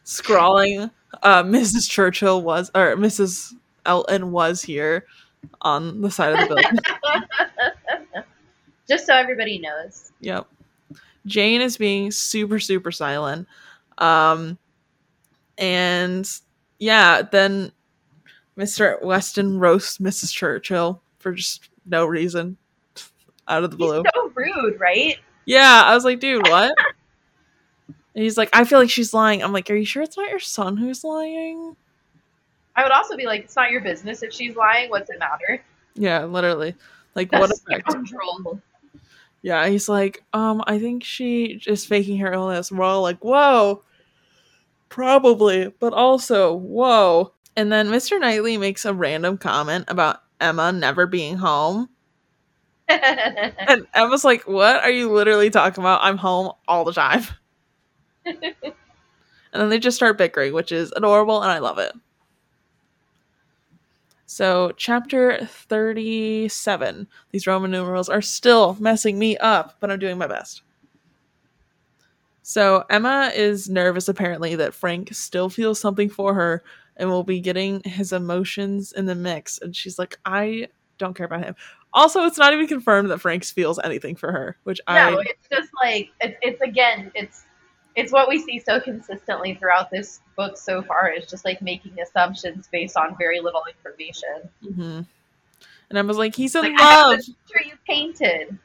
scrawling, 0.04 0.89
uh, 1.24 1.44
Mrs. 1.44 1.89
Churchill 1.89 2.41
was, 2.41 2.72
or 2.76 2.96
Mrs. 2.96 3.54
Elton 3.86 4.32
was 4.32 4.62
here 4.62 5.06
on 5.62 6.02
the 6.02 6.10
side 6.12 6.34
of 6.34 6.39
the 6.39 6.56
building. 6.56 8.24
Just 8.88 9.06
so 9.06 9.13
everybody 9.15 9.60
knows. 9.60 10.12
Yep. 10.22 10.48
Jane 11.26 11.62
is 11.62 11.78
being 11.78 12.12
super, 12.12 12.60
super 12.60 12.91
silent. 12.91 13.48
Um, 13.98 14.58
and 15.58 16.30
yeah, 16.80 17.24
then 17.24 17.72
Mr. 18.58 19.01
Weston 19.03 19.60
roasts 19.60 19.97
Mrs. 19.97 20.32
Churchill 20.34 21.01
for 21.20 21.34
just 21.34 21.70
no 21.86 22.06
reason 22.06 22.58
out 23.47 23.64
of 23.64 23.72
the 23.72 23.78
He's 23.78 23.86
blue. 23.88 24.03
so 24.14 24.32
rude, 24.36 24.80
right? 24.80 25.18
Yeah, 25.45 25.84
I 25.86 25.93
was 25.95 26.06
like, 26.06 26.20
dude, 26.20 26.47
what? 26.47 26.76
and 28.16 28.24
he's 28.24 28.38
like, 28.38 28.49
I 28.53 28.63
feel 28.63 28.80
like 28.80 28.89
she's 28.89 29.13
lying. 29.13 29.43
I'm 29.43 29.51
like, 29.51 29.70
are 29.70 29.76
you 29.76 29.86
sure 29.86 30.01
it's 30.01 30.16
not 30.16 30.30
your 30.30 30.39
son 30.39 30.78
who's 30.78 31.03
lying? 31.03 31.76
I 32.76 32.84
would 32.84 32.91
also 32.91 33.18
be 33.18 33.26
like, 33.26 33.43
it's 33.43 33.55
not 33.55 33.72
your 33.72 33.82
business 33.82 34.24
if 34.24 34.34
she's 34.34 34.55
lying. 34.55 34.89
What's 34.89 35.09
it 35.09 35.20
matter? 35.20 35.61
Yeah, 35.95 36.24
literally. 36.24 36.76
Like, 37.13 37.32
what 37.32 37.51
effect? 37.51 37.91
scoundrel. 37.91 38.61
Yeah, 39.41 39.68
he's 39.68 39.88
like, 39.88 40.24
um, 40.34 40.63
I 40.66 40.80
think 40.80 41.03
she 41.03 41.61
is 41.68 41.86
faking 41.86 42.18
her 42.18 42.34
illness. 42.34 42.72
We're 42.72 42.84
all 42.84 43.01
like, 43.01 43.24
whoa, 43.24 43.84
probably, 44.89 45.74
but 45.80 45.93
also, 45.93 46.53
whoa. 46.53 47.34
And 47.55 47.72
then 47.72 47.89
Mr. 47.89 48.20
Knightley 48.20 48.57
makes 48.57 48.86
a 48.86 48.93
random 48.93 49.38
comment 49.38 49.86
about 49.88 50.22
Emma 50.39 50.72
never 50.72 51.05
being 51.05 51.38
home. 51.38 51.89
And 52.88 53.88
Emma's 53.95 54.24
like, 54.24 54.47
What 54.47 54.84
are 54.84 54.91
you 54.91 55.11
literally 55.11 55.49
talking 55.49 55.84
about? 55.84 56.01
I'm 56.03 56.18
home 56.18 56.51
all 56.68 56.86
the 56.86 56.93
time. 56.93 57.24
and 58.26 58.73
then 59.53 59.69
they 59.69 59.80
just 59.80 59.97
start 59.97 60.17
bickering, 60.17 60.53
which 60.53 60.71
is 60.71 60.91
adorable 60.95 61.41
and 61.41 61.51
I 61.51 61.59
love 61.59 61.80
it. 61.80 61.93
So, 64.28 64.71
chapter 64.76 65.45
37. 65.45 67.07
These 67.32 67.47
Roman 67.47 67.71
numerals 67.71 68.09
are 68.09 68.21
still 68.21 68.76
messing 68.80 69.19
me 69.19 69.38
up, 69.38 69.76
but 69.80 69.91
I'm 69.91 69.99
doing 69.99 70.17
my 70.17 70.28
best. 70.28 70.63
So, 72.41 72.86
Emma 72.89 73.32
is 73.36 73.69
nervous 73.69 74.07
apparently 74.07 74.55
that 74.55 74.73
Frank 74.73 75.13
still 75.13 75.49
feels 75.49 75.80
something 75.80 76.09
for 76.09 76.34
her 76.34 76.63
and 76.97 77.09
will 77.09 77.23
be 77.23 77.39
getting 77.39 77.82
his 77.84 78.11
emotions 78.11 78.91
in 78.91 79.05
the 79.05 79.15
mix. 79.15 79.59
And 79.59 79.76
she's 79.76 79.99
like, 79.99 80.17
I 80.26 80.69
don't 80.97 81.15
care 81.15 81.28
about 81.28 81.43
him. 81.43 81.55
Also, 81.93 82.26
it's 82.26 82.38
not 82.38 82.51
even 82.51 82.67
confirmed 82.67 83.11
that 83.11 83.21
Frank 83.21 83.45
feels 83.45 83.80
anything 83.80 84.15
for 84.15 84.32
her, 84.32 84.57
which 84.63 84.82
no, 84.88 84.93
I. 84.93 85.11
No, 85.11 85.19
it's 85.19 85.47
just 85.49 85.69
like 85.84 86.09
it's, 86.19 86.38
it's 86.41 86.61
again, 86.61 87.11
it's 87.15 87.45
it's 87.96 88.12
what 88.12 88.28
we 88.28 88.39
see 88.39 88.60
so 88.60 88.80
consistently 88.80 89.54
throughout 89.56 89.89
this 89.89 90.20
book 90.36 90.58
so 90.58 90.82
far. 90.82 91.10
Is 91.10 91.26
just 91.28 91.46
like 91.46 91.62
making 91.62 92.00
assumptions 92.00 92.68
based 92.72 92.98
on 92.98 93.16
very 93.18 93.39
little 93.39 93.64
information. 93.68 94.50
hmm 94.62 95.02
And 95.89 96.08
was 96.08 96.18
like, 96.18 96.36
he's 96.36 96.56
in 96.56 96.64
Like 96.64 96.80
I 96.80 96.84
have 96.84 97.06
love. 97.08 97.20
the 97.20 97.34
picture 97.48 97.68
you 97.70 97.76
painted. 97.88 98.60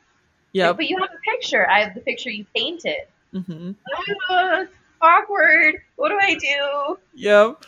Like, 0.52 0.76
but 0.76 0.88
you 0.88 0.98
have 0.98 1.10
a 1.10 1.30
picture. 1.36 1.68
I 1.70 1.84
have 1.84 1.94
the 1.94 2.00
picture 2.00 2.30
you 2.30 2.44
painted. 2.56 3.06
Mm-hmm. 3.32 3.72
Uh, 4.28 4.64
awkward. 5.00 5.76
What 5.96 6.08
do 6.08 6.18
I 6.20 6.34
do? 6.34 6.98
Yep. 7.14 7.64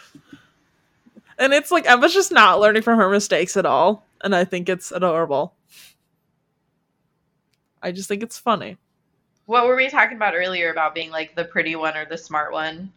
And 1.38 1.52
it's 1.54 1.70
like 1.70 1.86
Emma's 1.88 2.12
just 2.12 2.32
not 2.32 2.60
learning 2.60 2.82
from 2.82 2.98
her 2.98 3.08
mistakes 3.08 3.56
at 3.56 3.66
all. 3.66 4.04
And 4.24 4.34
I 4.34 4.44
think 4.44 4.68
it's 4.68 4.90
adorable. 4.92 5.54
I 7.80 7.92
just 7.92 8.08
think 8.08 8.22
it's 8.22 8.38
funny. 8.38 8.76
What 9.46 9.66
were 9.66 9.76
we 9.76 9.88
talking 9.88 10.16
about 10.16 10.34
earlier 10.34 10.70
about 10.70 10.94
being 10.94 11.10
like 11.10 11.34
the 11.34 11.44
pretty 11.44 11.76
one 11.76 11.96
or 11.96 12.04
the 12.04 12.18
smart 12.18 12.52
one? 12.52 12.92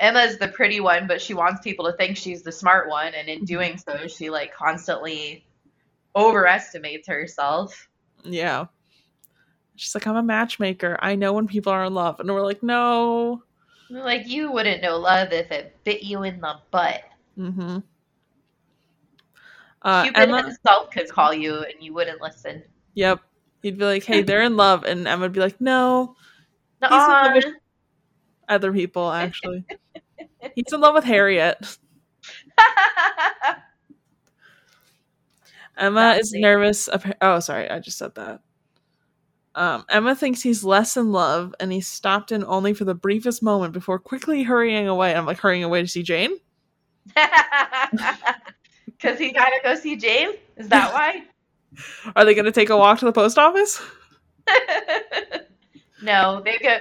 Emma's 0.00 0.38
the 0.38 0.48
pretty 0.48 0.80
one, 0.80 1.06
but 1.06 1.20
she 1.20 1.34
wants 1.34 1.62
people 1.62 1.84
to 1.84 1.92
think 1.92 2.16
she's 2.16 2.42
the 2.42 2.50
smart 2.50 2.88
one, 2.88 3.14
and 3.14 3.28
in 3.28 3.44
doing 3.44 3.78
so, 3.78 4.08
she 4.08 4.30
like 4.30 4.52
constantly 4.52 5.44
overestimates 6.16 7.06
herself. 7.06 7.88
Yeah. 8.24 8.66
She's 9.76 9.94
like, 9.94 10.06
I'm 10.06 10.16
a 10.16 10.22
matchmaker. 10.22 10.98
I 11.00 11.14
know 11.14 11.32
when 11.32 11.46
people 11.46 11.72
are 11.72 11.84
in 11.84 11.94
love. 11.94 12.20
And 12.20 12.30
we're 12.30 12.42
like, 12.42 12.62
no. 12.62 13.42
Like 13.90 14.26
you 14.26 14.50
wouldn't 14.50 14.82
know 14.82 14.98
love 14.98 15.32
if 15.32 15.50
it 15.50 15.76
bit 15.84 16.02
you 16.02 16.22
in 16.22 16.40
the 16.40 16.56
butt. 16.70 17.02
Mm-hmm. 17.38 17.78
Uh, 19.82 20.02
Cupid 20.04 20.20
Emma, 20.20 20.42
himself 20.42 20.90
could 20.90 21.08
call 21.08 21.34
you, 21.34 21.56
and 21.56 21.74
you 21.80 21.92
wouldn't 21.92 22.20
listen. 22.20 22.62
yep. 22.94 23.20
He'd 23.62 23.78
be 23.78 23.84
like, 23.84 24.04
hey, 24.04 24.22
they're 24.22 24.42
in 24.42 24.56
love. 24.56 24.84
And 24.84 25.06
Emma 25.06 25.22
would 25.22 25.32
be 25.32 25.40
like, 25.40 25.60
no, 25.60 26.16
he's 26.80 26.90
in 26.90 26.96
love 26.98 27.34
with- 27.34 27.44
other 28.48 28.72
people, 28.72 29.10
actually. 29.10 29.64
He's 30.54 30.72
in 30.72 30.80
love 30.80 30.94
with 30.94 31.04
Harriet. 31.04 31.78
Emma 35.76 36.00
That's 36.00 36.28
is 36.28 36.32
me. 36.34 36.40
nervous. 36.40 36.88
Oh, 37.20 37.40
sorry, 37.40 37.70
I 37.70 37.78
just 37.78 37.98
said 37.98 38.14
that. 38.16 38.40
Um, 39.54 39.84
Emma 39.88 40.14
thinks 40.14 40.42
he's 40.42 40.64
less 40.64 40.96
in 40.96 41.12
love, 41.12 41.54
and 41.60 41.72
he 41.72 41.80
stopped 41.80 42.32
in 42.32 42.44
only 42.44 42.74
for 42.74 42.84
the 42.84 42.94
briefest 42.94 43.42
moment 43.42 43.72
before 43.72 43.98
quickly 43.98 44.42
hurrying 44.42 44.88
away. 44.88 45.14
I'm 45.14 45.26
like 45.26 45.38
hurrying 45.38 45.64
away 45.64 45.82
to 45.82 45.88
see 45.88 46.02
Jane. 46.02 46.36
Because 48.86 49.18
he 49.18 49.32
gotta 49.32 49.58
go 49.64 49.74
see 49.74 49.96
Jane. 49.96 50.28
Is 50.56 50.68
that 50.68 50.92
why? 50.94 51.24
Are 52.16 52.24
they 52.24 52.34
going 52.34 52.44
to 52.44 52.52
take 52.52 52.70
a 52.70 52.76
walk 52.76 52.98
to 53.00 53.04
the 53.04 53.12
post 53.12 53.38
office? 53.38 53.80
no, 56.02 56.42
they 56.44 56.58
go. 56.58 56.78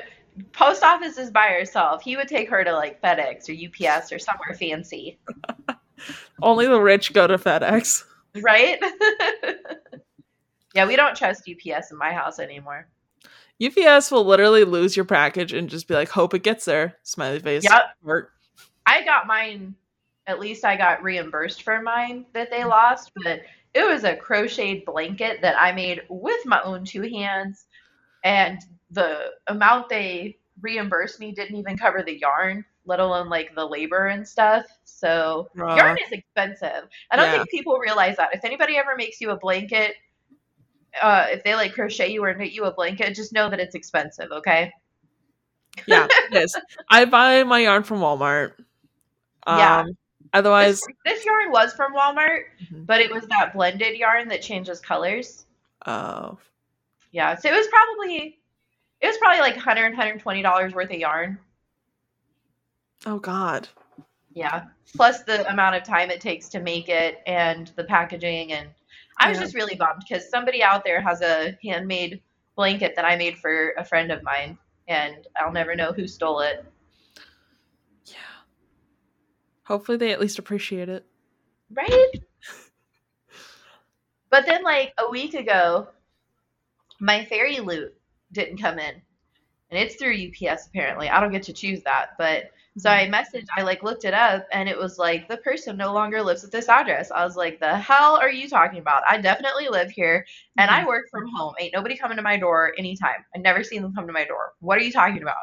Post 0.53 0.83
office 0.83 1.17
is 1.17 1.29
by 1.29 1.47
herself. 1.47 2.01
He 2.01 2.15
would 2.15 2.27
take 2.27 2.49
her 2.49 2.63
to 2.63 2.73
like 2.73 3.01
FedEx 3.01 3.49
or 3.49 3.89
UPS 3.97 4.11
or 4.11 4.19
somewhere 4.19 4.53
fancy, 4.57 5.19
Only 6.41 6.67
the 6.67 6.79
rich 6.79 7.13
go 7.13 7.27
to 7.27 7.37
FedEx. 7.37 8.03
right? 8.41 8.79
yeah, 10.73 10.87
we 10.87 10.95
don't 10.95 11.15
trust 11.15 11.49
UPS 11.49 11.91
in 11.91 11.97
my 11.97 12.11
house 12.11 12.39
anymore. 12.39 12.87
UPS 13.63 14.09
will 14.09 14.25
literally 14.25 14.63
lose 14.63 14.95
your 14.95 15.05
package 15.05 15.53
and 15.53 15.69
just 15.69 15.87
be 15.87 15.93
like, 15.93 16.09
"Hope 16.09 16.33
it 16.33 16.41
gets 16.41 16.65
there." 16.65 16.97
Smiley 17.03 17.39
face. 17.39 17.63
Yep. 17.63 17.81
Heart. 18.03 18.31
I 18.87 19.03
got 19.03 19.27
mine. 19.27 19.75
At 20.25 20.39
least 20.39 20.65
I 20.65 20.77
got 20.77 21.03
reimbursed 21.03 21.61
for 21.63 21.81
mine 21.81 22.25
that 22.33 22.49
they 22.49 22.63
lost, 22.63 23.11
but 23.23 23.41
it 23.73 23.87
was 23.87 24.03
a 24.03 24.15
crocheted 24.15 24.85
blanket 24.85 25.41
that 25.41 25.55
I 25.59 25.71
made 25.71 26.01
with 26.09 26.45
my 26.45 26.61
own 26.61 26.83
two 26.85 27.03
hands, 27.03 27.65
and 28.23 28.59
the 28.91 29.31
amount 29.47 29.89
they 29.89 30.37
reimbursed 30.61 31.19
me 31.19 31.31
didn't 31.31 31.55
even 31.55 31.77
cover 31.77 32.03
the 32.03 32.19
yarn, 32.19 32.65
let 32.85 32.99
alone 32.99 33.29
like 33.29 33.55
the 33.55 33.65
labor 33.65 34.07
and 34.07 34.27
stuff. 34.27 34.65
So 34.83 35.49
Bruh. 35.55 35.75
yarn 35.75 35.97
is 36.05 36.11
expensive. 36.11 36.89
I 37.09 37.15
don't 37.15 37.31
Yeah. 37.31 37.37
think 37.37 37.49
people 37.49 37.77
realize 37.77 38.17
that. 38.17 38.33
If 38.33 38.43
anybody 38.43 38.77
ever 38.77 38.95
makes 38.97 39.21
you 39.21 39.31
a 39.31 39.37
blanket, 39.37 39.95
uh, 41.01 41.27
if 41.29 41.43
they 41.43 41.55
like 41.55 41.73
crochet 41.73 42.11
you 42.11 42.23
or 42.23 42.33
knit 42.33 42.51
you 42.51 42.65
a 42.65 42.73
blanket, 42.73 43.15
just 43.15 43.33
know 43.33 43.49
that 43.49 43.59
it's 43.59 43.75
expensive. 43.75 44.31
Okay. 44.31 44.71
Yeah, 45.87 46.07
it 46.29 46.43
is. 46.43 46.55
I 46.89 47.05
buy 47.05 47.43
my 47.43 47.59
yarn 47.59 47.83
from 47.83 47.99
Walmart. 47.99 48.53
Um, 49.47 49.57
Yeah. 49.57 49.83
Otherwise, 50.33 50.81
This, 50.81 51.15
this 51.17 51.25
yarn 51.25 51.51
was 51.51 51.73
from 51.73 51.93
Walmart, 51.93 52.43
Mhm. 52.71 52.85
but 52.85 53.01
it 53.01 53.11
was 53.11 53.27
that 53.27 53.53
blended 53.53 53.97
yarn 53.97 54.27
that 54.29 54.41
changes 54.41 54.79
colors. 54.79 55.45
oh, 55.87 56.37
Yeah, 57.11 57.35
so 57.35 57.49
it 57.49 57.55
was 57.55 57.67
probably 57.67 58.39
it 59.01 59.07
was 59.07 59.17
probably 59.17 59.39
like 59.39 59.55
100 59.55 59.91
120 59.93 60.41
dollars 60.41 60.73
worth 60.73 60.91
of 60.91 60.97
yarn. 60.97 61.39
oh 63.05 63.19
God. 63.19 63.67
Yeah, 64.33 64.67
plus 64.95 65.23
the 65.23 65.45
amount 65.51 65.75
of 65.75 65.83
time 65.83 66.09
it 66.11 66.21
takes 66.21 66.47
to 66.49 66.59
make 66.61 66.87
it 66.87 67.21
and 67.25 67.67
the 67.75 67.83
packaging 67.83 68.53
and 68.53 68.69
I 69.17 69.27
was 69.29 69.37
Yeah. 69.37 69.43
just 69.43 69.55
really 69.55 69.75
bummed 69.75 70.03
because 70.07 70.29
somebody 70.29 70.63
out 70.63 70.83
there 70.85 71.01
has 71.01 71.21
a 71.21 71.57
handmade 71.63 72.21
blanket 72.55 72.95
that 72.95 73.03
I 73.05 73.15
made 73.17 73.37
for 73.39 73.71
a 73.71 73.83
friend 73.83 74.11
of 74.11 74.23
mine 74.23 74.57
and 74.87 75.27
I'll 75.35 75.51
never 75.51 75.75
know 75.75 75.91
who 75.91 76.07
stole 76.07 76.39
it. 76.41 76.63
Yeah. 78.05 78.15
Hopefully, 79.71 79.97
they 79.97 80.11
at 80.11 80.19
least 80.19 80.37
appreciate 80.37 80.89
it. 80.89 81.05
Right? 81.73 82.11
But 84.29 84.45
then, 84.45 84.63
like 84.63 84.93
a 84.97 85.09
week 85.09 85.33
ago, 85.33 85.87
my 86.99 87.23
fairy 87.23 87.61
loot 87.61 87.93
didn't 88.33 88.57
come 88.57 88.79
in, 88.79 88.95
and 89.69 89.79
it's 89.79 89.95
through 89.95 90.13
UPS 90.13 90.67
apparently. 90.67 91.07
I 91.07 91.21
don't 91.21 91.31
get 91.31 91.43
to 91.43 91.53
choose 91.53 91.83
that, 91.83 92.17
but 92.17 92.51
so 92.77 92.89
I 92.89 93.05
mm-hmm. 93.05 93.13
messaged, 93.13 93.47
I 93.57 93.61
like 93.61 93.81
looked 93.81 94.03
it 94.03 94.13
up, 94.13 94.45
and 94.51 94.67
it 94.67 94.77
was 94.77 94.97
like 94.97 95.29
the 95.29 95.37
person 95.37 95.77
no 95.77 95.93
longer 95.93 96.21
lives 96.21 96.43
at 96.43 96.51
this 96.51 96.67
address. 96.67 97.09
I 97.09 97.23
was 97.23 97.37
like, 97.37 97.61
the 97.61 97.77
hell 97.77 98.17
are 98.17 98.29
you 98.29 98.49
talking 98.49 98.79
about? 98.79 99.03
I 99.09 99.21
definitely 99.21 99.69
live 99.69 99.89
here, 99.89 100.25
and 100.57 100.69
I 100.69 100.79
mm-hmm. 100.79 100.87
work 100.87 101.05
from 101.09 101.29
home. 101.33 101.53
Ain't 101.61 101.73
nobody 101.73 101.95
coming 101.95 102.17
to 102.17 102.23
my 102.23 102.35
door 102.35 102.73
anytime. 102.77 103.23
I 103.33 103.39
never 103.39 103.63
seen 103.63 103.81
them 103.83 103.95
come 103.95 104.05
to 104.07 104.13
my 104.13 104.25
door. 104.25 104.51
What 104.59 104.77
are 104.77 104.83
you 104.83 104.91
talking 104.91 105.21
about? 105.21 105.35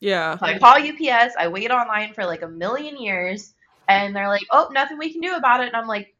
Yeah. 0.00 0.36
So 0.38 0.46
I 0.46 0.58
call 0.58 0.76
UPS. 0.76 1.34
I 1.38 1.48
wait 1.48 1.70
online 1.70 2.12
for 2.14 2.26
like 2.26 2.42
a 2.42 2.48
million 2.48 2.96
years, 2.96 3.54
and 3.88 4.14
they're 4.14 4.28
like, 4.28 4.46
"Oh, 4.50 4.68
nothing 4.72 4.98
we 4.98 5.12
can 5.12 5.20
do 5.20 5.34
about 5.34 5.60
it." 5.60 5.66
And 5.66 5.76
I'm 5.76 5.86
like, 5.86 6.14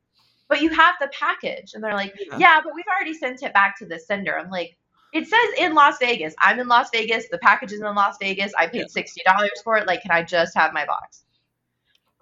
"But 0.48 0.62
you 0.62 0.70
have 0.70 0.94
the 1.00 1.08
package." 1.08 1.74
And 1.74 1.82
they're 1.82 1.94
like, 1.94 2.14
Yeah. 2.18 2.38
"Yeah, 2.38 2.60
but 2.62 2.74
we've 2.74 2.84
already 2.96 3.14
sent 3.14 3.42
it 3.42 3.52
back 3.52 3.78
to 3.78 3.86
the 3.86 3.98
sender." 3.98 4.38
I'm 4.38 4.50
like, 4.50 4.76
"It 5.12 5.26
says 5.26 5.48
in 5.58 5.74
Las 5.74 5.98
Vegas. 5.98 6.34
I'm 6.38 6.58
in 6.58 6.68
Las 6.68 6.90
Vegas. 6.90 7.28
The 7.28 7.38
package 7.38 7.72
is 7.72 7.80
in 7.80 7.94
Las 7.94 8.16
Vegas. 8.20 8.52
I 8.58 8.66
paid 8.66 8.90
sixty 8.90 9.22
dollars 9.24 9.60
for 9.62 9.76
it. 9.76 9.86
Like, 9.86 10.02
can 10.02 10.10
I 10.10 10.22
just 10.22 10.54
have 10.56 10.72
my 10.72 10.86
box?" 10.86 11.24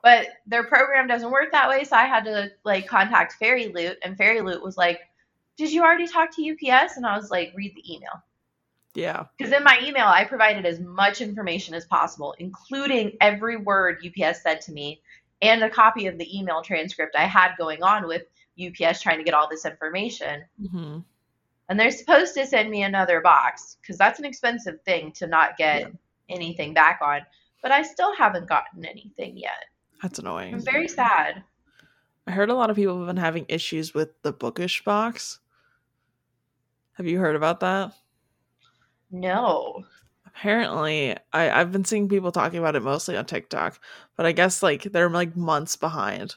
But 0.03 0.29
their 0.47 0.65
program 0.65 1.07
doesn't 1.07 1.31
work 1.31 1.51
that 1.53 1.69
way, 1.69 1.85
so 1.85 1.97
I 1.97 2.05
had 2.05 2.25
to 2.25 2.51
like 2.65 2.87
contact 2.87 3.35
Fairy 3.35 3.69
Loot, 3.69 3.99
and 4.03 4.17
Fairy 4.17 4.43
Loot 4.43 4.63
was 4.63 4.77
like, 4.77 5.01
"Did 5.57 5.73
you 5.73 5.83
already 5.83 6.07
talk 6.07 6.31
to 6.37 6.43
UPS?" 6.43 6.97
And 6.97 7.07
I 7.07 7.17
was 7.17 7.31
like, 7.31 7.53
"Read 7.57 7.75
the 7.75 7.95
email." 7.95 8.23
Yeah. 8.95 9.25
Because 9.37 9.53
in 9.53 9.65
my 9.65 9.81
email, 9.83 10.07
I 10.07 10.25
provided 10.25 10.65
as 10.65 10.81
much 10.81 11.21
information 11.21 11.75
as 11.75 11.85
possible, 11.85 12.35
including 12.39 13.17
every 13.21 13.57
word 13.57 13.99
UPS 14.07 14.43
said 14.43 14.61
to 14.63 14.73
me 14.73 15.01
and 15.45 15.63
a 15.63 15.71
copy 15.71 16.07
of 16.07 16.19
the 16.19 16.39
email 16.39 16.63
transcript 16.63 17.17
I 17.17 17.25
had 17.25 17.53
going 17.59 17.83
on 17.83 18.07
with 18.07 18.23
UPS 18.59 19.01
trying 19.03 19.19
to 19.19 19.25
get 19.25 19.35
all 19.35 19.49
this 19.49 19.65
information. 19.67 20.45
hmm 20.71 20.99
And 21.69 21.79
they're 21.81 21.91
supposed 21.91 22.35
to 22.35 22.47
send 22.47 22.71
me 22.71 22.83
another 22.83 23.21
box 23.21 23.77
because 23.81 23.99
that's 23.99 24.19
an 24.19 24.25
expensive 24.25 24.81
thing 24.83 25.13
to 25.13 25.27
not 25.27 25.57
get 25.57 25.81
Yeah. 25.83 25.89
anything 26.29 26.75
back 26.75 27.01
on. 27.03 27.21
But 27.63 27.73
I 27.73 27.83
still 27.83 28.15
haven't 28.15 28.49
gotten 28.49 28.85
anything 28.85 29.37
yet. 29.37 29.65
That's 30.03 30.19
annoying. 30.19 30.55
I'm 30.55 30.61
very 30.61 30.89
sad. 30.89 31.43
I 32.27 32.31
heard 32.31 32.51
a 32.51 32.55
lot 32.55 32.71
of 32.71 32.77
people 32.77 32.99
have 32.99 33.07
been 33.07 33.17
having 33.17 33.47
issues 33.49 33.95
with 33.95 34.21
the 34.23 34.33
bookish 34.33 34.85
box. 34.85 35.41
Have 36.93 37.07
you 37.07 37.19
heard 37.19 37.37
about 37.37 37.61
that? 37.61 37.93
No. 39.11 39.85
Apparently, 40.37 41.16
I, 41.32 41.51
I've 41.51 41.70
been 41.70 41.85
seeing 41.85 42.09
people 42.09 42.32
talking 42.32 42.59
about 42.59 42.76
it 42.76 42.82
mostly 42.82 43.16
on 43.16 43.24
TikTok, 43.24 43.78
but 44.16 44.26
I 44.26 44.32
guess 44.32 44.62
like 44.62 44.82
they're 44.82 45.09
like 45.09 45.37
months 45.37 45.76
behind. 45.76 46.35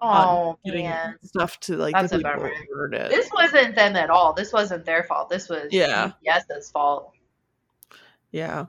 Oh 0.00 0.58
getting 0.64 0.84
man, 0.84 1.16
stuff 1.22 1.60
to 1.60 1.76
like 1.76 1.92
That's 1.92 2.10
the 2.12 2.18
people 2.18 2.40
who 2.40 2.88
this 2.90 3.28
wasn't 3.34 3.74
them 3.74 3.96
at 3.96 4.08
all. 4.08 4.32
This 4.32 4.52
wasn't 4.52 4.86
their 4.86 5.04
fault. 5.04 5.28
This 5.28 5.48
was 5.48 5.68
Yeah. 5.70 6.12
UPS's 6.26 6.70
fault. 6.70 7.12
Yeah. 8.30 8.66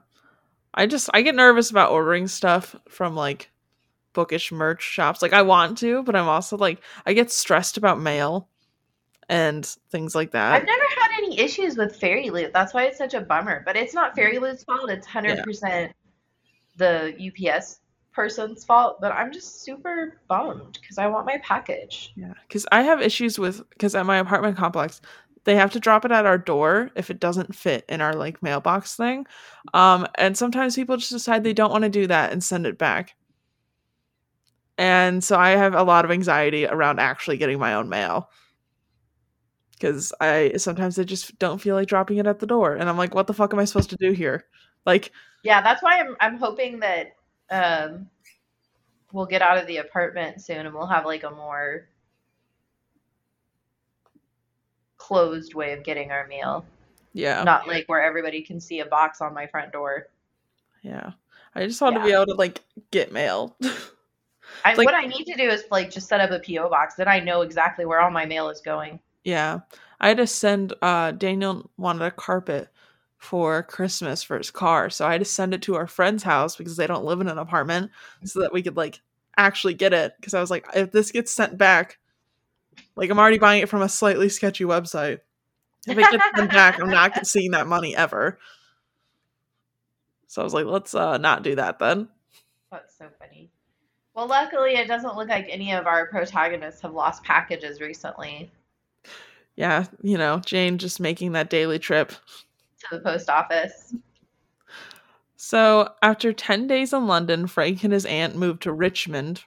I 0.74 0.86
just 0.86 1.08
I 1.14 1.22
get 1.22 1.34
nervous 1.34 1.70
about 1.70 1.92
ordering 1.92 2.26
stuff 2.26 2.76
from 2.88 3.14
like 3.14 3.50
bookish 4.12 4.52
merch 4.52 4.82
shops. 4.82 5.22
Like 5.22 5.32
I 5.32 5.42
want 5.42 5.78
to, 5.78 6.02
but 6.02 6.16
I'm 6.16 6.28
also 6.28 6.56
like 6.58 6.82
I 7.06 7.14
get 7.14 7.30
stressed 7.30 7.76
about 7.78 8.00
mail 8.00 8.48
and 9.32 9.64
things 9.90 10.14
like 10.14 10.30
that. 10.32 10.52
I've 10.52 10.66
never 10.66 10.84
had 11.00 11.08
any 11.16 11.40
issues 11.40 11.78
with 11.78 11.96
Fairy 11.96 12.28
Loot. 12.28 12.52
That's 12.52 12.74
why 12.74 12.84
it's 12.84 12.98
such 12.98 13.14
a 13.14 13.20
bummer. 13.22 13.62
But 13.64 13.76
it's 13.76 13.94
not 13.94 14.14
Fairy 14.14 14.38
Loot's 14.38 14.62
fault. 14.62 14.90
It's 14.90 15.06
hundred 15.06 15.42
percent 15.42 15.92
the 16.76 17.14
UPS 17.18 17.80
person's 18.12 18.62
fault. 18.62 19.00
But 19.00 19.12
I'm 19.12 19.32
just 19.32 19.62
super 19.62 20.20
bummed 20.28 20.78
because 20.78 20.98
I 20.98 21.06
want 21.06 21.24
my 21.24 21.38
package. 21.42 22.12
Yeah, 22.14 22.34
because 22.46 22.66
I 22.72 22.82
have 22.82 23.00
issues 23.00 23.38
with 23.38 23.66
because 23.70 23.94
at 23.94 24.04
my 24.04 24.18
apartment 24.18 24.58
complex, 24.58 25.00
they 25.44 25.56
have 25.56 25.72
to 25.72 25.80
drop 25.80 26.04
it 26.04 26.12
at 26.12 26.26
our 26.26 26.36
door 26.36 26.90
if 26.94 27.08
it 27.08 27.18
doesn't 27.18 27.54
fit 27.54 27.86
in 27.88 28.02
our 28.02 28.12
like 28.12 28.42
mailbox 28.42 28.96
thing, 28.96 29.24
um, 29.72 30.06
and 30.16 30.36
sometimes 30.36 30.76
people 30.76 30.98
just 30.98 31.10
decide 31.10 31.42
they 31.42 31.54
don't 31.54 31.72
want 31.72 31.84
to 31.84 31.90
do 31.90 32.06
that 32.06 32.32
and 32.32 32.44
send 32.44 32.66
it 32.66 32.76
back. 32.76 33.14
And 34.76 35.24
so 35.24 35.38
I 35.38 35.50
have 35.50 35.74
a 35.74 35.84
lot 35.84 36.04
of 36.04 36.10
anxiety 36.10 36.66
around 36.66 36.98
actually 36.98 37.38
getting 37.38 37.58
my 37.58 37.74
own 37.74 37.88
mail 37.88 38.28
because 39.82 40.12
I 40.20 40.52
sometimes 40.58 40.96
I 40.98 41.02
just 41.02 41.36
don't 41.40 41.60
feel 41.60 41.74
like 41.74 41.88
dropping 41.88 42.18
it 42.18 42.26
at 42.28 42.38
the 42.38 42.46
door, 42.46 42.74
and 42.76 42.88
I'm 42.88 42.96
like, 42.96 43.14
what 43.16 43.26
the 43.26 43.34
fuck 43.34 43.52
am 43.52 43.58
I 43.58 43.64
supposed 43.64 43.90
to 43.90 43.96
do 43.96 44.12
here? 44.12 44.44
Like, 44.86 45.10
Yeah, 45.42 45.60
that's 45.60 45.82
why 45.82 45.98
I'm 45.98 46.16
I'm 46.20 46.36
hoping 46.38 46.78
that 46.80 47.16
um 47.50 48.08
we'll 49.12 49.26
get 49.26 49.42
out 49.42 49.58
of 49.58 49.66
the 49.66 49.78
apartment 49.78 50.40
soon 50.40 50.64
and 50.66 50.74
we'll 50.74 50.86
have 50.86 51.04
like 51.04 51.24
a 51.24 51.30
more 51.30 51.88
closed 54.96 55.54
way 55.54 55.72
of 55.72 55.82
getting 55.82 56.10
our 56.10 56.26
meal. 56.28 56.64
yeah, 57.12 57.42
Not 57.42 57.66
like 57.68 57.88
where 57.88 58.02
everybody 58.02 58.40
can 58.42 58.60
see 58.60 58.80
a 58.80 58.86
box 58.86 59.20
on 59.20 59.34
my 59.34 59.46
front 59.48 59.72
door. 59.72 60.06
yeah. 60.82 61.10
I 61.54 61.66
just 61.66 61.82
want 61.82 61.96
to 61.96 62.02
be 62.02 62.12
able 62.12 62.24
to 62.26 62.32
like 62.34 62.62
get 62.90 63.12
mail. 63.12 63.54
I, 64.64 64.72
like- 64.72 64.86
what 64.86 64.94
I 64.94 65.02
need 65.04 65.24
to 65.26 65.34
do 65.34 65.42
is 65.50 65.64
like 65.70 65.90
just 65.90 66.08
set 66.08 66.20
up 66.20 66.30
a 66.30 66.38
PO 66.38 66.70
box. 66.70 66.94
Then 66.94 67.08
I 67.08 67.20
know 67.20 67.42
exactly 67.42 67.84
where 67.84 68.00
all 68.00 68.10
my 68.10 68.24
mail 68.24 68.48
is 68.48 68.62
going. 68.62 68.98
Yeah. 69.24 69.60
I 70.00 70.08
had 70.08 70.16
to 70.16 70.26
send 70.26 70.74
uh 70.82 71.12
Daniel 71.12 71.70
wanted 71.76 72.04
a 72.04 72.10
carpet 72.10 72.68
for 73.18 73.62
Christmas 73.62 74.22
for 74.22 74.36
his 74.36 74.50
car. 74.50 74.90
So 74.90 75.06
I 75.06 75.12
had 75.12 75.20
to 75.20 75.24
send 75.24 75.54
it 75.54 75.62
to 75.62 75.76
our 75.76 75.86
friend's 75.86 76.24
house 76.24 76.56
because 76.56 76.76
they 76.76 76.88
don't 76.88 77.04
live 77.04 77.20
in 77.20 77.28
an 77.28 77.38
apartment 77.38 77.92
so 78.24 78.40
that 78.40 78.52
we 78.52 78.62
could 78.62 78.76
like 78.76 79.00
actually 79.36 79.74
get 79.74 79.92
it 79.92 80.14
because 80.20 80.34
I 80.34 80.40
was 80.40 80.50
like 80.50 80.66
if 80.74 80.90
this 80.90 81.12
gets 81.12 81.30
sent 81.30 81.56
back 81.56 81.98
like 82.96 83.10
I'm 83.10 83.18
already 83.18 83.38
buying 83.38 83.62
it 83.62 83.68
from 83.68 83.82
a 83.82 83.88
slightly 83.88 84.28
sketchy 84.28 84.64
website. 84.64 85.20
If 85.86 85.98
it 85.98 86.10
gets 86.10 86.24
sent 86.36 86.50
back, 86.50 86.80
I'm 86.80 86.90
not 86.90 87.26
seeing 87.26 87.52
that 87.52 87.66
money 87.66 87.96
ever. 87.96 88.38
So 90.26 90.42
I 90.42 90.44
was 90.44 90.54
like, 90.54 90.66
let's 90.66 90.94
uh 90.94 91.18
not 91.18 91.42
do 91.42 91.54
that 91.54 91.78
then. 91.78 92.08
That's 92.70 92.96
so 92.96 93.08
funny. 93.18 93.50
Well, 94.14 94.26
luckily, 94.26 94.74
it 94.74 94.88
doesn't 94.88 95.16
look 95.16 95.28
like 95.28 95.46
any 95.48 95.72
of 95.72 95.86
our 95.86 96.06
protagonists 96.08 96.80
have 96.82 96.92
lost 96.92 97.24
packages 97.24 97.80
recently 97.80 98.50
Yeah, 99.56 99.86
you 100.02 100.16
know, 100.16 100.40
Jane 100.44 100.78
just 100.78 101.00
making 101.00 101.32
that 101.32 101.50
daily 101.50 101.78
trip 101.78 102.10
to 102.10 102.96
the 102.96 103.00
post 103.00 103.28
office. 103.28 103.94
So, 105.36 105.92
after 106.02 106.32
10 106.32 106.68
days 106.68 106.92
in 106.92 107.06
London, 107.06 107.46
Frank 107.46 107.82
and 107.82 107.92
his 107.92 108.06
aunt 108.06 108.36
moved 108.36 108.62
to 108.62 108.72
Richmond, 108.72 109.42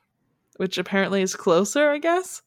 which 0.57 0.77
apparently 0.77 1.21
is 1.21 1.35
closer, 1.35 1.89
I 1.89 1.99
guess. 1.99 2.41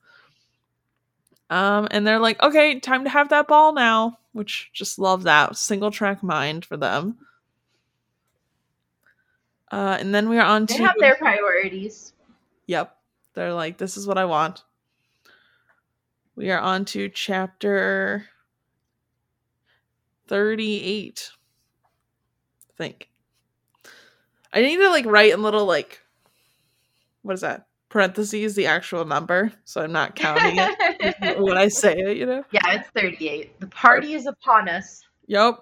Um, 1.51 1.89
and 1.91 2.07
they're 2.07 2.19
like, 2.19 2.43
okay, 2.43 2.79
time 2.79 3.05
to 3.05 3.11
have 3.11 3.31
that 3.31 3.49
ball 3.49 3.73
now, 3.73 4.19
which 4.33 4.71
just 4.75 4.99
love 4.99 5.23
that 5.23 5.57
single 5.57 5.91
track 5.91 6.23
mind 6.23 6.65
for 6.65 6.77
them. 6.77 7.17
Uh, 9.73 9.97
and 9.99 10.15
then 10.15 10.29
we 10.29 10.39
are 10.39 10.47
on 10.47 10.67
They 10.67 10.75
to 10.75 10.79
They 10.79 10.85
have 10.85 10.95
their 10.99 11.17
priorities. 11.17 12.13
Yep. 12.67 12.95
They're 13.35 13.55
like, 13.55 13.79
this 13.79 13.97
is 13.97 14.07
what 14.07 14.19
I 14.19 14.27
want. 14.27 14.63
We 16.39 16.53
are 16.53 16.61
on 16.61 16.85
to 16.85 17.09
chapter 17.09 18.27
38. 20.29 21.31
I 22.63 22.73
think. 22.77 23.09
I 24.53 24.63
need 24.63 24.77
to 24.77 24.89
like 24.89 25.05
write 25.05 25.33
in 25.33 25.43
little 25.43 25.67
like 25.67 26.01
what 27.23 27.35
is 27.35 27.41
that? 27.41 27.67
Parentheses 27.89 28.55
the 28.55 28.67
actual 28.67 29.05
number, 29.05 29.53
so 29.65 29.83
I'm 29.83 29.91
not 29.91 30.15
counting 30.15 30.55
it 30.59 31.41
when 31.41 31.59
I 31.59 31.67
say 31.67 31.97
it, 31.99 32.17
you 32.17 32.27
know? 32.27 32.45
yeah, 32.53 32.61
it's 32.73 32.89
38. 32.91 33.59
The 33.59 33.67
party 33.67 34.13
is 34.13 34.27
upon 34.27 34.69
us. 34.69 35.03
Yep. 35.27 35.59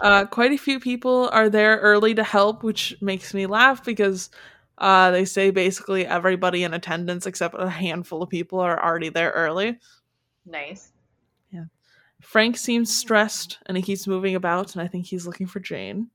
Uh, 0.00 0.26
quite 0.26 0.52
a 0.52 0.58
few 0.58 0.80
people 0.80 1.30
are 1.32 1.48
there 1.48 1.78
early 1.78 2.14
to 2.14 2.24
help, 2.24 2.62
which 2.62 2.94
makes 3.00 3.32
me 3.32 3.46
laugh 3.46 3.82
because 3.82 4.28
uh, 4.78 5.10
they 5.10 5.24
say 5.24 5.50
basically 5.50 6.06
everybody 6.06 6.64
in 6.64 6.74
attendance 6.74 7.26
except 7.26 7.54
a 7.58 7.68
handful 7.68 8.22
of 8.22 8.28
people 8.28 8.60
are 8.60 8.82
already 8.82 9.08
there 9.08 9.30
early. 9.30 9.78
Nice. 10.46 10.92
Yeah. 11.50 11.64
Frank 12.20 12.56
seems 12.56 12.94
stressed 12.94 13.58
and 13.66 13.76
he 13.76 13.82
keeps 13.82 14.06
moving 14.06 14.34
about, 14.34 14.74
and 14.74 14.82
I 14.82 14.86
think 14.86 15.06
he's 15.06 15.26
looking 15.26 15.46
for 15.46 15.60
Jane. 15.60 16.08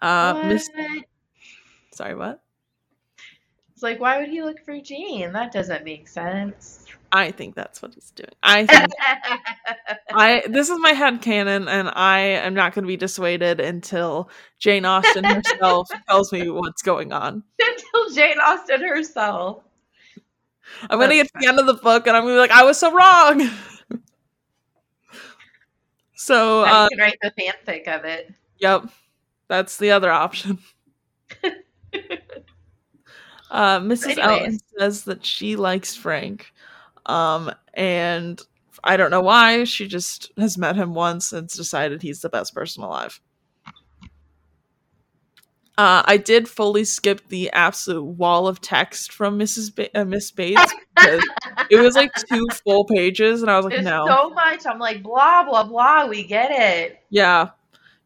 Uh, 0.00 0.42
Miss, 0.46 0.70
sorry, 1.92 2.14
what? 2.14 2.42
It's 3.80 3.82
like, 3.82 3.98
why 3.98 4.18
would 4.18 4.28
he 4.28 4.42
look 4.42 4.62
for 4.62 4.78
Jane? 4.78 5.32
That 5.32 5.52
doesn't 5.52 5.86
make 5.86 6.06
sense. 6.06 6.84
I 7.12 7.30
think 7.30 7.54
that's 7.54 7.80
what 7.80 7.94
he's 7.94 8.10
doing. 8.10 8.28
I 8.42 8.66
think 8.66 8.90
I 10.12 10.42
this 10.46 10.68
is 10.68 10.78
my 10.80 10.90
head 10.90 11.22
canon, 11.22 11.66
and 11.66 11.88
I 11.94 12.18
am 12.18 12.52
not 12.52 12.74
going 12.74 12.84
to 12.84 12.86
be 12.88 12.98
dissuaded 12.98 13.58
until 13.58 14.28
Jane 14.58 14.84
Austen 14.84 15.24
herself 15.24 15.88
tells 16.10 16.30
me 16.30 16.50
what's 16.50 16.82
going 16.82 17.14
on. 17.14 17.42
Until 17.58 18.14
Jane 18.14 18.38
Austen 18.38 18.82
herself. 18.82 19.62
I'm 20.90 20.98
going 20.98 21.08
to 21.08 21.16
get 21.16 21.28
to 21.28 21.32
the 21.40 21.48
end 21.48 21.58
of 21.58 21.64
the 21.64 21.72
book, 21.72 22.06
and 22.06 22.14
I'm 22.14 22.24
going 22.24 22.34
to 22.34 22.36
be 22.36 22.40
like, 22.40 22.50
I 22.50 22.64
was 22.64 22.78
so 22.78 22.92
wrong. 22.92 23.40
so, 26.16 26.64
Now 26.66 26.84
uh, 26.84 26.88
can 26.90 26.98
write 26.98 27.16
the 27.22 27.30
fanfic 27.30 27.88
of 27.88 28.04
it. 28.04 28.34
yep, 28.58 28.90
that's 29.48 29.78
the 29.78 29.92
other 29.92 30.10
option. 30.10 30.58
Uh, 33.50 33.80
Mrs. 33.80 34.18
Elton 34.18 34.58
says 34.78 35.04
that 35.04 35.24
she 35.24 35.56
likes 35.56 35.94
Frank, 35.96 36.52
um, 37.06 37.50
and 37.74 38.40
I 38.84 38.96
don't 38.96 39.10
know 39.10 39.20
why. 39.20 39.64
She 39.64 39.88
just 39.88 40.30
has 40.36 40.56
met 40.56 40.76
him 40.76 40.94
once 40.94 41.32
and 41.32 41.48
decided 41.48 42.02
he's 42.02 42.20
the 42.20 42.28
best 42.28 42.54
person 42.54 42.82
alive. 42.82 43.20
Uh, 45.78 46.02
I 46.04 46.18
did 46.18 46.46
fully 46.46 46.84
skip 46.84 47.26
the 47.28 47.50
absolute 47.52 48.04
wall 48.04 48.46
of 48.46 48.60
text 48.60 49.12
from 49.12 49.38
Mrs. 49.38 49.74
Ba- 49.74 49.98
uh, 49.98 50.04
Miss 50.04 50.30
Bates 50.30 50.74
because 50.94 51.26
it 51.70 51.80
was 51.80 51.96
like 51.96 52.12
two 52.30 52.46
full 52.64 52.84
pages, 52.84 53.40
and 53.40 53.50
I 53.50 53.56
was 53.56 53.64
like, 53.64 53.74
There's 53.74 53.86
no, 53.86 54.04
so 54.06 54.30
much. 54.30 54.66
I'm 54.66 54.78
like, 54.78 55.02
blah, 55.02 55.42
blah, 55.42 55.64
blah. 55.64 56.06
We 56.06 56.22
get 56.24 56.50
it. 56.50 57.00
yeah, 57.08 57.50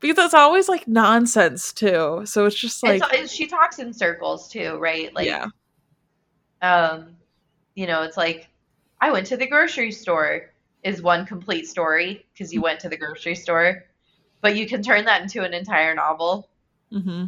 because 0.05 0.17
that's 0.17 0.35
always 0.35 0.69
like 0.69 0.87
nonsense 0.87 1.73
too. 1.73 2.23
So 2.27 2.45
it's 2.45 2.55
just 2.57 2.83
like, 2.83 3.03
It's- 3.15 3.33
she 3.33 3.47
talks 3.47 3.79
in 3.79 3.93
circles 3.95 4.49
too, 4.49 4.77
right? 4.77 5.15
Like, 5.15 5.27
yeah, 5.27 5.47
um, 6.61 7.17
you 7.75 7.87
know, 7.87 8.03
it's 8.03 8.17
like, 8.19 8.49
I 9.01 9.11
went 9.11 9.27
to 9.29 9.37
the 9.37 9.47
grocery 9.47 9.93
store 9.93 10.51
is 10.83 11.01
one 11.01 11.25
complete 11.25 11.67
story 11.67 12.27
because 12.33 12.53
you 12.53 12.61
went 12.61 12.81
to 12.81 12.89
the 12.91 12.97
grocery 12.97 13.35
store, 13.35 13.85
but 14.43 14.57
you 14.57 14.67
can 14.67 14.83
turn 14.83 15.07
that 15.07 15.23
into 15.23 15.43
an 15.43 15.55
entire 15.55 15.95
novel. 15.95 16.49
mm-hmm. 16.93 17.25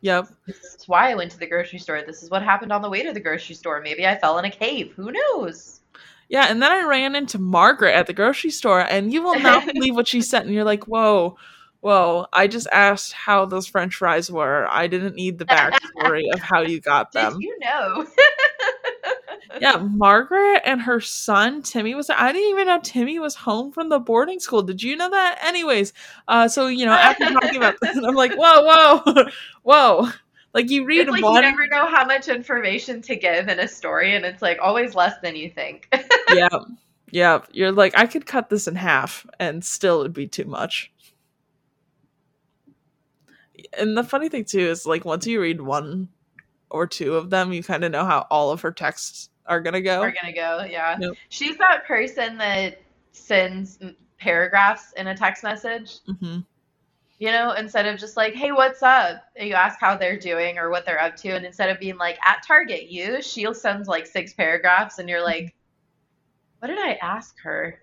yep, 0.00 0.28
This 0.46 0.58
is 0.58 0.86
why 0.86 1.10
I 1.10 1.14
went 1.16 1.32
to 1.32 1.38
the 1.38 1.46
grocery 1.48 1.80
store. 1.80 2.02
This 2.06 2.22
is 2.22 2.30
what 2.30 2.42
happened 2.42 2.72
on 2.72 2.82
the 2.82 2.88
way 2.90 3.02
to 3.02 3.12
the 3.12 3.20
grocery 3.20 3.56
store. 3.56 3.80
Maybe 3.80 4.06
I 4.06 4.16
fell 4.16 4.38
in 4.38 4.44
a 4.44 4.50
cave. 4.50 4.92
Who 4.94 5.10
knows? 5.10 5.80
yeah. 6.28 6.46
And 6.48 6.60
then 6.62 6.70
I 6.72 6.82
ran 6.82 7.14
into 7.14 7.38
Margaret 7.38 7.94
at 7.94 8.06
the 8.06 8.12
grocery 8.12 8.50
store, 8.50 8.80
and 8.80 9.12
you 9.12 9.22
will 9.22 9.38
not 9.40 9.66
believe 9.72 9.94
what 9.94 10.08
she 10.08 10.20
said. 10.20 10.44
And 10.46 10.54
you're 10.54 10.64
like, 10.64 10.84
whoa. 10.84 11.36
Whoa, 11.80 12.26
I 12.32 12.46
just 12.46 12.66
asked 12.72 13.12
how 13.12 13.44
those 13.46 13.66
french 13.66 13.96
fries 13.96 14.30
were. 14.30 14.66
I 14.68 14.86
didn't 14.86 15.14
need 15.14 15.38
the 15.38 15.44
backstory 15.46 16.24
of 16.32 16.40
how 16.40 16.62
you 16.62 16.80
got 16.80 17.12
Did 17.12 17.22
them. 17.22 17.40
you 17.40 17.56
know? 17.60 18.06
Yeah, 19.60 19.76
Margaret 19.90 20.62
and 20.64 20.80
her 20.82 21.00
son 21.00 21.62
Timmy 21.62 21.94
was. 21.94 22.10
I 22.10 22.32
didn't 22.32 22.50
even 22.50 22.66
know 22.66 22.80
Timmy 22.82 23.18
was 23.18 23.34
home 23.34 23.72
from 23.72 23.88
the 23.88 23.98
boarding 23.98 24.40
school. 24.40 24.62
Did 24.62 24.82
you 24.82 24.96
know 24.96 25.10
that? 25.10 25.38
Anyways, 25.42 25.92
uh, 26.28 26.48
so 26.48 26.66
you 26.66 26.86
know, 26.86 26.92
after 26.92 27.26
talking 27.26 27.56
about 27.56 27.76
this, 27.80 27.96
I'm 27.96 28.14
like, 28.14 28.34
whoa, 28.34 28.62
whoa, 28.62 29.24
whoa. 29.62 30.08
Like 30.54 30.70
you 30.70 30.86
read 30.86 31.02
It's 31.02 31.10
like 31.10 31.22
one, 31.22 31.34
you 31.34 31.42
never 31.42 31.66
know 31.66 31.86
how 31.86 32.06
much 32.06 32.28
information 32.28 33.02
to 33.02 33.16
give 33.16 33.48
in 33.48 33.60
a 33.60 33.68
story, 33.68 34.14
and 34.14 34.24
it's 34.24 34.40
like 34.40 34.58
always 34.62 34.94
less 34.94 35.14
than 35.22 35.36
you 35.36 35.50
think. 35.50 35.88
yeah, 36.32 36.48
yeah. 37.10 37.40
You're 37.52 37.72
like, 37.72 37.96
I 37.96 38.06
could 38.06 38.26
cut 38.26 38.48
this 38.48 38.66
in 38.66 38.74
half, 38.74 39.26
and 39.38 39.62
still 39.64 40.00
it'd 40.00 40.14
be 40.14 40.26
too 40.26 40.46
much. 40.46 40.90
And 43.78 43.96
the 43.96 44.04
funny 44.04 44.28
thing 44.28 44.44
too 44.44 44.60
is, 44.60 44.86
like, 44.86 45.04
once 45.04 45.26
you 45.26 45.40
read 45.40 45.60
one 45.60 46.08
or 46.70 46.86
two 46.86 47.14
of 47.14 47.30
them, 47.30 47.52
you 47.52 47.62
kind 47.62 47.84
of 47.84 47.92
know 47.92 48.04
how 48.04 48.26
all 48.30 48.50
of 48.50 48.60
her 48.62 48.72
texts 48.72 49.30
are 49.46 49.60
gonna 49.60 49.80
go. 49.80 50.00
Are 50.00 50.12
gonna 50.12 50.34
go, 50.34 50.66
yeah. 50.68 50.96
Yep. 50.98 51.14
She's 51.28 51.56
that 51.58 51.86
person 51.86 52.36
that 52.38 52.80
sends 53.12 53.78
paragraphs 54.18 54.92
in 54.96 55.06
a 55.06 55.16
text 55.16 55.42
message. 55.42 55.98
hmm 56.06 56.38
You 57.18 57.30
know, 57.30 57.52
instead 57.52 57.86
of 57.86 57.98
just 57.98 58.16
like, 58.16 58.34
"Hey, 58.34 58.52
what's 58.52 58.82
up?" 58.82 59.22
and 59.36 59.48
you 59.48 59.54
ask 59.54 59.78
how 59.80 59.96
they're 59.96 60.18
doing 60.18 60.58
or 60.58 60.70
what 60.70 60.84
they're 60.84 61.00
up 61.00 61.16
to, 61.16 61.30
and 61.30 61.46
instead 61.46 61.70
of 61.70 61.78
being 61.80 61.96
like, 61.96 62.18
"At 62.24 62.42
Target, 62.46 62.90
you," 62.90 63.22
she'll 63.22 63.54
send 63.54 63.86
like 63.86 64.06
six 64.06 64.34
paragraphs, 64.34 64.98
and 64.98 65.08
you're 65.08 65.22
like, 65.22 65.54
"What 66.58 66.68
did 66.68 66.78
I 66.78 66.94
ask 67.00 67.34
her?" 67.42 67.82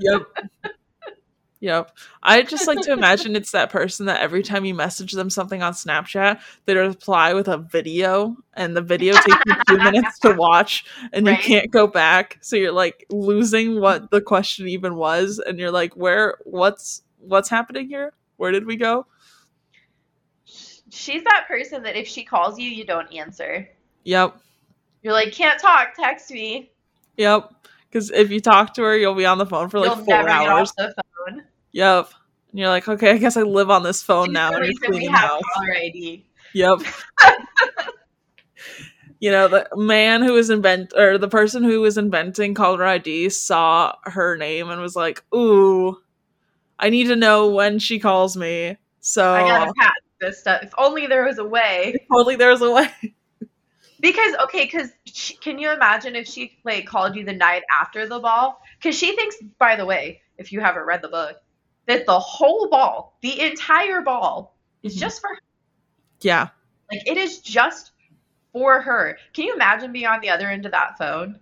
Yep. 0.00 0.22
Yep. 1.60 1.96
I 2.22 2.42
just 2.42 2.66
like 2.66 2.80
to 2.82 2.92
imagine 2.92 3.34
it's 3.34 3.52
that 3.52 3.70
person 3.70 4.06
that 4.06 4.20
every 4.20 4.42
time 4.42 4.66
you 4.66 4.74
message 4.74 5.12
them 5.12 5.30
something 5.30 5.62
on 5.62 5.72
Snapchat, 5.72 6.40
they 6.66 6.74
reply 6.76 7.32
with 7.32 7.48
a 7.48 7.56
video 7.56 8.36
and 8.54 8.76
the 8.76 8.82
video 8.82 9.14
takes 9.14 9.42
you 9.46 9.54
two 9.68 9.78
minutes 9.78 10.18
to 10.20 10.34
watch 10.34 10.84
and 11.14 11.26
Right. 11.26 11.38
you 11.38 11.42
can't 11.42 11.70
go 11.70 11.86
back. 11.86 12.38
So 12.42 12.56
you're 12.56 12.72
like 12.72 13.06
losing 13.08 13.80
what 13.80 14.10
the 14.10 14.20
question 14.20 14.68
even 14.68 14.96
was 14.96 15.38
and 15.38 15.58
you're 15.58 15.70
like, 15.70 15.94
where 15.96 16.36
what's 16.44 17.02
what's 17.20 17.48
happening 17.48 17.88
here? 17.88 18.12
Where 18.36 18.52
did 18.52 18.66
we 18.66 18.76
go? 18.76 19.06
She's 20.90 21.24
that 21.24 21.46
person 21.48 21.82
that 21.82 21.96
if 21.96 22.06
she 22.06 22.22
calls 22.22 22.58
you, 22.58 22.70
you 22.70 22.84
don't 22.84 23.12
answer. 23.14 23.68
Yep. 24.04 24.36
You're 25.02 25.12
like, 25.12 25.32
"Can't 25.32 25.60
talk, 25.60 25.94
text 25.98 26.30
me." 26.30 26.70
Yep. 27.16 27.50
Because 27.88 28.10
if 28.10 28.30
you 28.30 28.40
talk 28.40 28.74
to 28.74 28.82
her, 28.82 28.96
you'll 28.96 29.14
be 29.14 29.26
on 29.26 29.38
the 29.38 29.46
phone 29.46 29.68
for 29.68 29.80
like 29.80 29.96
You'll 29.96 30.04
four 30.04 30.28
hours. 30.28 30.72
Yep. 31.76 32.08
And 32.52 32.58
you're 32.58 32.70
like, 32.70 32.88
okay, 32.88 33.10
I 33.10 33.18
guess 33.18 33.36
I 33.36 33.42
live 33.42 33.70
on 33.70 33.82
this 33.82 34.02
phone 34.02 34.28
She's 34.28 34.32
now. 34.32 34.50
and 34.50 34.64
you're 34.64 34.72
cleaning 34.82 35.10
have 35.10 35.28
house. 35.28 35.42
Yep. 36.54 36.78
you 39.20 39.30
know, 39.30 39.46
the 39.46 39.68
man 39.76 40.22
who 40.22 40.32
was 40.32 40.48
invent 40.48 40.94
or 40.96 41.18
the 41.18 41.28
person 41.28 41.62
who 41.62 41.82
was 41.82 41.98
inventing 41.98 42.54
caller 42.54 42.82
ID 42.82 43.28
saw 43.28 43.94
her 44.04 44.38
name 44.38 44.70
and 44.70 44.80
was 44.80 44.96
like, 44.96 45.22
"Ooh, 45.34 45.98
I 46.78 46.88
need 46.88 47.08
to 47.08 47.16
know 47.16 47.50
when 47.50 47.78
she 47.78 47.98
calls 47.98 48.38
me." 48.38 48.78
So 49.00 49.34
I 49.34 49.42
gotta 49.42 49.72
patent 49.74 50.04
this 50.18 50.40
stuff. 50.40 50.62
If 50.62 50.72
only 50.78 51.06
there 51.06 51.26
was 51.26 51.36
a 51.36 51.44
way. 51.44 51.94
totally 52.10 52.36
there's 52.36 52.62
a 52.62 52.70
way. 52.70 52.88
Because 53.98 54.34
okay, 54.44 54.66
because 54.66 54.90
can 55.40 55.58
you 55.58 55.72
imagine 55.72 56.16
if 56.16 56.28
she 56.28 56.58
like 56.64 56.86
called 56.86 57.16
you 57.16 57.24
the 57.24 57.32
night 57.32 57.62
after 57.80 58.06
the 58.06 58.20
ball? 58.20 58.60
Because 58.78 58.94
she 58.94 59.16
thinks, 59.16 59.36
by 59.58 59.74
the 59.74 59.86
way, 59.86 60.20
if 60.36 60.52
you 60.52 60.60
haven't 60.60 60.84
read 60.84 61.00
the 61.00 61.08
book, 61.08 61.36
that 61.86 62.06
the 62.06 62.18
whole 62.18 62.68
ball, 62.68 63.16
the 63.22 63.40
entire 63.40 64.02
ball, 64.02 64.56
is 64.82 64.96
Mhm. 64.96 65.00
just 65.00 65.20
for 65.20 65.28
her. 65.28 65.40
Yeah. 66.20 66.48
Like 66.90 67.06
it 67.06 67.16
is 67.16 67.40
just 67.40 67.92
for 68.52 68.80
her. 68.80 69.18
Can 69.34 69.44
you 69.44 69.54
imagine 69.54 69.92
being 69.92 70.06
on 70.06 70.20
the 70.20 70.30
other 70.30 70.48
end 70.48 70.66
of 70.66 70.72
that 70.72 70.98
phone? 70.98 71.40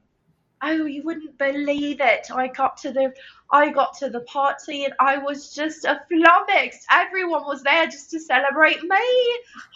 Oh, 0.63 0.87
you 0.87 1.03
wouldn't 1.03 1.37
believe 1.37 2.01
it. 2.01 2.29
I 2.33 2.49
got 2.49 2.79
to 2.79 2.93
the 2.93 3.13
I 3.53 3.69
got 3.71 3.97
to 3.99 4.09
the 4.09 4.23
party 4.23 4.85
and 4.85 4.95
I 4.99 5.19
was 5.19 5.53
just 5.55 5.85
a 5.85 6.01
flummoxed. 6.09 6.87
Everyone 6.91 7.45
was 7.45 7.63
there 7.63 7.87
just 7.87 8.11
to 8.13 8.19
celebrate 8.21 8.83
me. 8.83 8.97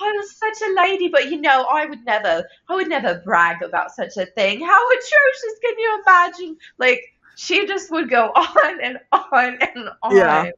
I 0.01 0.13
was 0.17 0.35
such 0.37 0.63
a 0.67 0.75
lady, 0.83 1.09
but 1.09 1.31
you 1.31 1.41
know, 1.41 1.65
I 1.65 1.85
would 1.87 2.05
never 2.07 2.49
I 2.69 2.75
would 2.75 2.89
never 2.89 3.21
brag 3.25 3.63
about 3.63 3.93
such 3.93 4.17
a 4.17 4.27
thing. 4.27 4.61
How 4.61 4.89
atrocious 4.91 5.59
can 5.63 5.79
you 5.79 6.03
imagine? 6.07 6.57
Like 6.79 7.03
she 7.39 7.67
just 7.67 7.91
would 7.93 8.11
go 8.11 8.27
on 8.35 8.81
and 8.83 8.99
on 9.13 9.59
and 9.61 9.89
on. 10.03 10.17
Yeah. 10.17 10.51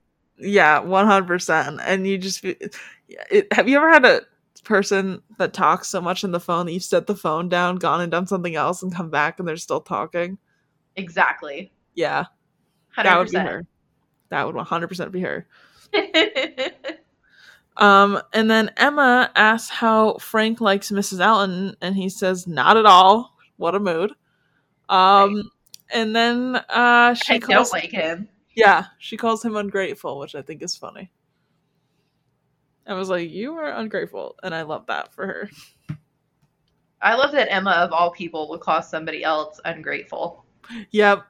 Yeah, 0.43 0.81
100%. 0.81 1.81
And 1.85 2.07
you 2.07 2.17
just 2.17 2.43
it, 2.43 2.75
have 3.53 3.69
you 3.69 3.77
ever 3.77 3.91
had 3.91 4.07
a 4.07 4.23
person 4.65 5.23
that 5.37 5.53
talks 5.53 5.89
so 5.89 6.01
much 6.01 6.25
on 6.25 6.33
the 6.33 6.41
phone 6.41 6.65
that 6.65 6.73
you 6.73 6.81
set 6.81 7.07
the 7.07 7.15
phone 7.15 7.51
down, 7.51 7.77
gone 7.77 8.01
and 8.01 8.11
done 8.11 8.27
something 8.27 8.55
else 8.55 8.83
and 8.83 8.95
come 8.95 9.11
back 9.11 9.39
and 9.39 9.47
they're 9.47 9.59
still 9.59 9.83
talking? 9.83 10.39
Exactly. 10.97 11.71
Yeah. 11.95 12.25
100%. 12.97 13.03
That 13.05 13.19
would 13.19 13.31
be 13.31 13.39
her. 13.39 13.67
That 14.31 14.47
would 14.47 14.57
100% 14.57 15.13
be 15.13 15.21
her. 15.21 15.47
Um, 17.77 18.21
and 18.35 18.51
then 18.51 18.71
Emma 18.77 19.31
asks 19.35 19.71
how 19.71 20.19
Frank 20.19 20.61
likes 20.61 20.91
Mrs. 20.91 21.21
Elton, 21.21 21.77
and 21.81 21.97
he 21.97 22.11
says, 22.11 22.47
"Not 22.47 22.77
at 22.77 22.85
all. 22.85 23.39
What 23.57 23.75
a 23.75 23.81
mood." 23.81 24.13
Um, 24.91 25.51
and 25.93 26.15
then 26.15 26.57
uh, 26.69 27.15
she 27.15 27.35
I 27.35 27.39
calls, 27.39 27.71
don't 27.71 27.83
like 27.83 27.91
him. 27.91 28.29
yeah, 28.55 28.87
she 28.99 29.17
calls 29.17 29.45
him 29.45 29.57
ungrateful, 29.57 30.19
which 30.19 30.35
I 30.35 30.43
think 30.43 30.63
is 30.63 30.77
funny. 30.77 31.11
I 32.87 32.95
was 32.95 33.09
like, 33.09 33.31
"You 33.31 33.55
are 33.55 33.71
ungrateful," 33.71 34.37
and 34.43 34.55
I 34.55 34.63
love 34.63 34.87
that 34.87 35.13
for 35.15 35.27
her. 35.27 35.51
I 37.03 37.15
love 37.15 37.33
that 37.33 37.51
Emma, 37.53 37.71
of 37.71 37.93
all 37.93 38.11
people, 38.11 38.49
would 38.51 38.61
call 38.61 38.83
somebody 38.83 39.23
else 39.25 39.61
ungrateful. 39.65 40.45
Yep, 40.91 41.25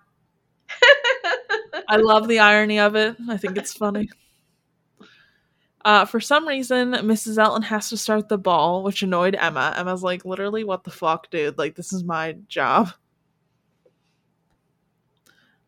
I 1.89 1.97
love 1.97 2.29
the 2.29 2.39
irony 2.41 2.79
of 2.79 2.97
it. 2.97 3.17
I 3.29 3.37
think 3.37 3.57
it's 3.57 3.73
funny. 3.73 4.09
Uh, 5.83 6.05
for 6.05 6.21
some 6.21 6.47
reason, 6.47 6.93
Mrs. 6.93 7.39
Elton 7.39 7.63
has 7.63 7.89
to 7.89 7.97
start 7.97 8.29
the 8.29 8.37
ball, 8.37 8.83
which 8.83 9.03
annoyed 9.03 9.35
Emma. 9.35 9.73
Emma's 9.77 10.03
like, 10.03 10.27
literally, 10.27 10.63
what 10.63 10.85
the 10.85 10.91
fuck, 10.91 11.31
dude? 11.31 11.57
Like, 11.57 11.75
this 11.75 11.91
is 11.93 12.05
my 12.05 12.33
job. 12.49 12.91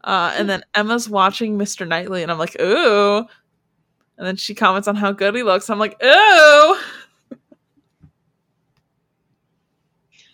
Uh, 0.05 0.32
and 0.36 0.48
then 0.50 0.64
Emma's 0.74 1.09
watching 1.09 1.57
Mr. 1.59 1.86
Knightley, 1.86 2.22
and 2.22 2.32
I'm 2.32 2.38
like, 2.38 2.57
ooh. 2.61 3.18
And 4.18 4.26
then 4.26 4.36
she 4.36 4.55
comments 4.55 4.88
on 4.88 4.96
how 4.96 5.12
good 5.12 5.34
he 5.34 5.42
looks. 5.42 5.70
I'm 5.70 5.78
like, 5.78 5.96
ooh. 6.03 6.76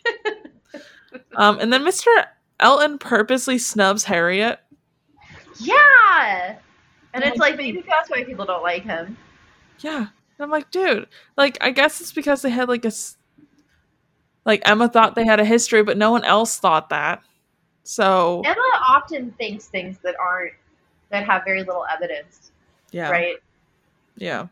um, 1.36 1.58
and 1.60 1.72
then 1.72 1.82
Mr. 1.84 2.06
Elton 2.60 2.98
purposely 2.98 3.58
snubs 3.58 4.04
Harriet. 4.04 4.60
Yeah! 5.60 6.56
And 7.14 7.24
it's 7.24 7.36
Oh, 7.38 7.40
like, 7.42 7.56
maybe 7.56 7.82
that's 7.88 8.10
why 8.10 8.24
people 8.24 8.44
don't 8.44 8.62
like 8.62 8.82
him. 8.84 9.16
Yeah. 9.80 9.98
And 9.98 10.08
I'm 10.44 10.50
like, 10.50 10.70
dude, 10.70 11.06
like, 11.36 11.58
I 11.60 11.70
guess 11.70 12.00
it's 12.00 12.12
because 12.12 12.42
they 12.42 12.50
had 12.50 12.68
like 12.68 12.84
a. 12.84 12.88
s- 12.88 13.16
Like, 14.44 14.62
Emma 14.64 14.88
thought 14.88 15.14
they 15.14 15.24
had 15.26 15.40
a 15.40 15.44
history, 15.44 15.82
but 15.82 15.96
no 15.98 16.10
one 16.10 16.24
else 16.24 16.58
thought 16.58 16.90
that. 16.90 17.22
So, 17.90 18.42
Emma 18.44 18.60
often 18.86 19.30
thinks 19.38 19.64
things 19.64 19.96
that 20.02 20.14
aren't, 20.20 20.52
that 21.08 21.24
have 21.24 21.42
very 21.46 21.60
little 21.60 21.86
evidence, 21.90 22.52
yeah. 22.90 23.08
right? 23.08 23.36
Yeah. 24.18 24.48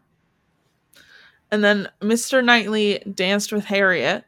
And 1.51 1.62
then 1.62 1.91
Mr. 2.01 2.43
Knightley 2.43 3.01
danced 3.14 3.53
with 3.53 3.66
Harriet. 3.66 4.24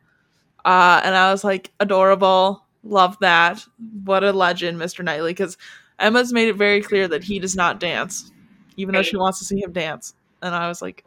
Uh, 0.63 1.01
and 1.03 1.15
I 1.15 1.33
was 1.33 1.43
like, 1.43 1.73
adorable. 1.81 2.63
Love 2.83 3.17
that. 3.21 3.65
What 4.05 4.25
a 4.25 4.33
legend, 4.33 4.79
Mr. 4.79 5.03
Knightley. 5.03 5.31
Because 5.31 5.57
Emma's 5.99 6.31
made 6.31 6.49
it 6.49 6.57
very 6.57 6.83
clear 6.83 7.09
that 7.09 7.25
he 7.25 7.39
does 7.39 7.57
not 7.57 7.81
dance, 7.81 8.31
even 8.77 8.95
though 8.95 9.01
she 9.01 9.17
wants 9.17 9.39
to 9.39 9.47
see 9.47 9.63
him 9.63 9.73
dance. 9.73 10.13
And 10.43 10.55
I 10.55 10.69
was 10.69 10.83
like, 10.83 11.03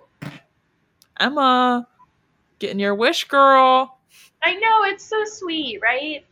Emma, 1.20 1.88
getting 2.58 2.80
your 2.80 2.96
wish, 2.96 3.26
girl. 3.26 4.00
I 4.42 4.56
know, 4.56 4.86
it's 4.86 5.06
so 5.06 5.24
sweet, 5.24 5.80
right? 5.84 6.26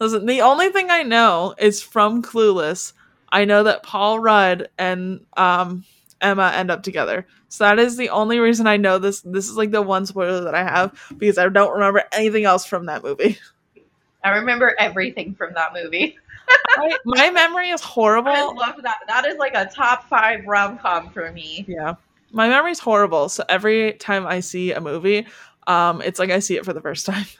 Listen, 0.00 0.26
the 0.26 0.42
only 0.42 0.68
thing 0.70 0.90
I 0.90 1.02
know 1.02 1.54
is 1.58 1.82
from 1.82 2.22
Clueless. 2.22 2.92
I 3.30 3.44
know 3.44 3.62
that 3.64 3.82
Paul 3.82 4.20
Rudd 4.20 4.68
and 4.78 5.24
um, 5.36 5.84
Emma 6.20 6.52
end 6.54 6.70
up 6.70 6.82
together. 6.82 7.26
So 7.48 7.64
that 7.64 7.78
is 7.78 7.96
the 7.96 8.10
only 8.10 8.38
reason 8.38 8.66
I 8.66 8.76
know 8.76 8.98
this. 8.98 9.20
This 9.20 9.48
is 9.48 9.56
like 9.56 9.70
the 9.70 9.82
one 9.82 10.06
spoiler 10.06 10.40
that 10.42 10.54
I 10.54 10.64
have 10.64 10.98
because 11.18 11.38
I 11.38 11.48
don't 11.48 11.72
remember 11.72 12.02
anything 12.12 12.44
else 12.44 12.64
from 12.64 12.86
that 12.86 13.02
movie. 13.04 13.38
I 14.24 14.30
remember 14.30 14.74
everything 14.78 15.34
from 15.34 15.52
that 15.54 15.72
movie. 15.74 16.16
I, 16.76 16.98
my 17.04 17.30
memory 17.30 17.70
is 17.70 17.80
I 17.82 17.86
horrible. 17.86 18.56
love 18.56 18.76
that. 18.82 18.98
That 19.06 19.26
is 19.26 19.36
like 19.38 19.54
a 19.54 19.66
top 19.66 20.08
five 20.08 20.44
rom 20.46 20.78
com 20.78 21.10
for 21.10 21.30
me. 21.32 21.64
Yeah, 21.68 21.94
my 22.32 22.48
memory 22.48 22.72
is 22.72 22.78
horrible. 22.78 23.28
So 23.28 23.44
every 23.48 23.94
time 23.94 24.26
I 24.26 24.40
see 24.40 24.72
a 24.72 24.80
movie, 24.80 25.26
um, 25.66 26.02
it's 26.02 26.18
like 26.18 26.30
I 26.30 26.38
see 26.40 26.56
it 26.56 26.64
for 26.64 26.72
the 26.72 26.80
first 26.80 27.06
time. 27.06 27.26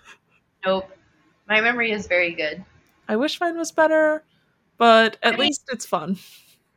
Nope. 0.66 0.90
My 1.48 1.60
memory 1.60 1.90
is 1.92 2.06
very 2.06 2.32
good. 2.32 2.64
I 3.08 3.16
wish 3.16 3.40
mine 3.40 3.56
was 3.58 3.70
better, 3.72 4.22
but 4.78 5.16
at 5.22 5.28
I 5.34 5.36
mean- 5.36 5.40
least 5.48 5.68
it's 5.72 5.86
fun. 5.86 6.16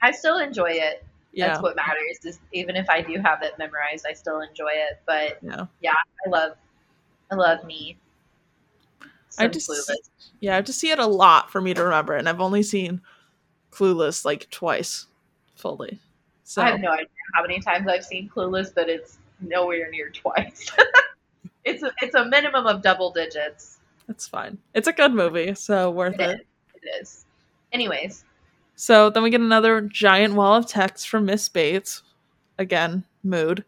I 0.01 0.11
still 0.11 0.37
enjoy 0.37 0.71
it. 0.71 1.03
Yeah, 1.33 1.49
That's 1.49 1.61
what 1.61 1.75
matters. 1.75 2.19
Is 2.23 2.39
even 2.51 2.75
if 2.75 2.89
I 2.89 3.01
do 3.01 3.19
have 3.19 3.41
it 3.43 3.57
memorized, 3.59 4.05
I 4.09 4.13
still 4.13 4.41
enjoy 4.41 4.71
it. 4.73 4.99
But 5.05 5.37
yeah. 5.41 5.65
I 6.25 6.29
love, 6.29 6.53
I 7.31 7.35
love 7.35 7.63
me. 7.63 7.97
I 9.37 9.47
just- 9.47 9.69
Clueless. 9.69 10.09
Yeah, 10.39 10.53
I 10.53 10.55
have 10.55 10.65
to 10.65 10.73
see 10.73 10.89
it 10.91 10.99
a 10.99 11.05
lot 11.05 11.51
for 11.51 11.61
me 11.61 11.73
to 11.73 11.83
remember, 11.83 12.13
and 12.15 12.27
I've 12.27 12.41
only 12.41 12.63
seen 12.63 13.01
Clueless 13.71 14.25
like 14.25 14.49
twice 14.49 15.07
fully. 15.55 15.99
So 16.43 16.61
I 16.61 16.69
have 16.71 16.79
no 16.79 16.91
idea 16.91 17.07
how 17.33 17.41
many 17.41 17.59
times 17.59 17.87
I've 17.87 18.05
seen 18.05 18.29
Clueless, 18.29 18.73
but 18.73 18.89
it's 18.89 19.17
nowhere 19.41 19.89
near 19.91 20.09
twice. 20.09 20.69
it's 21.65 21.83
a, 21.83 21.91
it's 22.01 22.15
a 22.15 22.25
minimum 22.25 22.65
of 22.67 22.81
double 22.81 23.11
digits. 23.11 23.76
It's 24.09 24.27
fine. 24.27 24.57
It's 24.73 24.87
a 24.87 24.93
good 24.93 25.13
movie, 25.13 25.53
so 25.55 25.91
worth 25.91 26.19
It 26.19 26.21
it. 26.21 26.39
is. 26.39 26.39
It 26.81 27.01
is. 27.01 27.25
Anyways, 27.73 28.23
So 28.75 29.09
then 29.09 29.23
we 29.23 29.29
get 29.29 29.41
another 29.41 29.81
giant 29.81 30.35
wall 30.35 30.55
of 30.55 30.67
text 30.67 31.09
from 31.09 31.25
Miss 31.25 31.49
Bates. 31.49 32.03
Again, 32.57 33.03
mood. 33.23 33.65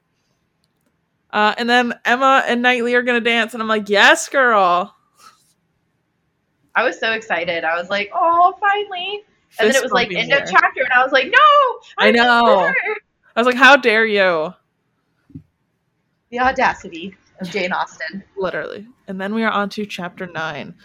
Uh, 1.32 1.54
and 1.58 1.70
then 1.70 1.94
Emma 2.06 2.44
and 2.48 2.62
Knightley 2.62 2.96
are 2.96 3.04
gonna 3.04 3.20
dance, 3.20 3.54
and 3.54 3.62
I'm 3.62 3.68
like, 3.68 3.90
yes, 3.90 4.30
girl. 4.30 4.96
I 6.76 6.84
was 6.84 7.00
so 7.00 7.12
excited. 7.12 7.64
I 7.64 7.78
was 7.80 7.90
like, 7.90 8.10
oh, 8.14 8.56
finally. 8.60 9.24
And 9.60 9.68
then 9.68 9.76
it 9.76 9.84
was 9.84 9.92
like 9.92 10.12
end 10.14 10.32
of 10.32 10.50
chapter, 10.50 10.82
and 10.82 10.94
I 10.94 11.04
was 11.04 11.12
like, 11.12 11.26
no, 11.26 11.38
I 11.98 12.08
I'm 12.08 12.14
know. 12.14 12.72
sure. 12.84 12.96
I 13.36 13.40
was 13.40 13.46
like, 13.48 13.56
how 13.56 13.76
dare 13.76 14.06
you? 14.06 14.54
The 16.30 16.40
audacity 16.40 17.16
of 17.40 17.50
Jane 17.50 17.72
Austen. 17.72 18.24
Literally. 18.38 18.88
And 19.08 19.20
then 19.20 19.34
we 19.34 19.44
are 19.44 19.52
on 19.52 19.70
to 19.70 19.86
chapter 19.86 20.28
nine. 20.28 20.76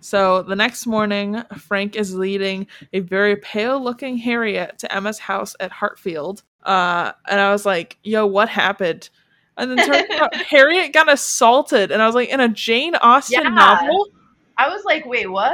So 0.00 0.42
the 0.42 0.56
next 0.56 0.86
morning, 0.86 1.42
Frank 1.58 1.94
is 1.96 2.14
leading 2.14 2.66
a 2.92 3.00
very 3.00 3.36
pale 3.36 3.82
looking 3.82 4.16
Harriet 4.16 4.78
to 4.78 4.94
Emma's 4.94 5.18
house 5.18 5.54
at 5.60 5.70
Hartfield. 5.70 6.42
Uh, 6.64 7.12
and 7.28 7.38
I 7.40 7.52
was 7.52 7.66
like, 7.66 7.98
yo, 8.02 8.26
what 8.26 8.48
happened? 8.48 9.10
And 9.58 9.70
then 9.70 9.86
turns 9.86 10.10
out 10.20 10.34
Harriet 10.34 10.92
got 10.94 11.12
assaulted. 11.12 11.90
And 11.92 12.00
I 12.00 12.06
was 12.06 12.14
like, 12.14 12.30
in 12.30 12.40
a 12.40 12.48
Jane 12.48 12.94
Austen 12.96 13.42
Yeah. 13.42 13.48
novel? 13.50 14.08
I 14.56 14.68
was 14.68 14.84
like, 14.84 15.04
wait, 15.06 15.30
what? 15.30 15.52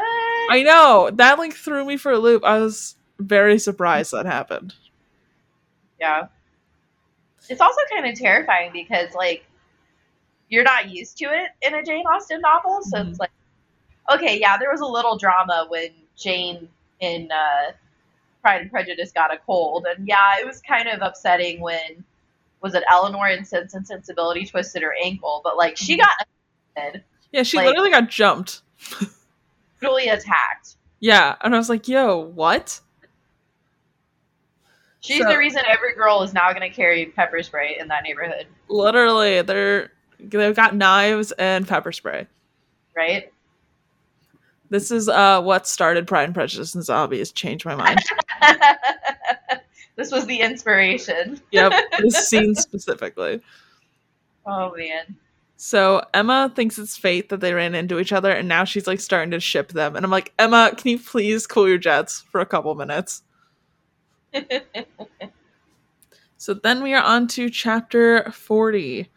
I 0.50 0.62
know. 0.64 1.10
That 1.12 1.38
like 1.38 1.52
threw 1.52 1.84
me 1.84 1.96
for 1.96 2.12
a 2.12 2.18
loop. 2.18 2.44
I 2.44 2.58
was 2.60 2.94
very 3.18 3.58
surprised 3.58 4.12
that 4.12 4.26
happened. 4.26 4.74
Yeah. 6.00 6.26
It's 7.48 7.60
also 7.60 7.80
kind 7.90 8.06
of 8.06 8.18
terrifying 8.18 8.70
because 8.72 9.14
like 9.14 9.44
you're 10.48 10.64
not 10.64 10.90
used 10.90 11.16
to 11.18 11.24
it 11.26 11.50
in 11.62 11.74
a 11.74 11.82
Jane 11.82 12.06
Austen 12.06 12.40
novel, 12.40 12.80
so 12.82 12.98
Mhm. 12.98 13.10
it's 13.10 13.18
like 13.20 13.30
okay, 14.08 14.38
yeah, 14.38 14.56
there 14.56 14.70
was 14.70 14.80
a 14.80 14.86
little 14.86 15.18
drama 15.18 15.66
when 15.68 15.90
Jane 16.16 16.68
in 17.00 17.28
uh, 17.32 17.72
Pride 18.40 18.60
and 18.62 18.70
Prejudice 18.70 19.10
got 19.12 19.34
a 19.34 19.38
cold, 19.38 19.86
and 19.88 20.06
yeah, 20.06 20.38
it 20.40 20.46
was 20.46 20.60
kind 20.62 20.88
of 20.88 21.00
upsetting 21.02 21.60
when 21.60 22.04
was 22.62 22.74
it 22.74 22.84
Eleanor 22.90 23.28
in 23.28 23.44
Sense 23.44 23.74
and 23.74 23.86
Sensibility 23.86 24.46
twisted 24.46 24.82
her 24.82 24.94
ankle, 25.02 25.40
but 25.44 25.56
like 25.56 25.76
she 25.76 25.96
got 25.96 26.10
assaulted, 26.76 27.02
Yeah, 27.32 27.42
she 27.42 27.56
Like- 27.56 27.66
literally 27.66 27.90
got 27.90 28.08
jumped. 28.08 28.62
brutally 29.80 30.08
attacked. 30.08 30.76
Yeah. 31.00 31.34
And 31.42 31.54
I 31.54 31.58
was 31.58 31.68
like, 31.68 31.86
yo, 31.88 32.16
what? 32.18 32.80
She's 35.00 35.22
So- 35.22 35.28
the 35.28 35.36
reason 35.38 35.62
every 35.68 35.94
girl 35.94 36.22
is 36.22 36.32
now 36.32 36.48
going 36.52 36.68
to 36.68 36.74
carry 36.74 37.06
pepper 37.06 37.42
spray 37.42 37.76
in 37.78 37.88
that 37.88 38.02
neighborhood, 38.04 38.46
Literally, 38.68 39.42
they're 39.42 39.92
they've 40.18 40.56
got 40.56 40.74
knives 40.74 41.32
and 41.32 41.66
pepper 41.66 41.92
spray. 41.92 42.26
right? 42.96 43.32
This 44.68 44.90
is 44.90 45.08
uh 45.08 45.40
what 45.42 45.66
started 45.66 46.06
Pride 46.06 46.24
and 46.24 46.34
Prejudice 46.34 46.74
and 46.74 46.84
Zombies. 46.84 47.30
Changed 47.32 47.64
my 47.64 47.76
mind. 47.76 48.00
this 49.96 50.10
was 50.10 50.26
the 50.26 50.40
inspiration. 50.40 51.40
yep, 51.52 51.72
this 52.00 52.28
scene 52.28 52.54
specifically. 52.54 53.40
Oh 54.44 54.74
man. 54.76 55.16
So 55.56 56.02
Emma 56.12 56.52
thinks 56.54 56.78
it's 56.78 56.96
fate 56.96 57.28
that 57.30 57.40
they 57.40 57.54
ran 57.54 57.74
into 57.74 57.98
each 57.98 58.12
other, 58.12 58.30
and 58.30 58.46
now 58.48 58.64
she's 58.64 58.86
like 58.86 59.00
starting 59.00 59.30
to 59.30 59.40
ship 59.40 59.68
them. 59.72 59.96
And 59.96 60.04
I'm 60.04 60.10
like, 60.10 60.34
Emma, 60.38 60.72
can 60.76 60.90
you 60.90 60.98
please 60.98 61.46
cool 61.46 61.66
your 61.68 61.78
jets 61.78 62.20
for 62.30 62.40
a 62.40 62.46
couple 62.46 62.74
minutes? 62.74 63.22
So 66.38 66.54
then 66.54 66.82
we 66.82 66.92
are 66.94 67.02
on 67.02 67.28
to 67.28 67.48
chapter 67.48 68.30
40. 68.30 69.08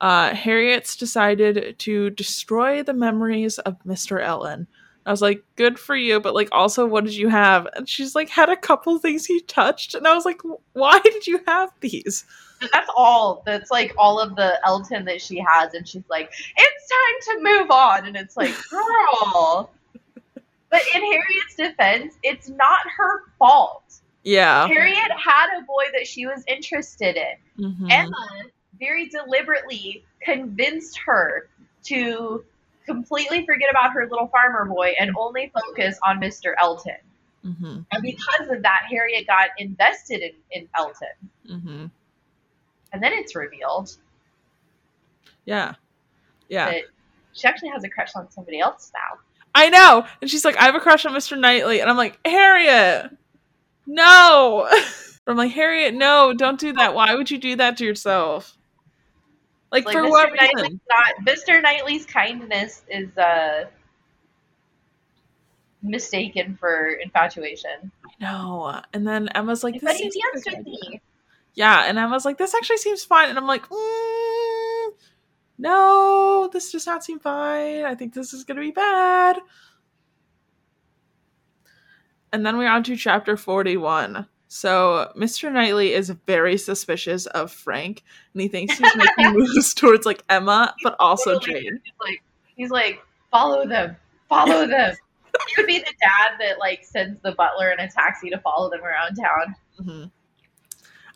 Uh, 0.00 0.34
Harriet's 0.34 0.96
decided 0.96 1.78
to 1.78 2.10
destroy 2.10 2.82
the 2.82 2.92
memories 2.92 3.58
of 3.60 3.76
Mr. 3.86 4.22
Elton. 4.22 4.66
I 5.06 5.10
was 5.10 5.22
like, 5.22 5.44
good 5.54 5.78
for 5.78 5.94
you, 5.94 6.18
but 6.18 6.34
like, 6.34 6.48
also, 6.50 6.84
what 6.84 7.04
did 7.04 7.14
you 7.14 7.28
have? 7.28 7.68
And 7.76 7.88
she's 7.88 8.14
like, 8.16 8.28
had 8.28 8.48
a 8.48 8.56
couple 8.56 8.98
things 8.98 9.24
he 9.24 9.40
touched. 9.42 9.94
And 9.94 10.06
I 10.06 10.14
was 10.14 10.24
like, 10.24 10.40
why 10.72 10.98
did 10.98 11.26
you 11.28 11.40
have 11.46 11.70
these? 11.80 12.24
That's 12.72 12.90
all. 12.96 13.42
That's 13.46 13.70
like 13.70 13.94
all 13.98 14.18
of 14.18 14.34
the 14.34 14.58
Elton 14.66 15.04
that 15.04 15.20
she 15.20 15.38
has, 15.46 15.74
and 15.74 15.86
she's 15.86 16.02
like, 16.08 16.32
"It's 16.56 16.88
time 16.88 17.36
to 17.36 17.42
move 17.42 17.70
on," 17.70 18.06
and 18.06 18.16
it's 18.16 18.34
like, 18.34 18.54
girl. 18.70 19.70
But 20.70 20.82
in 20.94 21.02
Harriet's 21.02 21.54
defense, 21.56 22.14
it's 22.22 22.48
not 22.48 22.78
her 22.96 23.24
fault. 23.38 24.00
Yeah. 24.24 24.66
Harriet 24.66 25.12
had 25.12 25.58
a 25.58 25.62
boy 25.62 25.84
that 25.92 26.06
she 26.06 26.26
was 26.26 26.42
interested 26.48 27.16
in. 27.16 27.64
Mhm. 27.64 27.92
Emma 27.92 28.28
very 28.78 29.08
deliberately 29.08 30.04
convinced 30.20 30.98
her 31.06 31.48
to 31.84 32.44
completely 32.84 33.44
forget 33.46 33.70
about 33.70 33.92
her 33.92 34.06
little 34.08 34.28
farmer 34.28 34.64
boy 34.64 34.94
and 34.98 35.10
only 35.18 35.52
focus 35.54 35.98
on 36.02 36.20
Mr. 36.20 36.54
Elton. 36.58 36.96
Mhm. 37.44 37.86
And 37.92 38.02
because 38.02 38.48
of 38.48 38.62
that, 38.62 38.86
Harriet 38.90 39.26
got 39.26 39.50
invested 39.58 40.20
in, 40.22 40.32
in 40.50 40.68
Elton. 40.76 41.30
Mhm. 41.48 41.90
And 42.92 43.02
then 43.02 43.12
it's 43.12 43.34
revealed 43.34 43.96
Yeah. 45.44 45.74
Yeah. 46.48 46.70
that 46.70 46.84
she 47.32 47.46
actually 47.46 47.68
has 47.70 47.84
a 47.84 47.88
crush 47.88 48.14
on 48.16 48.30
somebody 48.30 48.58
else 48.60 48.90
now. 48.94 49.18
I 49.54 49.68
know. 49.70 50.06
And 50.20 50.30
she's 50.30 50.44
like, 50.44 50.56
I 50.56 50.64
have 50.64 50.74
a 50.74 50.80
crush 50.80 51.06
on 51.06 51.12
Mr. 51.12 51.38
Knightley. 51.38 51.80
And 51.80 51.88
I'm 51.88 51.96
like, 51.96 52.18
Harriet, 52.26 53.10
no. 53.86 54.68
I'm 55.26 55.36
like, 55.36 55.52
Harriet, 55.52 55.94
no, 55.94 56.32
don't 56.34 56.58
do 56.60 56.72
that. 56.74 56.94
Why 56.94 57.14
would 57.14 57.30
you 57.30 57.38
do 57.38 57.56
that 57.56 57.76
to 57.78 57.84
yourself? 57.84 58.56
Like, 59.76 59.84
Like 59.86 59.92
for 59.94 60.02
Mr. 60.04 60.10
what 60.10 60.30
Knightley's 60.34 60.62
reason? 60.62 60.80
not 60.88 61.26
Mr. 61.26 61.62
Knightley's 61.62 62.06
kindness 62.06 62.82
is 62.88 63.16
uh 63.18 63.64
mistaken 65.82 66.56
for 66.58 66.88
infatuation. 67.02 67.92
No. 68.20 68.80
And 68.92 69.06
then 69.06 69.28
Emma's 69.34 69.62
like, 69.62 69.74
but 69.74 69.82
this 69.82 69.98
he 69.98 70.10
seems 70.10 70.16
like 70.34 70.44
danced 70.44 70.58
with 70.58 70.66
me. 70.66 71.00
Yeah. 71.54 71.84
And 71.86 71.98
Emma's 71.98 72.24
like, 72.24 72.38
this 72.38 72.54
actually 72.54 72.78
seems 72.78 73.04
fine. 73.04 73.28
And 73.28 73.38
I'm 73.38 73.46
like, 73.46 73.68
mm, 73.68 74.88
no, 75.58 76.48
this 76.52 76.72
does 76.72 76.86
not 76.86 77.04
seem 77.04 77.18
fine. 77.18 77.84
I 77.84 77.94
think 77.94 78.14
this 78.14 78.32
is 78.32 78.44
going 78.44 78.56
to 78.56 78.62
be 78.62 78.70
bad. 78.72 79.38
And 82.32 82.44
then 82.44 82.56
we're 82.58 82.68
on 82.68 82.82
to 82.84 82.96
chapter 82.96 83.36
41. 83.36 84.26
So 84.56 85.12
Mr. 85.14 85.52
Knightley 85.52 85.92
is 85.92 86.08
very 86.26 86.56
suspicious 86.56 87.26
of 87.26 87.52
Frank, 87.52 88.02
and 88.32 88.40
he 88.40 88.48
thinks 88.48 88.78
he's 88.78 88.96
making 88.96 89.32
moves 89.38 89.74
towards 89.74 90.06
like 90.06 90.24
Emma, 90.30 90.74
but 90.82 90.96
also 90.98 91.34
Totally. 91.34 91.60
Jane. 91.60 91.80
He's 91.84 91.92
like 92.00 92.22
he's 92.56 92.70
like, 92.70 93.02
follow 93.30 93.66
them, 93.66 93.96
follow 94.30 94.66
them. 94.66 94.94
he 95.46 95.60
would 95.60 95.66
be 95.66 95.78
the 95.80 95.84
dad 96.00 96.38
that 96.40 96.58
like 96.58 96.84
sends 96.86 97.20
the 97.20 97.32
butler 97.32 97.70
in 97.70 97.80
a 97.80 97.90
taxi 97.90 98.30
to 98.30 98.38
follow 98.38 98.70
them 98.70 98.80
around 98.82 99.16
town. 99.16 99.54
Mhm. 99.78 100.10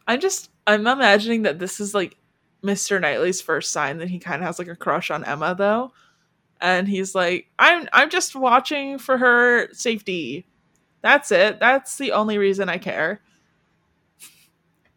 I'm 0.06 0.20
just 0.20 0.50
I'm 0.66 0.86
imagining 0.86 1.42
that 1.44 1.58
this 1.58 1.80
is 1.80 1.94
like 1.94 2.18
Mr. 2.62 3.00
Knightley's 3.00 3.40
first 3.40 3.72
sign 3.72 3.96
that 3.98 4.10
he 4.10 4.18
kind 4.18 4.42
of 4.42 4.46
has 4.46 4.58
like 4.58 4.68
a 4.68 4.76
crush 4.76 5.10
on 5.10 5.24
Emma 5.24 5.54
though. 5.56 5.92
And 6.60 6.86
he's 6.86 7.14
like, 7.14 7.46
I'm 7.58 7.88
I'm 7.94 8.10
just 8.10 8.36
watching 8.36 8.98
for 8.98 9.16
her 9.16 9.72
safety. 9.72 10.44
That's 11.00 11.32
it. 11.32 11.58
That's 11.58 11.96
the 11.96 12.12
only 12.12 12.36
reason 12.36 12.68
I 12.68 12.76
care. 12.76 13.22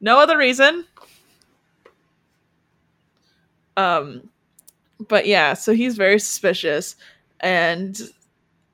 No 0.04 0.20
other 0.20 0.38
reason. 0.38 0.86
Um 3.78 4.30
but 5.00 5.26
yeah, 5.26 5.54
so 5.54 5.74
he's 5.74 5.96
very 5.96 6.20
suspicious 6.20 6.96
and 7.40 8.00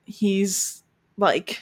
he's 0.06 0.84
like 1.18 1.62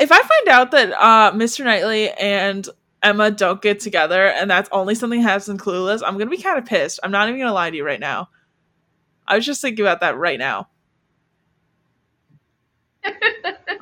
if 0.00 0.12
I 0.12 0.18
find 0.18 0.48
out 0.48 0.70
that 0.72 0.92
uh, 0.92 1.32
Mr. 1.32 1.64
Knightley 1.64 2.10
and 2.12 2.68
Emma 3.02 3.30
don't 3.30 3.62
get 3.62 3.80
together 3.80 4.26
and 4.26 4.50
that's 4.50 4.68
only 4.72 4.94
something 4.94 5.22
that 5.22 5.28
happens 5.28 5.48
in 5.48 5.56
Clueless, 5.58 6.02
I'm 6.04 6.18
gonna 6.18 6.30
be 6.30 6.36
kind 6.42 6.58
of 6.58 6.66
pissed. 6.66 7.00
I'm 7.02 7.12
not 7.12 7.28
even 7.28 7.40
gonna 7.40 7.52
lie 7.54 7.70
to 7.70 7.76
you 7.76 7.86
right 7.86 8.00
now. 8.00 8.28
I 9.26 9.36
was 9.36 9.46
just 9.46 9.62
thinking 9.62 9.84
about 9.84 10.00
that 10.00 10.18
right 10.18 10.38
now. 10.38 10.68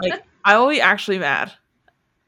like, 0.03 0.23
I 0.45 0.59
will 0.59 0.69
be 0.69 0.81
actually 0.81 1.19
mad. 1.19 1.53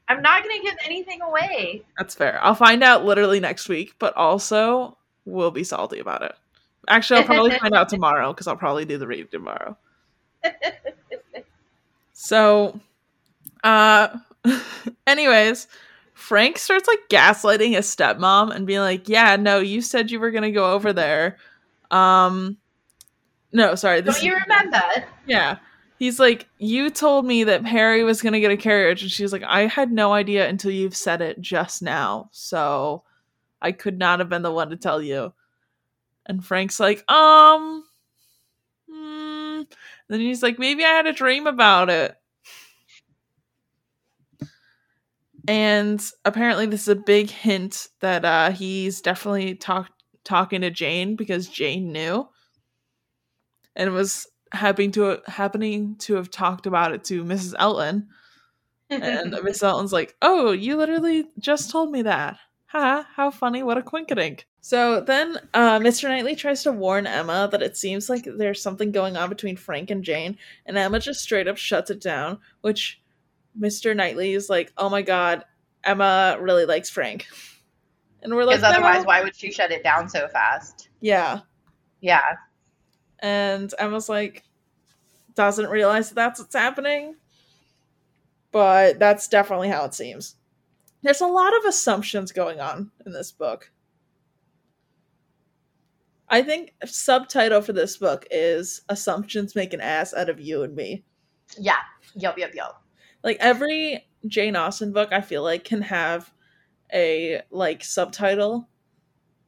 I'm 0.09 0.21
not 0.21 0.43
gonna 0.43 0.61
give 0.61 0.75
anything 0.85 1.21
away. 1.21 1.83
That's 1.97 2.15
fair. 2.15 2.43
I'll 2.43 2.55
find 2.55 2.83
out 2.83 3.05
literally 3.05 3.39
next 3.39 3.69
week, 3.69 3.93
but 3.99 4.15
also 4.17 4.97
we'll 5.25 5.51
be 5.51 5.63
salty 5.63 5.99
about 5.99 6.23
it. 6.23 6.33
Actually, 6.87 7.19
I'll 7.19 7.25
probably 7.25 7.57
find 7.59 7.75
out 7.75 7.89
tomorrow 7.89 8.33
because 8.33 8.47
I'll 8.47 8.57
probably 8.57 8.85
do 8.85 8.97
the 8.97 9.07
read 9.07 9.31
tomorrow. 9.31 9.77
So, 12.21 12.77
uh, 13.63 14.09
anyways, 15.07 15.67
Frank 16.13 16.57
starts 16.57 16.85
like 16.85 16.99
gaslighting 17.09 17.71
his 17.71 17.87
stepmom 17.87 18.53
and 18.53 18.67
being 18.67 18.81
like, 18.81 19.07
"Yeah, 19.07 19.37
no, 19.37 19.59
you 19.59 19.81
said 19.81 20.11
you 20.11 20.19
were 20.19 20.31
gonna 20.31 20.51
go 20.51 20.73
over 20.73 20.91
there." 20.91 21.37
Um, 21.91 22.57
no, 23.53 23.75
sorry, 23.75 24.01
this 24.01 24.15
Don't 24.17 24.25
you 24.25 24.35
remember? 24.35 24.83
yeah. 25.25 25.59
He's 25.99 26.17
like, 26.17 26.47
You 26.57 26.89
told 26.89 27.25
me 27.25 27.43
that 27.43 27.65
Perry 27.65 28.05
was 28.05 28.21
going 28.21 28.31
to 28.31 28.39
get 28.39 28.51
a 28.51 28.57
carriage. 28.57 29.01
And 29.01 29.11
she's 29.11 29.33
like, 29.33 29.43
I 29.43 29.67
had 29.67 29.91
no 29.91 30.13
idea 30.13 30.47
until 30.47 30.71
you've 30.71 30.95
said 30.95 31.21
it 31.21 31.41
just 31.41 31.81
now. 31.81 32.29
So 32.31 33.03
I 33.61 33.73
could 33.73 33.99
not 33.99 34.19
have 34.19 34.29
been 34.29 34.41
the 34.41 34.51
one 34.51 34.69
to 34.69 34.77
tell 34.77 35.01
you. 35.01 35.33
And 36.25 36.43
Frank's 36.43 36.79
like, 36.79 37.03
Um, 37.11 37.83
hmm. 38.89 39.63
Then 40.07 40.21
he's 40.21 40.41
like, 40.41 40.57
Maybe 40.57 40.85
I 40.85 40.89
had 40.89 41.05
a 41.05 41.11
dream 41.11 41.47
about 41.47 41.89
it. 41.89 42.15
And 45.49 46.01
apparently, 46.23 46.65
this 46.65 46.83
is 46.83 46.87
a 46.87 46.95
big 46.95 47.29
hint 47.29 47.89
that 47.99 48.23
uh, 48.23 48.51
he's 48.51 49.01
definitely 49.01 49.55
talk- 49.55 49.91
talking 50.23 50.61
to 50.61 50.69
Jane 50.69 51.17
because 51.17 51.49
Jane 51.49 51.91
knew 51.91 52.29
and 53.75 53.91
was 53.91 54.27
happening 54.51 54.91
to 54.91 55.21
happening 55.27 55.95
to 55.99 56.15
have 56.15 56.29
talked 56.31 56.65
about 56.65 56.93
it 56.93 57.03
to 57.05 57.23
Mrs. 57.23 57.53
Elton. 57.59 58.07
And 58.89 59.35
Miss 59.43 59.61
Elton's 59.61 59.93
like, 59.93 60.15
"Oh, 60.21 60.51
you 60.51 60.75
literally 60.77 61.25
just 61.37 61.69
told 61.71 61.91
me 61.91 62.01
that. 62.03 62.37
Ha! 62.67 63.07
How 63.15 63.31
funny! 63.31 63.63
What 63.63 63.77
a 63.77 63.81
quinkadink." 63.81 64.43
So 64.61 64.99
then, 65.01 65.37
uh, 65.53 65.79
Mr. 65.79 66.09
Knightley 66.09 66.35
tries 66.35 66.63
to 66.63 66.71
warn 66.71 67.07
Emma 67.07 67.47
that 67.51 67.61
it 67.61 67.77
seems 67.77 68.09
like 68.09 68.25
there's 68.25 68.61
something 68.61 68.91
going 68.91 69.15
on 69.15 69.29
between 69.29 69.55
Frank 69.55 69.89
and 69.89 70.03
Jane, 70.03 70.37
and 70.65 70.77
Emma 70.77 70.99
just 70.99 71.21
straight 71.21 71.47
up 71.47 71.57
shuts 71.57 71.89
it 71.89 72.01
down. 72.01 72.39
Which 72.61 73.01
Mr. 73.59 73.95
Knightley 73.95 74.33
is 74.33 74.49
like, 74.49 74.73
"Oh 74.77 74.89
my 74.89 75.01
god, 75.01 75.45
Emma 75.83 76.37
really 76.39 76.65
likes 76.65 76.89
Frank," 76.89 77.27
and 78.21 78.35
we're 78.35 78.43
like, 78.43 78.57
Because 78.57 78.73
otherwise, 78.73 79.03
"No." 79.03 79.07
why 79.07 79.21
would 79.21 79.35
she 79.35 79.51
shut 79.51 79.71
it 79.71 79.83
down 79.83 80.09
so 80.09 80.27
fast? 80.27 80.89
Yeah, 80.99 81.41
Yeah. 82.01 82.21
And 83.21 83.73
Emma's 83.77 84.09
like, 84.09 84.43
doesn't 85.35 85.69
realize 85.69 86.09
that 86.09 86.15
that's 86.15 86.39
what's 86.39 86.55
happening, 86.55 87.15
but 88.51 88.99
that's 88.99 89.27
definitely 89.27 89.69
how 89.69 89.85
it 89.85 89.93
seems. 89.93 90.35
There's 91.01 91.21
a 91.21 91.27
lot 91.27 91.55
of 91.57 91.65
assumptions 91.65 92.31
going 92.31 92.59
on 92.59 92.91
in 93.05 93.13
this 93.13 93.31
book. 93.31 93.71
I 96.27 96.43
think 96.43 96.73
subtitle 96.85 97.61
for 97.61 97.73
this 97.73 97.97
book 97.97 98.25
is 98.29 98.81
"Assumptions 98.89 99.55
Make 99.55 99.73
an 99.73 99.81
Ass 99.81 100.13
Out 100.13 100.29
of 100.29 100.39
You 100.39 100.63
and 100.63 100.75
Me." 100.75 101.03
Yeah. 101.57 101.79
Yup, 102.15 102.37
yup, 102.37 102.53
yup. 102.53 102.83
Like 103.23 103.37
every 103.39 104.07
Jane 104.27 104.55
Austen 104.55 104.91
book, 104.91 105.11
I 105.11 105.21
feel 105.21 105.43
like 105.43 105.63
can 105.63 105.81
have 105.81 106.31
a 106.93 107.41
like 107.49 107.83
subtitle. 107.83 108.67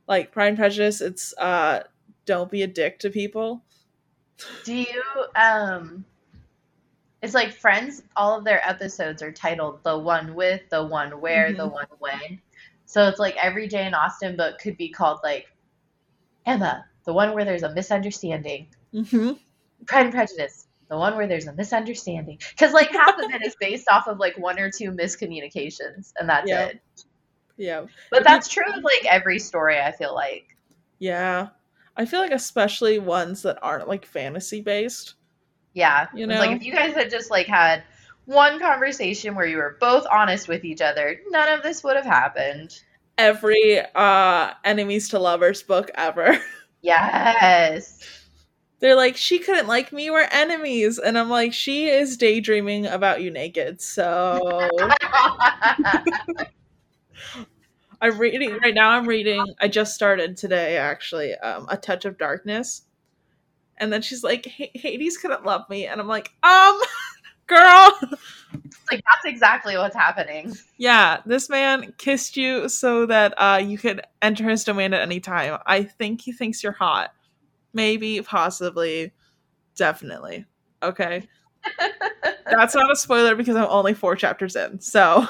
Like 0.07 0.31
Pride 0.31 0.47
and 0.49 0.57
Prejudice, 0.57 1.01
it's 1.01 1.33
uh, 1.37 1.81
"Don't 2.25 2.51
be 2.51 2.61
a 2.63 2.67
dick 2.67 2.99
to 2.99 3.09
people." 3.09 3.63
Do 4.63 4.73
you 4.75 5.03
um 5.35 6.05
it's 7.21 7.35
like 7.35 7.51
Friends, 7.51 8.01
all 8.15 8.37
of 8.37 8.43
their 8.43 8.67
episodes 8.67 9.21
are 9.21 9.31
titled 9.31 9.83
the 9.83 9.97
one 9.97 10.33
with, 10.33 10.61
the 10.69 10.83
one 10.83 11.21
where, 11.21 11.53
the 11.53 11.67
Mhm. 11.69 11.71
one 11.71 11.85
when. 11.99 12.41
So 12.85 13.07
it's 13.07 13.19
like 13.19 13.35
every 13.37 13.67
Jane 13.67 13.93
Austen 13.93 14.35
book 14.35 14.57
could 14.59 14.75
be 14.75 14.89
called 14.89 15.19
like 15.23 15.51
Emma, 16.45 16.85
the 17.05 17.13
one 17.13 17.33
where 17.33 17.45
there's 17.45 17.61
a 17.63 17.71
misunderstanding. 17.73 18.67
Mm-hmm. 18.93 19.33
Pride 19.85 20.05
and 20.07 20.13
Prejudice, 20.13 20.67
the 20.89 20.97
one 20.97 21.15
where 21.15 21.27
there's 21.27 21.45
a 21.47 21.53
misunderstanding. 21.53 22.39
Because 22.49 22.73
like 22.73 22.89
half 22.91 23.17
of 23.19 23.29
it 23.31 23.45
is 23.45 23.55
based 23.59 23.87
off 23.89 24.07
of 24.07 24.17
like 24.17 24.37
one 24.39 24.57
or 24.59 24.71
two 24.71 24.91
miscommunications, 24.91 26.13
and 26.19 26.27
that's 26.27 26.49
Yeah. 26.49 26.65
it. 26.65 26.81
Yeah. 27.57 27.85
But 28.09 28.23
that's 28.23 28.47
true 28.47 28.65
of 28.73 28.83
like 28.83 29.05
every 29.05 29.37
story. 29.37 29.79
I 29.79 29.91
feel 29.91 30.15
like. 30.15 30.57
Yeah. 30.97 31.49
I 31.97 32.05
feel 32.05 32.19
like 32.19 32.31
especially 32.31 32.99
ones 32.99 33.41
that 33.43 33.59
aren't 33.61 33.87
like 33.87 34.05
fantasy 34.05 34.61
based. 34.61 35.15
Yeah. 35.73 36.07
You 36.13 36.29
It's 36.29 36.39
like 36.39 36.57
if 36.57 36.63
you 36.63 36.73
guys 36.73 36.93
had 36.93 37.09
just 37.09 37.31
like 37.31 37.47
had 37.47 37.83
one 38.25 38.59
conversation 38.59 39.35
where 39.35 39.45
you 39.45 39.57
were 39.57 39.77
both 39.79 40.05
honest 40.11 40.47
with 40.47 40.63
each 40.63 40.81
other, 40.81 41.19
none 41.29 41.49
of 41.49 41.63
this 41.63 41.83
would 41.83 41.95
have 41.95 42.05
happened. 42.05 42.79
Every 43.17 43.81
uh 43.95 44.51
enemies 44.63 45.09
to 45.09 45.19
lovers 45.19 45.63
book 45.63 45.91
ever. 45.95 46.37
Yes. 46.83 47.99
They're 48.79 48.95
like, 48.95 49.15
she 49.15 49.37
couldn't 49.37 49.67
like 49.67 49.93
me, 49.93 50.09
we're 50.09 50.27
enemies. 50.31 50.97
And 50.97 51.15
I'm 51.15 51.29
like, 51.29 51.53
she 51.53 51.89
is 51.89 52.17
daydreaming 52.17 52.87
about 52.87 53.21
you 53.21 53.29
naked. 53.29 53.81
So 53.81 54.67
I'm 58.01 58.17
reading 58.17 58.57
right 58.57 58.73
now 58.73 58.89
I'm 58.89 59.07
reading 59.07 59.45
I 59.59 59.67
just 59.67 59.93
started 59.93 60.35
today 60.35 60.77
actually, 60.77 61.35
um, 61.35 61.67
A 61.69 61.77
Touch 61.77 62.05
of 62.05 62.17
Darkness. 62.17 62.83
And 63.77 63.91
then 63.91 64.01
she's 64.01 64.23
like, 64.23 64.45
Hades 64.45 65.17
couldn't 65.17 65.45
love 65.45 65.67
me. 65.69 65.87
And 65.87 65.99
I'm 65.99 66.07
like, 66.07 66.31
um, 66.43 66.79
girl. 67.47 67.99
like 68.91 69.01
that's 69.03 69.25
exactly 69.25 69.75
what's 69.75 69.95
happening. 69.95 70.53
Yeah, 70.77 71.21
this 71.25 71.49
man 71.49 71.93
kissed 71.97 72.37
you 72.37 72.69
so 72.69 73.05
that 73.07 73.33
uh, 73.37 73.61
you 73.63 73.77
could 73.77 74.01
enter 74.21 74.49
his 74.49 74.63
domain 74.63 74.93
at 74.93 75.01
any 75.01 75.19
time. 75.19 75.59
I 75.65 75.83
think 75.83 76.21
he 76.21 76.31
thinks 76.31 76.63
you're 76.63 76.71
hot. 76.71 77.11
Maybe, 77.73 78.21
possibly, 78.21 79.13
definitely. 79.75 80.45
Okay. 80.83 81.27
That's 82.45 82.75
not 82.75 82.91
a 82.91 82.95
spoiler 82.95 83.35
because 83.35 83.55
I'm 83.55 83.67
only 83.69 83.93
four 83.93 84.15
chapters 84.15 84.55
in. 84.55 84.79
So, 84.79 85.27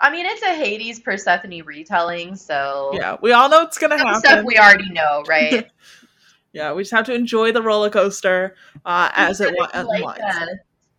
I 0.00 0.10
mean, 0.10 0.26
it's 0.26 0.42
a 0.42 0.54
Hades 0.54 1.00
Persephone 1.00 1.62
retelling, 1.64 2.36
so 2.36 2.90
yeah, 2.94 3.16
we 3.22 3.32
all 3.32 3.48
know 3.48 3.62
it's 3.62 3.78
going 3.78 3.90
to 3.90 3.98
some 3.98 4.06
happen. 4.08 4.20
stuff 4.22 4.44
we 4.44 4.58
already 4.58 4.90
know, 4.90 5.22
right? 5.28 5.70
yeah, 6.52 6.72
we 6.72 6.82
just 6.82 6.92
have 6.92 7.06
to 7.06 7.14
enjoy 7.14 7.52
the 7.52 7.62
roller 7.62 7.90
coaster 7.90 8.56
uh, 8.84 9.10
as 9.14 9.40
it 9.40 9.54
wa- 9.56 9.68
unwinds. 9.72 10.20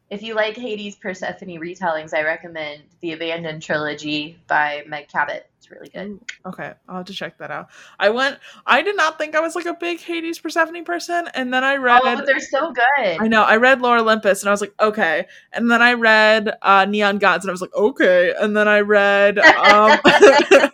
If 0.09 0.21
you 0.21 0.35
like 0.35 0.55
Hades 0.55 0.95
Persephone 0.95 1.59
retellings, 1.59 2.13
I 2.13 2.21
recommend 2.21 2.83
the 3.01 3.13
Abandoned 3.13 3.63
trilogy 3.63 4.37
by 4.47 4.83
Meg 4.87 5.07
Cabot. 5.07 5.49
It's 5.57 5.71
really 5.71 5.89
good. 5.89 6.07
Ooh, 6.07 6.21
okay, 6.45 6.73
I'll 6.87 6.97
have 6.97 7.05
to 7.07 7.13
check 7.13 7.39
that 7.39 7.49
out. 7.49 7.69
I 7.99 8.09
went, 8.09 8.37
I 8.67 8.83
did 8.83 8.95
not 8.95 9.17
think 9.17 9.33
I 9.33 9.39
was 9.39 9.55
like 9.55 9.65
a 9.65 9.73
big 9.73 9.99
Hades 9.99 10.37
Persephone 10.37 10.85
person. 10.85 11.27
And 11.33 11.51
then 11.51 11.63
I 11.63 11.77
read. 11.77 12.01
Oh, 12.03 12.15
but 12.15 12.27
they're 12.27 12.39
so 12.39 12.71
good. 12.71 13.17
I 13.19 13.27
know. 13.27 13.41
I 13.41 13.55
read 13.55 13.81
Lore 13.81 13.97
Olympus 13.97 14.43
and 14.43 14.49
I 14.49 14.51
was 14.51 14.61
like, 14.61 14.75
okay. 14.79 15.25
And 15.51 15.71
then 15.71 15.81
I 15.81 15.93
read 15.93 16.55
uh, 16.61 16.85
Neon 16.85 17.17
Gods 17.17 17.43
and 17.43 17.49
I 17.49 17.53
was 17.53 17.61
like, 17.61 17.73
okay. 17.73 18.33
And 18.39 18.55
then 18.55 18.67
I 18.67 18.81
read 18.81 19.39
um, 19.39 19.97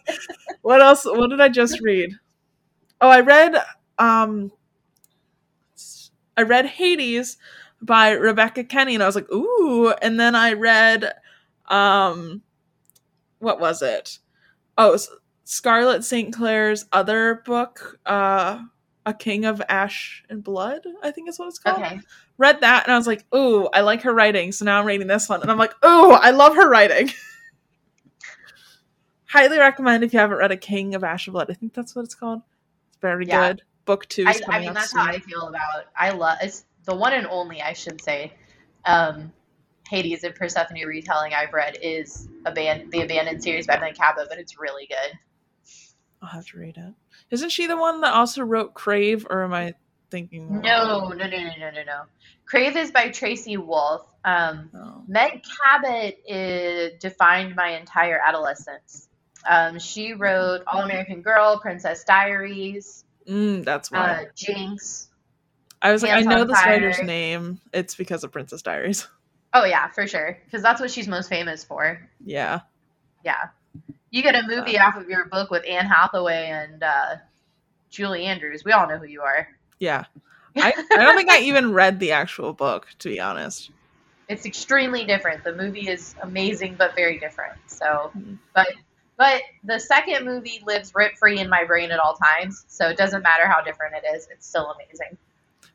what 0.62 0.82
else? 0.82 1.06
What 1.06 1.30
did 1.30 1.40
I 1.40 1.48
just 1.48 1.80
read? 1.80 2.12
Oh, 3.00 3.10
I 3.10 3.22
read 3.22 3.56
um, 3.98 4.52
I 6.36 6.42
read 6.42 6.66
Hades 6.66 7.38
by 7.82 8.12
Rebecca 8.12 8.64
Kenny 8.64 8.94
and 8.94 9.04
I 9.04 9.06
was 9.06 9.16
like, 9.16 9.32
ooh. 9.32 9.90
And 10.02 10.20
then 10.20 10.36
I 10.36 10.54
read 10.54 11.14
um, 11.68 12.42
what 13.40 13.60
was 13.60 13.82
it? 13.82 14.20
Oh, 14.78 14.94
S- 14.94 15.10
Scarlett 15.46 16.04
St. 16.04 16.34
Clair's 16.34 16.86
other 16.92 17.42
book, 17.46 18.00
uh, 18.06 18.60
A 19.06 19.14
King 19.14 19.46
of 19.46 19.62
Ash 19.68 20.24
and 20.30 20.44
Blood. 20.44 20.86
I 21.04 21.12
think 21.12 21.28
is 21.30 21.40
what 21.40 21.48
it's 21.48 21.60
called 21.60 21.84
Okay. 21.84 22.00
read 22.38 22.62
that 22.62 22.84
and 22.86 22.94
I 22.94 22.98
was 22.98 23.08
like, 23.08 23.24
ooh, 23.36 23.68
I 23.74 23.82
like 23.82 24.02
her 24.04 24.14
writing. 24.14 24.52
So 24.52 24.66
now 24.66 24.80
I'm 24.80 24.86
reading 24.86 25.08
this 25.08 25.28
one 25.30 25.42
and 25.42 25.52
I'm 25.52 25.58
like, 25.58 25.74
ooh, 25.86 26.12
I 26.12 26.32
love 26.32 26.56
her 26.56 26.70
writing. 26.70 27.10
Highly 29.26 29.58
recommend 29.60 30.04
if 30.04 30.14
you 30.14 30.20
haven't 30.20 30.38
read 30.38 30.52
A 30.52 30.58
King 30.58 30.94
of 30.96 31.04
Ash 31.04 31.28
and 31.28 31.34
Blood. 31.34 31.50
I 31.50 31.54
think 31.54 31.74
that's 31.74 31.96
what 31.96 32.04
it's 32.04 32.16
called. 32.16 32.42
It's 32.90 32.98
very 32.98 33.26
Yeah. 33.26 33.48
good. 33.50 33.62
Book 33.86 34.06
two 34.10 34.26
I, 34.28 34.32
is 34.32 34.42
I 34.42 34.46
coming 34.46 34.62
mean, 34.66 34.74
that's 34.74 34.92
soon. 34.92 35.02
how 35.02 35.08
I 35.12 35.20
feel 35.20 35.48
about. 35.48 35.86
I 35.96 36.12
love 36.12 36.38
it's 36.42 36.66
the 36.86 36.96
one 36.96 37.14
and 37.14 37.28
only 37.28 37.62
I 37.62 37.74
should 37.74 38.02
say. 38.02 38.34
Um, 38.86 39.32
Hades 39.90 40.24
and 40.24 40.34
Persephone 40.34 40.80
retelling 40.86 41.34
I've 41.34 41.52
read 41.54 41.78
is 41.82 42.28
aban- 42.46 42.90
the 42.92 43.02
Abandoned 43.02 43.44
series 43.44 43.68
by 43.68 43.78
Meg 43.80 43.96
Cabot, 43.96 44.28
but 44.30 44.38
it's 44.40 44.58
really 44.58 44.88
good. 44.88 45.20
I'll 46.22 46.30
have 46.30 46.46
to 46.48 46.58
read 46.60 46.78
it. 46.78 46.94
Isn't 47.30 47.50
she 47.50 47.68
the 47.68 47.76
one 47.78 48.02
that 48.02 48.14
also 48.14 48.42
wrote 48.44 48.74
Crave, 48.74 49.28
or 49.30 49.44
am 49.44 49.54
I 49.54 49.74
thinking? 50.10 50.62
No, 50.62 51.10
no, 51.10 51.10
no, 51.10 51.28
no, 51.28 51.28
no, 51.28 51.72
no, 51.72 51.84
no. 51.84 52.02
Crave 52.46 52.78
is 52.78 52.92
by 52.92 53.10
Tracy 53.10 53.58
Wolff. 53.58 54.06
Um, 54.24 54.70
No. 54.74 55.04
Meg 55.08 55.42
Cabot 55.44 56.18
is, 56.28 56.94
defined 57.00 57.56
my 57.56 57.70
entire 57.72 58.20
adolescence. 58.26 59.10
Um, 59.50 59.80
she 59.80 60.14
wrote 60.14 60.62
All 60.68 60.82
American 60.84 61.22
Girl, 61.22 61.60
Princess 61.60 62.04
Diaries, 62.06 63.04
Mm, 63.28 63.64
that's 63.66 63.92
why. 63.92 64.00
uh, 64.00 64.26
Jinx. 64.36 65.10
I 65.82 65.92
was 65.92 66.04
like, 66.04 66.12
I 66.12 66.22
know 66.22 66.44
this 66.46 66.58
writer's 66.66 67.02
name. 67.02 67.60
It's 67.74 67.96
because 67.96 68.24
of 68.24 68.32
Princess 68.32 68.62
Diaries. 68.62 69.08
Oh 69.54 69.66
yeah, 69.66 69.90
for 69.90 70.08
sure, 70.08 70.38
because 70.46 70.62
that's 70.64 70.80
what 70.80 70.90
she's 70.90 71.10
most 71.10 71.28
famous 71.28 71.62
for. 71.62 72.10
Yeah. 72.24 72.62
Yeah, 73.26 73.50
you 74.10 74.24
get 74.24 74.34
a 74.34 74.44
movie 74.48 74.80
off 74.80 74.96
of 74.96 75.10
your 75.10 75.26
book 75.26 75.52
with 75.52 75.66
Anne 75.68 75.88
Hathaway 75.88 76.48
and 76.48 76.82
uh, 76.82 77.16
Julie 77.90 78.24
Andrews. 78.24 78.64
We 78.64 78.72
all 78.72 78.88
know 78.88 78.98
who 78.98 79.08
you 79.08 79.22
are. 79.24 79.50
Yeah. 79.78 80.06
I, 80.56 80.72
I 80.94 81.04
don't 81.04 81.18
think 81.18 81.30
I 81.30 81.42
even 81.42 81.74
read 81.74 82.00
the 82.00 82.14
actual 82.14 82.54
book, 82.54 82.88
to 83.00 83.10
be 83.10 83.20
honest. 83.20 83.72
It's 84.30 84.46
extremely 84.46 85.04
different. 85.04 85.44
The 85.44 85.54
movie 85.54 85.90
is 85.90 86.16
amazing, 86.22 86.76
but 86.78 86.96
very 86.96 87.20
different. 87.20 87.58
So, 87.68 88.12
Mhm. 88.18 88.38
but 88.56 88.68
but 89.18 89.42
the 89.66 89.82
second 89.82 90.24
movie 90.24 90.64
lives 90.66 90.94
rent 90.96 91.18
free 91.18 91.40
in 91.40 91.50
my 91.50 91.66
brain 91.66 91.92
at 91.92 92.00
all 92.00 92.16
times. 92.16 92.64
So 92.70 92.88
it 92.88 92.96
doesn't 92.96 93.22
matter 93.22 93.48
how 93.48 93.60
different 93.62 93.96
it 94.02 94.16
is. 94.16 94.30
It's 94.32 94.48
still 94.48 94.72
amazing. 94.72 95.18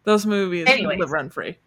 Those 0.06 0.24
movies 0.24 0.68
Anyways. 0.68 1.00
live 1.00 1.10
run 1.10 1.30
free. 1.30 1.58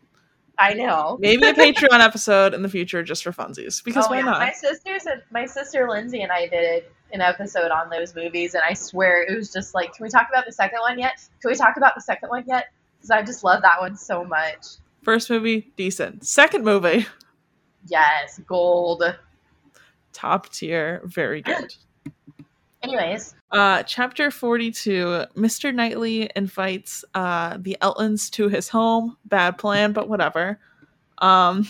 I 0.58 0.74
know. 0.74 1.18
Maybe 1.20 1.46
a 1.46 1.54
Patreon 1.56 2.00
episode 2.00 2.54
in 2.54 2.62
the 2.62 2.70
future 2.70 3.04
just 3.04 3.22
for 3.22 3.34
funsies. 3.34 3.84
Because 3.84 4.06
oh, 4.08 4.12
why 4.12 4.20
yeah. 4.20 4.26
not? 4.26 4.40
My 4.40 4.54
sisters 4.54 5.06
and 5.06 5.22
my 5.30 5.46
sister 5.46 5.90
Lindsay 5.90 6.22
and 6.22 6.32
I 6.32 6.48
did 6.48 6.86
an 7.12 7.20
episode 7.20 7.70
on 7.70 7.90
those 7.90 8.16
movies, 8.16 8.54
and 8.56 8.64
I 8.68 8.74
swear 8.74 9.24
it 9.24 9.36
was 9.36 9.52
just 9.52 9.76
like, 9.76 9.94
can 9.94 10.06
we 10.06 10.10
talk 10.10 10.28
about 10.30 10.46
the 10.46 10.54
second 10.54 10.80
one 10.80 10.98
yet? 10.98 11.20
Can 11.42 11.52
we 11.52 11.56
talk 11.56 11.76
about 11.76 11.96
the 11.96 12.02
second 12.02 12.30
one 12.30 12.46
yet? 12.48 12.68
Because 12.98 13.12
I 13.12 13.22
just 13.24 13.44
love 13.44 13.62
that 13.62 13.82
one 13.82 13.98
so 13.98 14.24
much. 14.24 14.66
First 15.04 15.30
movie, 15.30 15.72
decent. 15.76 16.26
Second 16.26 16.64
movie, 16.64 17.08
Yes, 17.88 18.40
gold. 18.48 19.04
top 20.14 20.50
tier, 20.50 21.02
very 21.04 21.42
good. 21.42 21.74
Anyways, 22.84 23.36
Uh, 23.52 23.82
chapter 23.84 24.30
42 24.30 25.26
Mr. 25.36 25.74
Knightley 25.74 26.30
invites 26.36 27.04
uh, 27.16 27.58
the 27.60 27.78
Eltons 27.82 28.30
to 28.32 28.47
his 28.47 28.70
home. 28.70 29.18
Bad 29.26 29.58
plan, 29.58 29.91
but 29.91 30.08
whatever. 30.08 30.60
Um, 31.18 31.68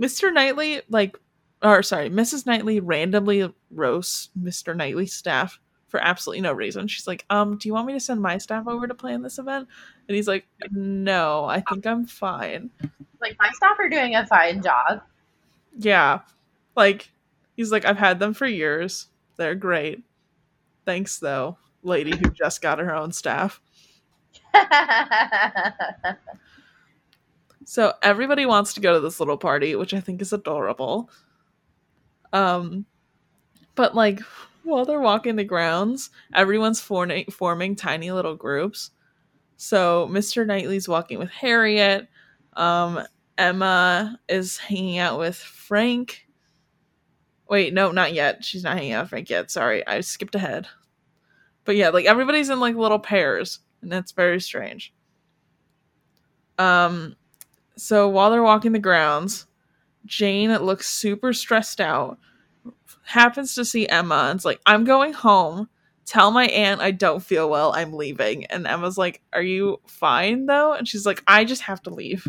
Mr. 0.00 0.32
Knightley, 0.32 0.82
like, 0.88 1.16
or 1.62 1.82
sorry, 1.82 2.10
Mrs. 2.10 2.46
Knightley 2.46 2.80
randomly 2.80 3.52
roasts 3.70 4.30
Mr. 4.38 4.76
Knightley's 4.76 5.14
staff 5.14 5.60
for 5.88 6.00
absolutely 6.00 6.40
no 6.40 6.52
reason. 6.52 6.88
She's 6.88 7.06
like, 7.06 7.24
um, 7.30 7.56
do 7.56 7.68
you 7.68 7.72
want 7.72 7.86
me 7.86 7.92
to 7.92 8.00
send 8.00 8.20
my 8.20 8.36
staff 8.38 8.66
over 8.66 8.88
to 8.88 8.94
plan 8.94 9.22
this 9.22 9.38
event? 9.38 9.68
And 10.08 10.16
he's 10.16 10.26
like, 10.26 10.44
no, 10.72 11.44
I 11.44 11.60
think 11.60 11.86
I'm 11.86 12.04
fine. 12.04 12.70
like 13.20 13.36
my 13.38 13.48
staff 13.52 13.78
are 13.78 13.88
doing 13.88 14.16
a 14.16 14.26
fine 14.26 14.60
job. 14.60 15.02
Yeah. 15.78 16.20
Like, 16.74 17.10
he's 17.56 17.70
like, 17.70 17.84
I've 17.84 17.96
had 17.96 18.18
them 18.18 18.34
for 18.34 18.46
years. 18.46 19.06
They're 19.36 19.54
great. 19.54 20.02
Thanks, 20.84 21.18
though, 21.18 21.58
lady 21.82 22.16
who 22.16 22.30
just 22.30 22.62
got 22.62 22.78
her 22.78 22.94
own 22.94 23.12
staff. 23.12 23.60
So 27.64 27.94
everybody 28.02 28.46
wants 28.46 28.74
to 28.74 28.80
go 28.80 28.94
to 28.94 29.00
this 29.00 29.18
little 29.18 29.38
party, 29.38 29.74
which 29.74 29.94
I 29.94 30.00
think 30.00 30.20
is 30.20 30.32
adorable. 30.32 31.10
Um, 32.32 32.84
but 33.74 33.94
like 33.94 34.20
while 34.62 34.84
they're 34.84 35.00
walking 35.00 35.36
the 35.36 35.44
grounds, 35.44 36.10
everyone's 36.34 36.80
forming 36.80 37.26
forming 37.30 37.74
tiny 37.74 38.12
little 38.12 38.36
groups. 38.36 38.90
So 39.56 40.08
Mr. 40.10 40.46
Knightley's 40.46 40.88
walking 40.88 41.18
with 41.18 41.30
Harriet. 41.30 42.08
Um, 42.54 43.02
Emma 43.38 44.18
is 44.28 44.58
hanging 44.58 44.98
out 44.98 45.18
with 45.18 45.36
Frank. 45.36 46.23
Wait, 47.54 47.72
no, 47.72 47.92
not 47.92 48.12
yet. 48.12 48.44
She's 48.44 48.64
not 48.64 48.76
hanging 48.76 48.94
out 48.94 49.04
with 49.04 49.10
Frank 49.10 49.30
yet. 49.30 49.48
Sorry, 49.48 49.86
I 49.86 50.00
skipped 50.00 50.34
ahead. 50.34 50.66
But 51.64 51.76
yeah, 51.76 51.90
like 51.90 52.04
everybody's 52.04 52.50
in 52.50 52.58
like 52.58 52.74
little 52.74 52.98
pairs, 52.98 53.60
and 53.80 53.92
that's 53.92 54.10
very 54.10 54.40
strange. 54.40 54.92
Um, 56.58 57.14
so 57.76 58.08
while 58.08 58.32
they're 58.32 58.42
walking 58.42 58.72
the 58.72 58.80
grounds, 58.80 59.46
Jane 60.04 60.52
looks 60.52 60.88
super 60.88 61.32
stressed 61.32 61.80
out. 61.80 62.18
Happens 63.04 63.54
to 63.54 63.64
see 63.64 63.86
Emma 63.86 64.16
and's 64.16 64.44
like, 64.44 64.60
I'm 64.66 64.82
going 64.82 65.12
home. 65.12 65.68
Tell 66.06 66.32
my 66.32 66.46
aunt 66.46 66.80
I 66.80 66.90
don't 66.90 67.22
feel 67.22 67.48
well. 67.48 67.72
I'm 67.72 67.92
leaving. 67.92 68.46
And 68.46 68.66
Emma's 68.66 68.98
like, 68.98 69.22
Are 69.32 69.40
you 69.40 69.80
fine 69.86 70.46
though? 70.46 70.72
And 70.72 70.88
she's 70.88 71.06
like, 71.06 71.22
I 71.28 71.44
just 71.44 71.62
have 71.62 71.80
to 71.82 71.90
leave. 71.90 72.26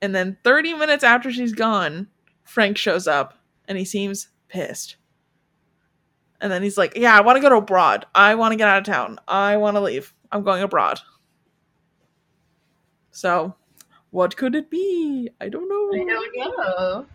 And 0.00 0.14
then 0.14 0.38
30 0.44 0.72
minutes 0.76 1.04
after 1.04 1.30
she's 1.30 1.52
gone, 1.52 2.08
Frank 2.50 2.76
shows 2.76 3.06
up 3.06 3.38
and 3.68 3.78
he 3.78 3.84
seems 3.84 4.26
pissed. 4.48 4.96
And 6.40 6.50
then 6.50 6.64
he's 6.64 6.76
like, 6.76 6.96
Yeah, 6.96 7.16
I 7.16 7.20
want 7.20 7.36
to 7.36 7.40
go 7.40 7.48
to 7.48 7.54
abroad. 7.54 8.06
I 8.12 8.34
want 8.34 8.50
to 8.50 8.56
get 8.56 8.66
out 8.66 8.78
of 8.78 8.84
town. 8.92 9.20
I 9.28 9.56
want 9.56 9.76
to 9.76 9.80
leave. 9.80 10.12
I'm 10.32 10.42
going 10.42 10.60
abroad. 10.60 10.98
So, 13.12 13.54
what 14.10 14.36
could 14.36 14.56
it 14.56 14.68
be? 14.68 15.30
I 15.40 15.48
don't 15.48 15.68
know. 15.68 16.02
I 16.02 16.04
don't 16.34 16.58
know. 16.58 17.06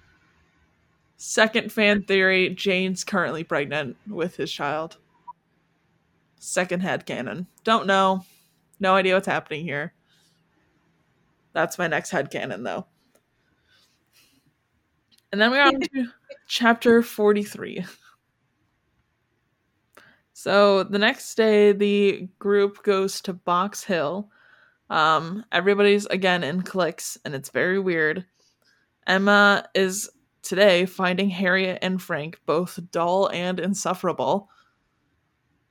Second 1.17 1.69
fan 1.69 2.03
theory 2.03 2.49
Jane's 2.51 3.03
currently 3.03 3.43
pregnant 3.43 3.97
with 4.07 4.37
his 4.37 4.49
child. 4.49 4.95
Second 6.39 6.81
head 6.81 7.05
canon. 7.05 7.47
Don't 7.65 7.87
know. 7.87 8.23
No 8.79 8.95
idea 8.95 9.15
what's 9.15 9.27
happening 9.27 9.65
here. 9.65 9.91
That's 11.51 11.77
my 11.77 11.87
next 11.87 12.11
head 12.11 12.31
canon, 12.31 12.63
though. 12.63 12.85
And 15.35 15.41
then 15.41 15.51
we're 15.51 15.63
on 15.63 15.81
to 15.81 16.07
chapter 16.47 17.03
43. 17.03 17.83
So 20.31 20.83
the 20.83 20.97
next 20.97 21.35
day, 21.35 21.73
the 21.73 22.29
group 22.39 22.83
goes 22.83 23.19
to 23.23 23.33
Box 23.33 23.83
Hill. 23.83 24.29
Um, 24.89 25.43
everybody's 25.51 26.05
again 26.05 26.45
in 26.45 26.61
cliques, 26.61 27.17
and 27.25 27.35
it's 27.35 27.49
very 27.49 27.79
weird. 27.79 28.23
Emma 29.05 29.67
is 29.75 30.09
today 30.41 30.85
finding 30.85 31.29
Harriet 31.29 31.79
and 31.81 32.01
Frank 32.01 32.39
both 32.45 32.79
dull 32.89 33.27
and 33.27 33.59
insufferable. 33.59 34.49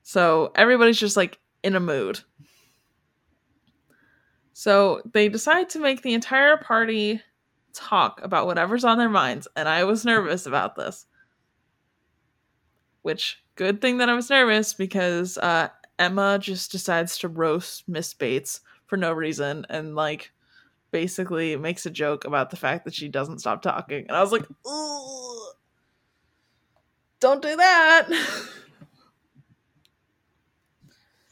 So 0.03 0.53
everybody's 0.55 1.01
just 1.01 1.17
like 1.17 1.39
in 1.63 1.75
a 1.75 1.81
mood. 1.81 2.21
So 4.53 5.01
they 5.11 5.31
decide 5.31 5.71
to 5.71 5.79
make 5.79 6.03
the 6.03 6.13
entire 6.13 6.59
party 6.59 7.23
talk 7.75 8.21
about 8.23 8.47
whatever's 8.47 8.85
on 8.85 8.99
their 8.99 9.09
minds, 9.09 9.49
and 9.57 9.69
I 9.69 9.85
was 9.85 10.05
nervous 10.05 10.47
about 10.47 10.77
this. 10.77 11.07
Which, 13.03 13.43
good 13.57 13.81
thing 13.81 13.99
that 13.99 14.09
I 14.09 14.15
was 14.15 14.31
nervous 14.31 14.73
because 14.73 15.37
uh, 15.39 15.69
Emma 15.99 16.39
just 16.41 16.73
decides 16.73 17.19
to 17.19 17.29
roast 17.29 17.89
Miss 17.89 18.15
Bates 18.15 18.61
for 18.87 18.97
no 18.97 19.13
reason 19.13 19.67
and, 19.69 19.95
like, 19.95 20.33
basically 20.91 21.57
makes 21.57 21.85
a 21.87 21.91
joke 21.91 22.25
about 22.25 22.51
the 22.51 22.57
fact 22.57 22.85
that 22.85 22.95
she 22.95 23.09
doesn't 23.09 23.41
stop 23.41 23.61
talking. 23.61 24.07
And 24.07 24.17
I 24.17 24.23
was 24.23 24.33
like, 24.33 24.47
Ooh, 24.67 25.53
don't 27.21 27.43
do 27.43 27.57
that. 27.57 28.09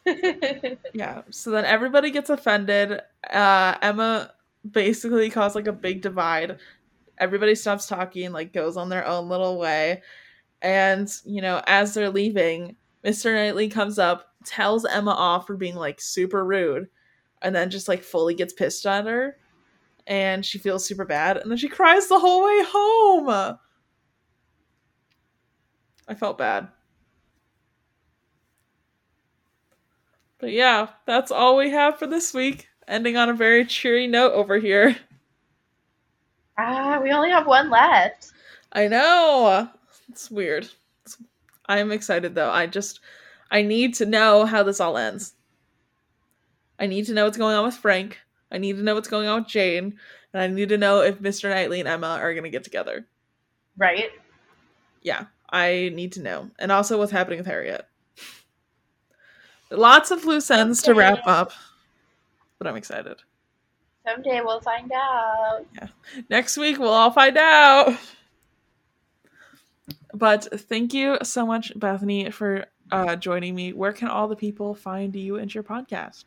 yeah. 0.95 1.23
So 1.31 1.51
then 1.51 1.65
everybody 1.65 2.11
gets 2.11 2.29
offended. 2.29 3.01
Uh, 3.31 3.77
Emma 3.81 4.33
basically 4.69 5.31
caused 5.31 5.55
like 5.55 5.67
a 5.67 5.73
big 5.73 6.03
divide. 6.03 6.59
Everybody 7.19 7.55
stops 7.55 7.87
talking, 7.87 8.33
like 8.33 8.53
goes 8.53 8.77
on 8.77 8.89
their 8.89 9.07
own 9.07 9.29
little 9.29 9.59
way. 9.59 10.03
And, 10.61 11.13
you 11.25 11.43
know, 11.43 11.63
as 11.67 11.95
they're 11.95 12.11
leaving, 12.11 12.77
Mr. 13.05 13.35
Knightley 13.35 13.69
comes 13.69 13.99
up, 13.99 14.29
tells 14.45 14.85
Emma 14.85 15.11
off 15.11 15.47
for 15.47 15.57
being 15.57 15.75
like 15.75 16.01
super 16.01 16.45
rude, 16.45 16.89
and 17.43 17.55
then 17.55 17.71
just 17.71 17.89
like 17.89 18.03
fully 18.03 18.35
gets 18.35 18.53
pissed 18.53 18.87
at 18.87 19.07
her. 19.07 19.37
And 20.07 20.45
she 20.45 20.59
feels 20.59 20.87
super 20.87 21.05
bad. 21.05 21.37
And 21.37 21.51
then 21.51 21.59
she 21.59 21.69
cries 21.69 22.09
the 22.09 22.19
whole 22.19 22.45
way 22.45 22.63
home. 22.67 23.59
I 26.09 26.15
felt 26.15 26.39
bad. 26.39 26.69
But 30.39 30.51
yeah, 30.51 30.89
that's 31.07 31.31
all 31.31 31.57
we 31.57 31.71
have 31.71 31.99
for 32.01 32.09
this 32.09 32.35
week. 32.35 32.69
Ending 32.89 33.17
on 33.17 33.29
a 33.29 33.35
very 33.35 33.65
cheery 33.65 34.07
note 34.07 34.33
over 34.33 34.59
here. 34.59 34.97
Ah, 36.59 37.01
we 37.03 37.11
only 37.13 37.31
have 37.31 37.47
one 37.47 37.71
left. 37.71 38.33
I 38.73 38.89
know. 38.89 39.69
It's 40.09 40.31
weird. 40.31 40.69
It's, 41.05 41.17
I'm 41.67 41.93
excited 41.93 42.35
though. 42.35 42.51
I 42.51 42.67
just 42.67 43.01
I 43.51 43.63
need 43.63 43.95
to 43.95 44.07
know 44.07 44.47
how 44.47 44.63
this 44.63 44.81
all 44.81 44.97
ends. 44.97 45.35
I 46.79 46.87
need 46.87 47.07
to 47.07 47.15
know 47.15 47.25
what's 47.25 47.39
going 47.39 47.55
on 47.55 47.65
with 47.65 47.75
Frank. 47.75 48.19
I 48.51 48.59
need 48.59 48.77
to 48.77 48.83
know 48.83 48.95
what's 48.95 49.09
going 49.09 49.29
on 49.29 49.43
with 49.43 49.49
Jane, 49.49 49.99
and 50.33 50.43
I 50.43 50.47
need 50.47 50.71
to 50.71 50.79
know 50.79 51.03
if 51.03 51.21
Mr. 51.21 51.49
Knightley 51.49 51.81
and 51.81 51.89
Emma 51.89 52.19
are 52.21 52.33
going 52.33 52.45
to 52.45 52.51
get 52.51 52.65
together. 52.65 53.07
Right? 53.77 54.11
Yeah, 55.03 55.27
I 55.51 55.91
need 55.95 56.13
to 56.13 56.23
know. 56.23 56.51
And 56.59 56.73
also 56.73 56.99
what's 56.99 57.13
happening 57.13 57.39
with 57.39 57.47
Harriet. 57.47 57.87
Lots 59.71 60.11
of 60.11 60.25
loose 60.25 60.51
ends 60.51 60.83
to 60.83 60.95
wrap 60.95 61.21
up, 61.27 61.53
but 62.63 62.71
I'm 62.71 62.77
excited. 62.77 63.17
Someday 64.07 64.41
we'll 64.41 64.61
find 64.61 64.91
out. 64.93 65.67
Yeah. 65.75 65.89
Next 66.31 66.57
week 66.57 66.79
we'll 66.79 66.91
all 66.91 67.11
find 67.11 67.37
out. 67.37 67.99
But 70.15 70.47
thank 70.69 70.95
you 70.95 71.19
so 71.25 71.45
much, 71.45 71.73
Bethany, 71.75 72.31
for 72.31 72.67
uh, 72.93 73.17
joining 73.17 73.57
me. 73.57 73.73
Where 73.73 73.93
can 73.93 74.09
all 74.09 74.29
the 74.29 74.37
people 74.37 74.75
find 74.77 75.15
you 75.17 75.39
and 75.39 75.53
your 75.53 75.65
podcast? 75.65 76.25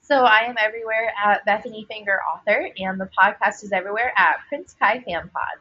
So 0.00 0.24
I 0.24 0.40
am 0.40 0.54
everywhere 0.58 1.12
at 1.22 1.44
Bethany 1.44 1.84
Finger 1.88 2.20
Author, 2.32 2.70
and 2.78 2.98
the 2.98 3.10
podcast 3.18 3.62
is 3.62 3.72
everywhere 3.72 4.12
at 4.16 4.36
Prince 4.48 4.74
Kai 4.78 5.00
Fan 5.00 5.28
Pod. 5.34 5.60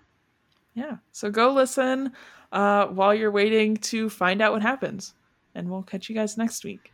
Yeah, 0.73 0.97
so 1.11 1.29
go 1.29 1.51
listen 1.51 2.13
uh, 2.53 2.87
while 2.87 3.13
you're 3.13 3.31
waiting 3.31 3.75
to 3.77 4.09
find 4.09 4.41
out 4.41 4.53
what 4.53 4.61
happens. 4.61 5.13
And 5.53 5.69
we'll 5.69 5.83
catch 5.83 6.07
you 6.07 6.15
guys 6.15 6.37
next 6.37 6.63
week. 6.63 6.93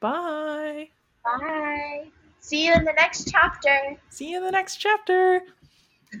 Bye. 0.00 0.88
Bye. 1.24 2.06
See 2.40 2.66
you 2.66 2.72
in 2.74 2.84
the 2.84 2.92
next 2.92 3.30
chapter. 3.30 3.96
See 4.08 4.30
you 4.30 4.38
in 4.38 4.44
the 4.44 4.50
next 4.50 4.76
chapter. 4.76 5.42